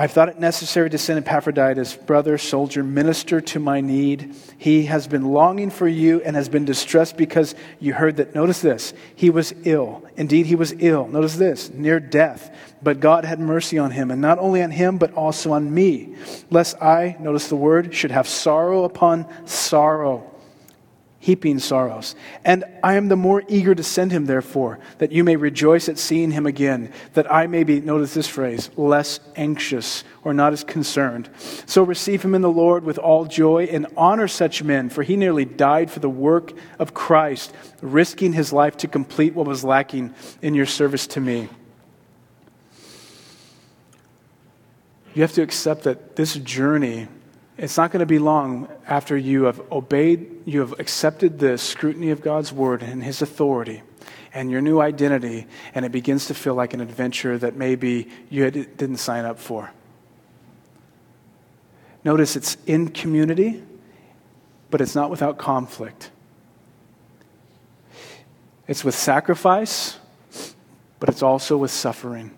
I've 0.00 0.12
thought 0.12 0.28
it 0.28 0.38
necessary 0.38 0.88
to 0.90 0.96
send 0.96 1.18
Epaphroditus, 1.26 1.96
brother, 1.96 2.38
soldier, 2.38 2.84
minister 2.84 3.40
to 3.40 3.58
my 3.58 3.80
need. 3.80 4.32
He 4.56 4.84
has 4.84 5.08
been 5.08 5.32
longing 5.32 5.70
for 5.70 5.88
you 5.88 6.22
and 6.22 6.36
has 6.36 6.48
been 6.48 6.64
distressed 6.64 7.16
because 7.16 7.56
you 7.80 7.94
heard 7.94 8.18
that. 8.18 8.32
Notice 8.32 8.60
this. 8.60 8.94
He 9.16 9.28
was 9.28 9.52
ill. 9.64 10.04
Indeed, 10.16 10.46
he 10.46 10.54
was 10.54 10.72
ill. 10.78 11.08
Notice 11.08 11.34
this. 11.34 11.70
Near 11.70 11.98
death. 11.98 12.54
But 12.80 13.00
God 13.00 13.24
had 13.24 13.40
mercy 13.40 13.76
on 13.76 13.90
him, 13.90 14.12
and 14.12 14.22
not 14.22 14.38
only 14.38 14.62
on 14.62 14.70
him, 14.70 14.98
but 14.98 15.12
also 15.14 15.50
on 15.50 15.74
me, 15.74 16.14
lest 16.48 16.80
I, 16.80 17.16
notice 17.18 17.48
the 17.48 17.56
word, 17.56 17.92
should 17.92 18.12
have 18.12 18.28
sorrow 18.28 18.84
upon 18.84 19.26
sorrow 19.48 20.30
heaping 21.20 21.58
sorrows. 21.58 22.14
And 22.44 22.64
I 22.82 22.94
am 22.94 23.08
the 23.08 23.16
more 23.16 23.42
eager 23.48 23.74
to 23.74 23.82
send 23.82 24.12
him, 24.12 24.26
therefore, 24.26 24.78
that 24.98 25.10
you 25.10 25.24
may 25.24 25.36
rejoice 25.36 25.88
at 25.88 25.98
seeing 25.98 26.30
him 26.30 26.46
again, 26.46 26.92
that 27.14 27.30
I 27.32 27.46
may 27.48 27.64
be, 27.64 27.80
notice 27.80 28.14
this 28.14 28.28
phrase, 28.28 28.70
less 28.76 29.18
anxious 29.34 30.04
or 30.22 30.32
not 30.32 30.52
as 30.52 30.62
concerned. 30.62 31.28
So 31.66 31.82
receive 31.82 32.22
him 32.22 32.34
in 32.34 32.42
the 32.42 32.50
Lord 32.50 32.84
with 32.84 32.98
all 32.98 33.24
joy 33.24 33.64
and 33.64 33.86
honor 33.96 34.28
such 34.28 34.62
men, 34.62 34.90
for 34.90 35.02
he 35.02 35.16
nearly 35.16 35.44
died 35.44 35.90
for 35.90 36.00
the 36.00 36.08
work 36.08 36.52
of 36.78 36.94
Christ, 36.94 37.52
risking 37.82 38.32
his 38.32 38.52
life 38.52 38.76
to 38.78 38.88
complete 38.88 39.34
what 39.34 39.46
was 39.46 39.64
lacking 39.64 40.14
in 40.40 40.54
your 40.54 40.66
service 40.66 41.06
to 41.08 41.20
me. 41.20 41.48
You 45.14 45.22
have 45.22 45.32
to 45.32 45.42
accept 45.42 45.82
that 45.82 46.14
this 46.14 46.34
journey 46.34 47.08
it's 47.58 47.76
not 47.76 47.90
going 47.90 48.00
to 48.00 48.06
be 48.06 48.20
long 48.20 48.68
after 48.86 49.16
you 49.16 49.44
have 49.44 49.60
obeyed, 49.72 50.37
you 50.48 50.60
have 50.60 50.80
accepted 50.80 51.38
the 51.38 51.58
scrutiny 51.58 52.08
of 52.08 52.22
God's 52.22 52.52
word 52.52 52.82
and 52.82 53.04
his 53.04 53.20
authority 53.20 53.82
and 54.32 54.50
your 54.50 54.62
new 54.62 54.80
identity, 54.80 55.46
and 55.74 55.84
it 55.84 55.92
begins 55.92 56.26
to 56.26 56.34
feel 56.34 56.54
like 56.54 56.72
an 56.72 56.80
adventure 56.80 57.36
that 57.36 57.54
maybe 57.54 58.08
you 58.30 58.50
didn't 58.50 58.96
sign 58.96 59.26
up 59.26 59.38
for. 59.38 59.70
Notice 62.02 62.34
it's 62.34 62.56
in 62.66 62.88
community, 62.88 63.62
but 64.70 64.80
it's 64.80 64.94
not 64.94 65.10
without 65.10 65.36
conflict. 65.36 66.10
It's 68.66 68.82
with 68.84 68.94
sacrifice, 68.94 69.98
but 70.98 71.10
it's 71.10 71.22
also 71.22 71.58
with 71.58 71.70
suffering. 71.70 72.30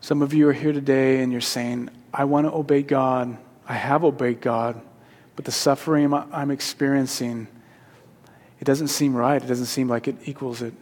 Some 0.00 0.22
of 0.22 0.34
you 0.34 0.48
are 0.48 0.52
here 0.52 0.72
today 0.72 1.22
and 1.22 1.30
you're 1.30 1.40
saying, 1.40 1.90
I 2.12 2.24
want 2.24 2.48
to 2.48 2.52
obey 2.52 2.82
God. 2.82 3.36
I 3.68 3.74
have 3.74 4.04
obeyed 4.04 4.40
God, 4.40 4.80
but 5.36 5.44
the 5.44 5.52
suffering 5.52 6.12
I'm 6.12 6.50
experiencing, 6.50 7.46
it 8.58 8.64
doesn't 8.64 8.88
seem 8.88 9.14
right. 9.14 9.42
It 9.42 9.46
doesn't 9.46 9.66
seem 9.66 9.86
like 9.86 10.08
it 10.08 10.16
equals 10.24 10.62
it. 10.62 10.72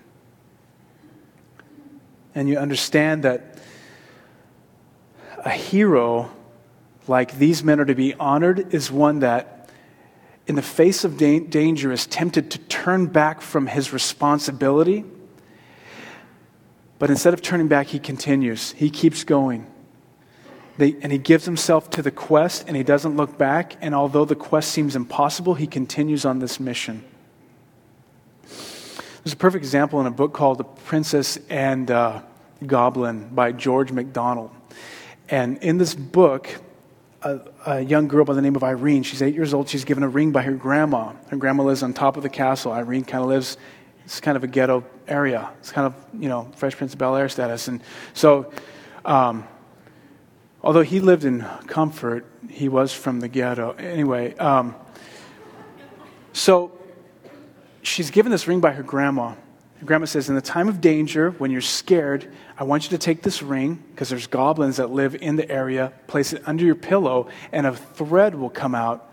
And 2.35 2.49
you 2.49 2.57
understand 2.57 3.25
that 3.25 3.59
a 5.45 5.51
hero 5.51 6.31
like 7.07 7.37
these 7.37 7.63
men 7.63 7.81
are 7.81 7.85
to 7.85 7.95
be 7.95 8.15
honored 8.15 8.73
is 8.73 8.91
one 8.91 9.19
that, 9.21 9.69
in 10.47 10.55
the 10.55 10.63
face 10.63 11.05
of 11.05 11.19
da- 11.19 11.41
danger, 11.41 11.93
is 11.93 12.07
tempted 12.07 12.51
to 12.53 12.59
turn 12.59 13.07
back 13.07 13.41
from 13.41 13.67
his 13.67 13.93
responsibility. 13.93 15.05
But 16.99 17.11
instead 17.11 17.35
of 17.35 17.43
turning 17.43 17.69
back, 17.69 17.89
he 17.89 17.99
continues, 17.99 18.73
he 18.73 18.89
keeps 18.89 19.25
going. 19.25 19.67
They, 20.77 20.97
and 21.03 21.13
he 21.13 21.19
gives 21.19 21.45
himself 21.45 21.91
to 21.91 22.03
the 22.03 22.11
quest 22.11 22.65
and 22.67 22.77
he 22.77 22.83
doesn't 22.83 23.17
look 23.17 23.39
back. 23.39 23.77
And 23.81 23.95
although 23.95 24.25
the 24.25 24.35
quest 24.35 24.73
seems 24.73 24.97
impossible, 24.97 25.55
he 25.55 25.67
continues 25.67 26.25
on 26.25 26.41
this 26.41 26.59
mission. 26.59 27.05
There's 28.43 29.33
a 29.33 29.37
perfect 29.37 29.65
example 29.65 30.01
in 30.01 30.07
a 30.07 30.11
book 30.11 30.35
called 30.35 30.59
The 30.59 30.65
Princess 30.65 31.39
and 31.49 31.91
uh, 31.91 32.23
Goblin 32.67 33.29
by 33.29 33.53
George 33.53 33.91
MacDonald. 33.91 34.51
And 35.31 35.59
in 35.59 35.79
this 35.79 35.95
book, 35.95 36.51
a, 37.23 37.41
a, 37.65 37.81
young 37.81 38.09
girl 38.09 38.27
by 38.27 38.35
the 38.35 38.43
name 38.43 38.55
of 38.55 38.63
Irene, 38.63 39.03
she's 39.03 39.23
eight 39.23 39.35
years 39.35 39.55
old, 39.55 39.71
she's 39.71 39.85
given 39.85 40.03
a 40.03 40.09
ring 40.09 40.31
by 40.33 40.43
her 40.43 40.53
grandma. 40.53 41.15
Her 41.29 41.39
grandma 41.39 41.63
lives 41.63 41.83
on 41.83 41.95
top 41.95 42.19
of 42.19 42.23
the 42.23 42.29
castle. 42.29 42.73
Irene 42.73 43.05
kind 43.05 43.23
of 43.23 43.31
lives, 43.31 43.57
it's 44.05 44.21
kind 44.21 44.37
of 44.37 44.45
a 44.45 44.47
ghetto 44.47 44.85
area. 45.09 45.51
It's 45.61 45.73
kind 45.73 45.87
of, 45.87 45.95
you 46.21 46.29
know, 46.29 46.51
Fresh 46.57 46.77
Prince 46.77 46.93
of 46.93 46.99
Bel 46.99 47.17
Air 47.17 47.31
status. 47.31 47.69
And 47.69 47.81
so, 48.13 48.53
um, 49.07 49.49
although 50.65 50.83
he 50.83 50.99
lived 50.99 51.25
in 51.25 51.45
comfort, 51.67 52.27
he 52.49 52.69
was 52.69 52.93
from 52.93 53.21
the 53.21 53.29
ghetto. 53.29 53.73
Anyway, 53.73 54.35
um, 54.37 54.75
so 56.33 56.73
she's 57.83 58.11
given 58.11 58.33
this 58.33 58.49
ring 58.49 58.61
by 58.61 58.73
her 58.73 58.83
grandma. 58.83 59.35
Her 59.79 59.85
grandma 59.85 60.07
says, 60.07 60.29
In 60.29 60.35
the 60.35 60.41
time 60.41 60.69
of 60.69 60.81
danger, 60.81 61.33
when 61.33 61.51
you're 61.51 61.61
scared, 61.61 62.33
I 62.59 62.65
want 62.65 62.85
you 62.85 62.91
to 62.91 62.99
take 62.99 63.23
this 63.23 63.43
ring, 63.43 63.85
because 63.91 64.09
there's 64.09 64.27
goblins 64.27 64.79
that 64.79 64.91
live 64.91 65.15
in 65.15 65.37
the 65.37 65.49
area, 65.51 65.93
place 66.07 66.33
it 66.33 66.43
under 66.47 66.65
your 66.65 66.75
pillow, 66.75 67.29
and 67.53 67.67
a 67.67 67.77
thread 67.77 68.35
will 68.35 68.51
come 68.51 68.75
out. 68.75 69.13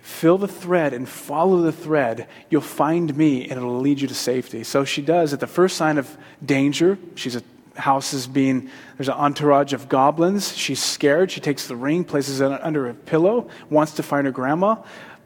Fill 0.00 0.38
the 0.38 0.48
thread 0.48 0.94
and 0.94 1.06
follow 1.06 1.60
the 1.60 1.72
thread. 1.72 2.28
You'll 2.48 2.62
find 2.62 3.14
me, 3.14 3.42
and 3.42 3.52
it'll 3.52 3.80
lead 3.80 4.00
you 4.00 4.08
to 4.08 4.14
safety. 4.14 4.64
So 4.64 4.84
she 4.84 5.02
does. 5.02 5.34
At 5.34 5.40
the 5.40 5.46
first 5.46 5.76
sign 5.76 5.98
of 5.98 6.16
danger, 6.44 6.96
she's 7.16 7.36
a 7.36 7.42
house 7.76 8.12
is 8.12 8.26
being 8.26 8.70
there's 8.96 9.08
an 9.08 9.14
entourage 9.14 9.72
of 9.72 9.88
goblins 9.88 10.56
she's 10.56 10.82
scared 10.82 11.30
she 11.30 11.40
takes 11.40 11.66
the 11.68 11.76
ring 11.76 12.04
places 12.04 12.40
it 12.40 12.50
under 12.62 12.88
a 12.88 12.94
pillow 12.94 13.48
wants 13.70 13.92
to 13.92 14.02
find 14.02 14.26
her 14.26 14.32
grandma 14.32 14.76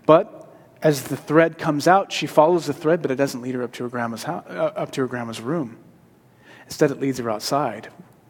but 0.06 0.40
as 0.82 1.04
the 1.04 1.16
thread 1.16 1.58
comes 1.58 1.86
out, 1.86 2.10
she 2.10 2.26
follows 2.26 2.66
the 2.66 2.72
thread, 2.72 3.02
but 3.02 3.10
it 3.10 3.16
doesn't 3.16 3.42
lead 3.42 3.54
her 3.54 3.62
up 3.62 3.72
to 3.72 3.82
her 3.82 3.88
grandma's 3.88 4.22
house, 4.24 4.44
uh, 4.48 4.72
up 4.76 4.90
to 4.92 5.02
her 5.02 5.06
grandma's 5.06 5.40
room. 5.40 5.76
Instead, 6.64 6.90
it 6.90 7.00
leads 7.00 7.18
her 7.18 7.30
outside, 7.30 7.88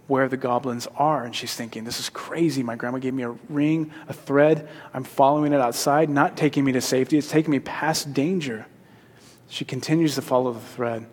where 0.09 0.29
the 0.29 0.37
goblins 0.37 0.89
are, 0.97 1.25
and 1.25 1.37
she's 1.37 1.55
thinking, 1.55 1.85
"This 1.85 2.01
is 2.01 2.09
crazy. 2.09 2.63
My 2.63 2.75
grandma 2.75 2.99
gave 2.99 3.15
me 3.15 3.23
a 3.23 3.37
ring, 3.49 3.93
a 4.09 4.13
thread. 4.13 4.69
I'm 4.93 5.05
following 5.05 5.53
it 5.53 5.61
outside, 5.61 6.11
not 6.11 6.37
taking 6.37 6.65
me 6.65 6.73
to 6.73 6.81
safety. 6.81 7.19
It's 7.19 7.31
taking 7.31 7.53
me 7.53 7.61
past 7.61 8.13
danger." 8.13 8.67
She 9.49 9.65
continues 9.65 10.15
to 10.17 10.23
follow 10.23 10.53
the 10.53 10.61
thread. 10.61 11.07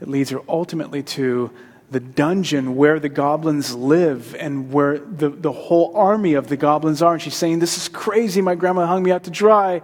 It 0.00 0.08
leads 0.08 0.30
her 0.30 0.40
ultimately 0.48 1.02
to 1.02 1.50
the 1.94 2.00
dungeon 2.00 2.74
where 2.74 2.98
the 2.98 3.08
goblins 3.08 3.72
live 3.72 4.34
and 4.34 4.72
where 4.72 4.98
the, 4.98 5.30
the 5.30 5.52
whole 5.52 5.96
army 5.96 6.34
of 6.34 6.48
the 6.48 6.56
goblins 6.56 7.00
are. 7.00 7.12
And 7.12 7.22
she's 7.22 7.36
saying, 7.36 7.60
This 7.60 7.76
is 7.76 7.88
crazy. 7.88 8.42
My 8.42 8.56
grandma 8.56 8.84
hung 8.86 9.04
me 9.04 9.12
out 9.12 9.22
to 9.24 9.30
dry. 9.30 9.80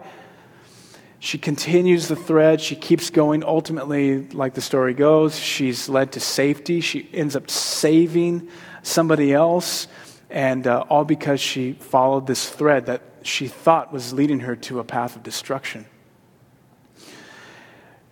She 1.20 1.38
continues 1.38 2.08
the 2.08 2.16
thread. 2.16 2.60
She 2.60 2.74
keeps 2.74 3.10
going. 3.10 3.44
Ultimately, 3.44 4.26
like 4.30 4.54
the 4.54 4.60
story 4.60 4.92
goes, 4.92 5.38
she's 5.38 5.88
led 5.88 6.10
to 6.12 6.20
safety. 6.20 6.80
She 6.80 7.08
ends 7.12 7.36
up 7.36 7.48
saving 7.48 8.48
somebody 8.82 9.32
else, 9.32 9.86
and 10.30 10.66
uh, 10.66 10.80
all 10.88 11.04
because 11.04 11.40
she 11.40 11.74
followed 11.74 12.26
this 12.26 12.48
thread 12.48 12.86
that 12.86 13.02
she 13.22 13.46
thought 13.46 13.92
was 13.92 14.12
leading 14.12 14.40
her 14.40 14.56
to 14.56 14.80
a 14.80 14.84
path 14.84 15.14
of 15.14 15.22
destruction. 15.22 15.86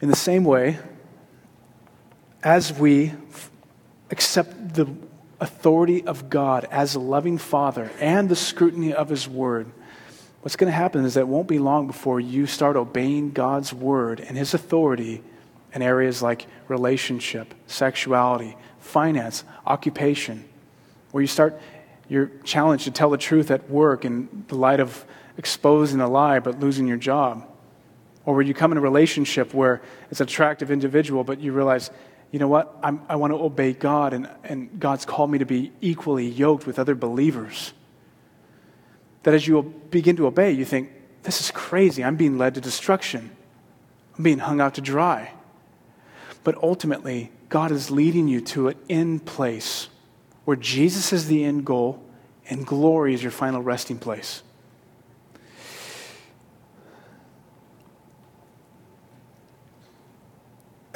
In 0.01 0.09
the 0.09 0.17
same 0.17 0.45
way, 0.45 0.79
as 2.45 2.73
we 2.79 3.15
accept 4.11 4.75
the 4.75 4.89
authority 5.41 6.05
of 6.05 6.29
God 6.31 6.67
as 6.71 6.95
a 6.95 7.01
loving 7.01 7.39
Father 7.39 7.91
and 8.01 8.29
the 8.29 8.37
scrutiny 8.37 8.93
of 8.93 9.09
His 9.09 9.29
Word, 9.29 9.71
what's 10.41 10.57
going 10.57 10.71
to 10.71 10.77
happen 10.77 11.05
is 11.05 11.15
that 11.15 11.21
it 11.21 11.29
won't 11.29 11.49
be 11.49 11.59
long 11.59 11.87
before 11.87 12.21
you 12.21 12.47
start 12.47 12.77
obeying 12.77 13.33
God's 13.33 13.73
word 13.73 14.21
and 14.21 14.37
his 14.37 14.55
authority 14.55 15.23
in 15.75 15.83
areas 15.83 16.23
like 16.23 16.47
relationship, 16.69 17.55
sexuality, 17.67 18.57
finance, 18.79 19.45
occupation, 19.67 20.49
where 21.11 21.21
you 21.21 21.27
start, 21.27 21.61
you're 22.09 22.31
challenged 22.45 22.85
to 22.85 22.91
tell 22.91 23.11
the 23.11 23.19
truth 23.19 23.51
at 23.51 23.69
work 23.69 24.05
in 24.05 24.45
the 24.49 24.55
light 24.55 24.81
of 24.81 25.05
exposing 25.37 26.01
a 26.01 26.09
lie 26.09 26.39
but 26.39 26.61
losing 26.61 26.87
your 26.87 26.97
job. 26.97 27.47
Or 28.25 28.35
where 28.35 28.43
you 28.43 28.55
come 28.55 28.73
in 28.73 28.79
a 28.79 28.83
relationship 28.83 29.55
where 29.55 29.81
it's 30.11 30.21
an 30.21 30.27
attractive 30.27 30.71
individual, 30.71 31.25
but 31.25 31.41
you 31.41 31.53
realize, 31.53 31.91
you 32.31 32.39
know 32.39 32.49
what, 32.49 32.77
I'm, 32.83 33.03
i 33.09 33.17
want 33.17 33.33
to 33.33 33.39
obey 33.39 33.73
God, 33.73 34.13
and, 34.13 34.29
and 34.45 34.79
God's 34.79 35.05
called 35.05 35.31
me 35.31 35.39
to 35.39 35.47
be 35.47 35.73
equally 35.81 36.27
yoked 36.29 36.67
with 36.67 36.79
other 36.79 36.95
believers 36.95 37.73
that 39.23 39.35
as 39.35 39.47
you 39.47 39.63
begin 39.91 40.17
to 40.17 40.27
obey, 40.27 40.53
you 40.53 40.65
think, 40.65 40.91
this 41.23 41.41
is 41.41 41.51
crazy. 41.51 42.03
I'm 42.05 42.17
being 42.17 42.39
led 42.39 42.55
to 42.55 42.61
destruction. 42.61 43.31
I'm 44.17 44.23
being 44.23 44.39
hung 44.39 44.61
out 44.61 44.75
to 44.75 44.81
dry. 44.81 45.33
But 46.45 46.57
ultimately, 46.63 47.31
God 47.49 47.71
is 47.71 47.91
leading 47.91 48.29
you 48.29 48.41
to 48.43 48.69
an 48.69 48.77
end 48.89 49.27
place 49.27 49.89
where 50.45 50.57
Jesus 50.57 51.13
is 51.13 51.27
the 51.27 51.45
end 51.45 51.67
goal 51.67 52.03
and 52.49 52.67
glory 52.67 53.13
is 53.13 53.23
your 53.23 53.33
final 53.33 53.61
resting 53.61 53.99
place. 53.99 54.43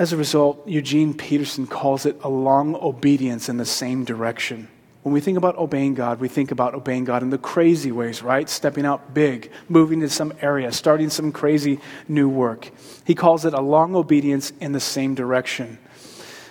As 0.03 0.13
a 0.13 0.17
result, 0.17 0.67
Eugene 0.67 1.15
Peterson 1.15 1.65
calls 1.65 2.07
it 2.07 2.19
a 2.25 2.29
long 2.29 2.75
obedience 2.75 3.49
in 3.49 3.57
the 3.57 3.65
same 3.65 4.05
direction. 4.05 4.67
When 5.05 5.13
we 5.13 5.21
think 5.21 5.39
about 5.39 5.57
obeying 5.59 5.95
God, 5.95 6.19
we 6.19 6.27
think 6.27 6.51
about 6.51 6.75
obeying 6.75 7.05
God 7.05 7.23
in 7.23 7.31
the 7.31 7.39
crazy 7.39 7.93
ways, 7.93 8.21
right? 8.21 8.51
Stepping 8.51 8.85
out 8.85 9.15
big, 9.15 9.53
moving 9.69 10.01
to 10.01 10.09
some 10.09 10.33
area, 10.41 10.73
starting 10.73 11.09
some 11.09 11.31
crazy 11.31 11.79
new 12.09 12.29
work. 12.29 12.69
He 13.05 13.15
calls 13.15 13.45
it 13.45 13.55
a 13.55 13.61
long 13.61 13.95
obedience 13.95 14.53
in 14.61 14.73
the 14.73 14.81
same 14.81 15.15
direction. 15.15 15.79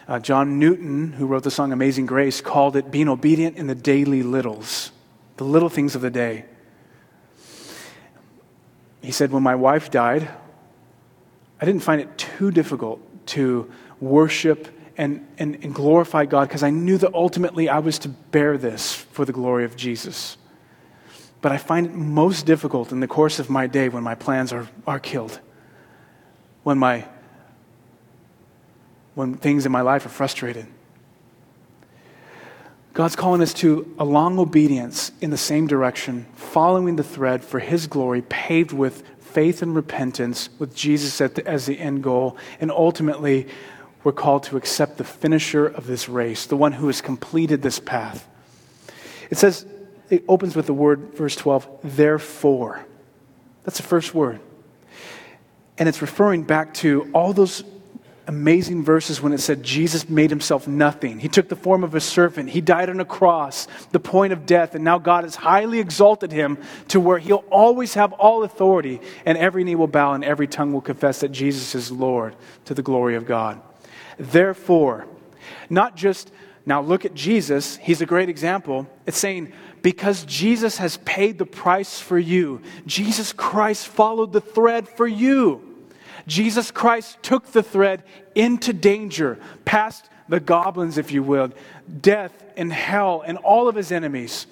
Uh, 0.07 0.19
John 0.19 0.57
Newton, 0.57 1.11
who 1.11 1.27
wrote 1.27 1.43
the 1.43 1.51
song 1.51 1.73
Amazing 1.73 2.05
Grace, 2.05 2.39
called 2.39 2.77
it 2.77 2.89
being 2.89 3.09
obedient 3.09 3.57
in 3.57 3.67
the 3.67 3.75
daily 3.75 4.23
littles, 4.23 4.93
the 5.35 5.43
little 5.43 5.67
things 5.67 5.93
of 5.93 6.01
the 6.01 6.09
day. 6.09 6.45
He 9.01 9.11
said, 9.11 9.29
When 9.29 9.43
my 9.43 9.55
wife 9.55 9.91
died, 9.91 10.29
I 11.59 11.65
didn't 11.65 11.83
find 11.83 11.99
it 11.99 12.17
too 12.17 12.49
difficult 12.49 13.09
to 13.27 13.71
worship 13.99 14.67
and, 14.97 15.25
and, 15.37 15.55
and 15.63 15.73
glorify 15.73 16.25
God 16.25 16.47
because 16.47 16.63
I 16.63 16.69
knew 16.69 16.97
that 16.97 17.13
ultimately 17.13 17.69
I 17.69 17.79
was 17.79 17.99
to 17.99 18.09
bear 18.09 18.57
this 18.57 18.93
for 18.93 19.25
the 19.25 19.33
glory 19.33 19.65
of 19.65 19.75
Jesus. 19.75 20.37
But 21.41 21.51
I 21.51 21.57
find 21.57 21.87
it 21.87 21.93
most 21.93 22.45
difficult 22.45 22.91
in 22.91 22.99
the 22.99 23.07
course 23.07 23.39
of 23.39 23.49
my 23.49 23.67
day 23.67 23.89
when 23.89 24.03
my 24.03 24.15
plans 24.15 24.53
are, 24.53 24.69
are 24.85 24.99
killed, 24.99 25.39
when, 26.63 26.77
my, 26.77 27.05
when 29.15 29.35
things 29.35 29.65
in 29.65 29.71
my 29.71 29.81
life 29.81 30.05
are 30.05 30.09
frustrated. 30.09 30.67
God's 32.93 33.15
calling 33.15 33.41
us 33.41 33.53
to 33.55 33.93
a 33.97 34.05
long 34.05 34.37
obedience 34.37 35.13
in 35.21 35.29
the 35.29 35.37
same 35.37 35.65
direction, 35.65 36.25
following 36.35 36.97
the 36.97 37.03
thread 37.03 37.43
for 37.43 37.59
His 37.59 37.87
glory, 37.87 38.21
paved 38.21 38.73
with 38.73 39.03
faith 39.31 39.61
and 39.61 39.75
repentance, 39.75 40.49
with 40.59 40.75
Jesus 40.75 41.17
the, 41.17 41.47
as 41.47 41.65
the 41.65 41.79
end 41.79 42.03
goal, 42.03 42.37
and 42.59 42.71
ultimately 42.71 43.47
we're 44.03 44.11
called 44.11 44.43
to 44.43 44.57
accept 44.57 44.97
the 44.97 45.03
finisher 45.03 45.67
of 45.67 45.87
this 45.87 46.09
race, 46.09 46.45
the 46.45 46.57
one 46.57 46.71
who 46.73 46.87
has 46.87 47.01
completed 47.01 47.61
this 47.61 47.79
path. 47.79 48.27
It 49.29 49.37
says, 49.37 49.65
it 50.09 50.23
opens 50.27 50.55
with 50.55 50.65
the 50.65 50.73
word, 50.73 51.13
verse 51.13 51.35
12, 51.35 51.79
therefore. 51.83 52.85
That's 53.63 53.77
the 53.77 53.83
first 53.83 54.13
word. 54.13 54.39
And 55.77 55.87
it's 55.87 56.01
referring 56.01 56.43
back 56.43 56.73
to 56.75 57.09
all 57.13 57.33
those 57.33 57.63
amazing 58.27 58.83
verses 58.83 59.21
when 59.21 59.33
it 59.33 59.39
said 59.39 59.63
Jesus 59.63 60.07
made 60.07 60.29
himself 60.29 60.67
nothing. 60.67 61.19
He 61.19 61.27
took 61.27 61.49
the 61.49 61.55
form 61.55 61.83
of 61.83 61.95
a 61.95 61.99
servant. 61.99 62.49
He 62.49 62.61
died 62.61 62.89
on 62.89 62.99
a 62.99 63.05
cross, 63.05 63.67
the 63.91 63.99
point 63.99 64.31
of 64.31 64.45
death, 64.45 64.75
and 64.75 64.83
now 64.83 64.99
God 64.99 65.23
has 65.23 65.35
highly 65.35 65.79
exalted 65.79 66.31
him 66.31 66.57
to 66.89 66.99
where 66.99 67.17
he'll 67.17 67.43
always 67.49 67.95
have 67.95 68.13
all 68.13 68.43
authority, 68.43 69.01
and 69.25 69.37
every 69.37 69.63
knee 69.63 69.75
will 69.75 69.87
bow 69.87 70.13
and 70.13 70.23
every 70.23 70.47
tongue 70.47 70.71
will 70.73 70.81
confess 70.81 71.21
that 71.21 71.29
Jesus 71.29 71.75
is 71.75 71.91
Lord 71.91 72.35
to 72.65 72.73
the 72.73 72.83
glory 72.83 73.15
of 73.15 73.25
God. 73.25 73.61
Therefore, 74.17 75.07
not 75.69 75.95
just, 75.95 76.31
now 76.65 76.81
look 76.81 77.05
at 77.05 77.13
Jesus, 77.13 77.77
he's 77.77 78.01
a 78.01 78.05
great 78.05 78.29
example. 78.29 78.87
It's 79.05 79.17
saying, 79.17 79.51
because 79.81 80.25
Jesus 80.25 80.77
has 80.77 80.97
paid 80.97 81.39
the 81.39 81.45
price 81.45 81.99
for 81.99 82.19
you, 82.19 82.61
Jesus 82.85 83.33
Christ 83.33 83.87
followed 83.87 84.31
the 84.31 84.41
thread 84.41 84.87
for 84.87 85.07
you. 85.07 85.70
Jesus 86.27 86.71
Christ 86.71 87.21
took 87.21 87.47
the 87.47 87.63
thread 87.63 88.03
into 88.35 88.73
danger, 88.73 89.39
past 89.65 90.09
the 90.29 90.39
goblins, 90.39 90.97
if 90.97 91.11
you 91.11 91.23
will, 91.23 91.51
death 92.01 92.31
and 92.55 92.71
hell 92.71 93.23
and 93.25 93.37
all 93.39 93.67
of 93.67 93.75
his 93.75 93.91
enemies 93.91 94.47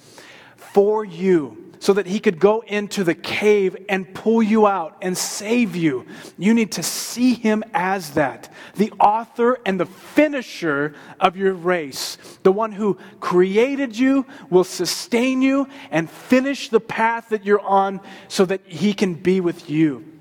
for 0.58 1.06
you 1.06 1.70
so 1.80 1.94
that 1.94 2.06
he 2.06 2.20
could 2.20 2.40
go 2.40 2.60
into 2.62 3.04
the 3.04 3.16
cave 3.16 3.76
and 3.88 4.14
pull 4.14 4.44
you 4.44 4.68
out 4.68 4.98
and 5.02 5.18
save 5.18 5.76
you. 5.76 6.06
You 6.38 6.54
need 6.54 6.74
to 6.74 6.84
see 6.84 7.34
him 7.34 7.64
as 7.74 8.12
that 8.12 8.52
the 8.76 8.92
author 9.00 9.58
and 9.66 9.80
the 9.80 9.86
finisher 9.86 10.94
of 11.20 11.36
your 11.36 11.54
race. 11.54 12.18
The 12.44 12.52
one 12.52 12.72
who 12.72 12.98
created 13.20 13.98
you, 13.98 14.26
will 14.50 14.64
sustain 14.64 15.42
you, 15.42 15.68
and 15.92 16.10
finish 16.10 16.70
the 16.70 16.80
path 16.80 17.30
that 17.30 17.46
you're 17.46 17.60
on 17.60 18.02
so 18.28 18.46
that 18.46 18.62
he 18.66 18.94
can 18.94 19.16
be 19.16 19.42
with 19.42 19.70
you. 19.70 20.19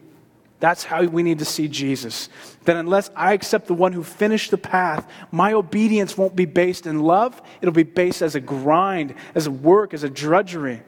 That's 0.61 0.83
how 0.83 1.05
we 1.05 1.23
need 1.23 1.39
to 1.39 1.45
see 1.45 1.69
Jesus. 1.69 2.29
That 2.65 2.77
unless 2.77 3.11
I 3.15 3.33
accept 3.33 3.67
the 3.67 3.75
one 3.75 3.93
who 3.93 4.03
finished 4.03 4.51
the 4.51 4.59
path, 4.59 5.09
my 5.31 5.53
obedience 5.53 6.19
won't 6.19 6.35
be 6.35 6.47
based 6.47 6.87
in 6.87 7.01
love. 7.01 7.41
It'll 7.61 7.73
be 7.73 7.85
based 7.85 8.23
as 8.23 8.35
a 8.35 8.41
grind, 8.41 9.15
as 9.35 9.47
a 9.47 9.53
work, 9.53 9.95
as 9.95 10.03
a 10.03 10.11
drudgery. 10.11 10.83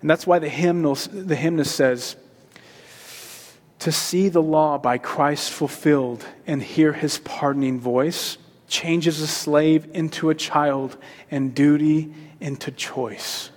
And 0.00 0.10
that's 0.10 0.26
why 0.26 0.38
the 0.38 0.48
hymnal, 0.48 0.94
the 0.94 1.34
hymnist 1.34 1.74
says, 1.74 2.16
to 3.80 3.90
see 3.90 4.28
the 4.28 4.42
law 4.42 4.78
by 4.78 4.98
Christ 4.98 5.50
fulfilled 5.50 6.24
and 6.46 6.62
hear 6.62 6.92
his 6.92 7.18
pardoning 7.18 7.80
voice 7.80 8.38
changes 8.68 9.20
a 9.20 9.26
slave 9.26 9.88
into 9.94 10.30
a 10.30 10.34
child 10.34 10.96
and 11.30 11.54
duty 11.54 12.14
into 12.40 12.70
choice. 12.70 13.50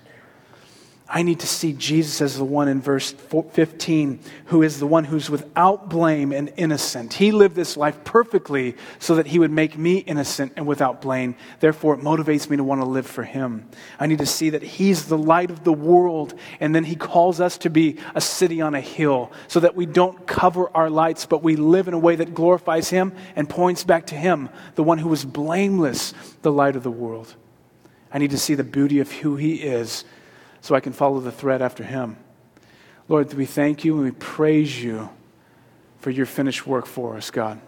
I 1.09 1.23
need 1.23 1.39
to 1.39 1.47
see 1.47 1.71
Jesus 1.71 2.21
as 2.21 2.37
the 2.37 2.43
one 2.43 2.67
in 2.67 2.81
verse 2.81 3.11
15 3.11 4.19
who 4.47 4.61
is 4.61 4.79
the 4.79 4.87
one 4.87 5.05
who's 5.05 5.29
without 5.29 5.89
blame 5.89 6.33
and 6.33 6.51
innocent. 6.57 7.13
He 7.13 7.31
lived 7.31 7.55
this 7.55 7.77
life 7.77 8.03
perfectly 8.03 8.75
so 8.99 9.15
that 9.15 9.27
he 9.27 9.39
would 9.39 9.51
make 9.51 9.77
me 9.77 9.99
innocent 9.99 10.53
and 10.57 10.67
without 10.67 11.01
blame. 11.01 11.35
Therefore, 11.61 11.93
it 11.93 12.01
motivates 12.01 12.49
me 12.49 12.57
to 12.57 12.63
want 12.63 12.81
to 12.81 12.87
live 12.87 13.07
for 13.07 13.23
him. 13.23 13.69
I 13.97 14.07
need 14.07 14.19
to 14.19 14.25
see 14.25 14.49
that 14.49 14.63
he's 14.63 15.05
the 15.05 15.17
light 15.17 15.49
of 15.49 15.63
the 15.63 15.71
world, 15.71 16.33
and 16.59 16.75
then 16.75 16.83
he 16.83 16.95
calls 16.95 17.39
us 17.39 17.57
to 17.59 17.69
be 17.69 17.97
a 18.13 18.19
city 18.19 18.59
on 18.59 18.75
a 18.75 18.81
hill 18.81 19.31
so 19.47 19.61
that 19.61 19.75
we 19.75 19.85
don't 19.85 20.27
cover 20.27 20.69
our 20.75 20.89
lights, 20.89 21.25
but 21.25 21.41
we 21.41 21.55
live 21.55 21.87
in 21.87 21.93
a 21.93 21.99
way 21.99 22.17
that 22.17 22.33
glorifies 22.33 22.89
him 22.89 23.13
and 23.37 23.49
points 23.49 23.85
back 23.85 24.07
to 24.07 24.15
him, 24.15 24.49
the 24.75 24.83
one 24.83 24.97
who 24.97 25.07
was 25.07 25.23
blameless, 25.23 26.13
the 26.41 26.51
light 26.51 26.75
of 26.75 26.83
the 26.83 26.91
world. 26.91 27.33
I 28.11 28.17
need 28.17 28.31
to 28.31 28.37
see 28.37 28.55
the 28.55 28.63
beauty 28.65 28.99
of 28.99 29.11
who 29.11 29.37
he 29.37 29.55
is 29.55 30.03
so 30.61 30.75
I 30.75 30.79
can 30.79 30.93
follow 30.93 31.19
the 31.19 31.31
thread 31.31 31.61
after 31.61 31.83
him. 31.83 32.17
Lord, 33.07 33.33
we 33.33 33.45
thank 33.45 33.85
you 33.85 33.95
and 33.95 34.03
we 34.03 34.11
praise 34.11 34.83
you 34.83 35.09
for 35.99 36.11
your 36.11 36.25
finished 36.25 36.67
work 36.67 36.85
for 36.85 37.15
us, 37.15 37.31
God. 37.31 37.59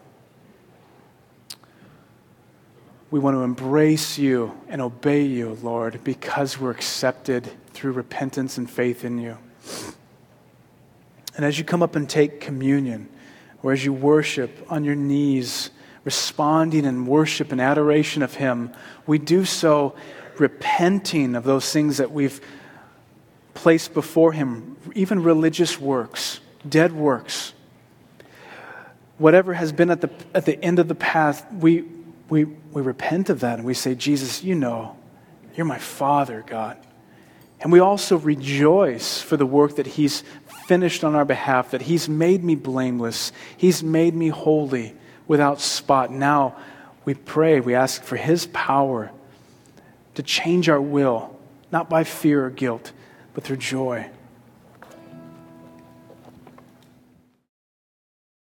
We 3.12 3.20
want 3.20 3.36
to 3.36 3.42
embrace 3.42 4.20
you 4.20 4.56
and 4.68 4.82
obey 4.82 5.24
you, 5.24 5.58
Lord, 5.64 6.04
because 6.04 6.60
we're 6.60 6.72
accepted 6.72 7.50
through 7.74 7.94
repentance 7.94 8.58
and 8.58 8.70
faith 8.70 9.04
in 9.04 9.18
you. 9.18 9.38
And 11.36 11.46
as 11.46 11.58
you 11.58 11.64
come 11.64 11.82
up 11.82 11.96
and 11.96 12.08
take 12.08 12.42
communion, 12.42 13.10
or 13.64 13.72
as 13.72 13.84
you 13.84 13.94
worship 13.94 14.66
on 14.70 14.84
your 14.84 14.96
knees, 14.96 15.72
responding 16.04 16.86
in 16.86 17.06
worship 17.06 17.52
and 17.52 17.60
adoration 17.60 18.22
of 18.22 18.36
Him, 18.36 18.74
we 19.08 19.18
do 19.18 19.46
so 19.46 19.96
repenting 20.38 21.36
of 21.36 21.44
those 21.44 21.72
things 21.72 21.98
that 21.98 22.12
we've 22.12 22.40
placed 23.60 23.94
before 23.94 24.32
him, 24.32 24.78
even 24.96 25.22
religious 25.22 25.78
works, 25.80 26.40
dead 26.68 26.94
works. 26.94 27.54
Whatever 29.18 29.54
has 29.54 29.74
been 29.74 29.90
at 29.90 30.00
the, 30.00 30.10
at 30.34 30.46
the 30.46 30.64
end 30.64 30.80
of 30.80 30.88
the 30.88 30.96
path, 30.96 31.46
we, 31.52 31.84
we, 32.30 32.46
we 32.46 32.82
repent 32.82 33.30
of 33.30 33.42
that 33.42 33.60
and 33.60 33.68
we 33.68 33.74
say, 33.74 33.96
Jesus, 33.96 34.46
you 34.46 34.56
know, 34.56 34.96
you're 35.56 35.66
my 35.66 35.78
Father, 35.78 36.42
God. 36.48 36.78
And 37.60 37.70
we 37.70 37.80
also 37.80 38.18
rejoice 38.18 39.22
for 39.22 39.36
the 39.36 39.46
work 39.46 39.76
that 39.76 39.88
He's 39.88 40.24
finished 40.68 41.04
on 41.04 41.14
our 41.14 41.26
behalf, 41.26 41.72
that 41.72 41.82
He's 41.82 42.08
made 42.08 42.42
me 42.46 42.56
blameless, 42.56 43.34
He's 43.58 43.84
made 43.84 44.16
me 44.16 44.30
holy, 44.30 44.96
without 45.28 45.60
spot. 45.60 46.12
Now 46.14 46.56
we 47.04 47.14
pray, 47.14 47.60
we 47.60 47.76
ask 47.76 48.04
for 48.04 48.16
His 48.16 48.48
power 48.48 49.12
to 50.16 50.24
change 50.24 50.70
our 50.70 50.80
will, 50.80 51.38
not 51.74 51.90
by 51.90 52.06
fear 52.06 52.46
or 52.46 52.50
guilt, 52.50 52.94
but 53.40 53.46
through 53.46 53.56
joy. 53.56 54.19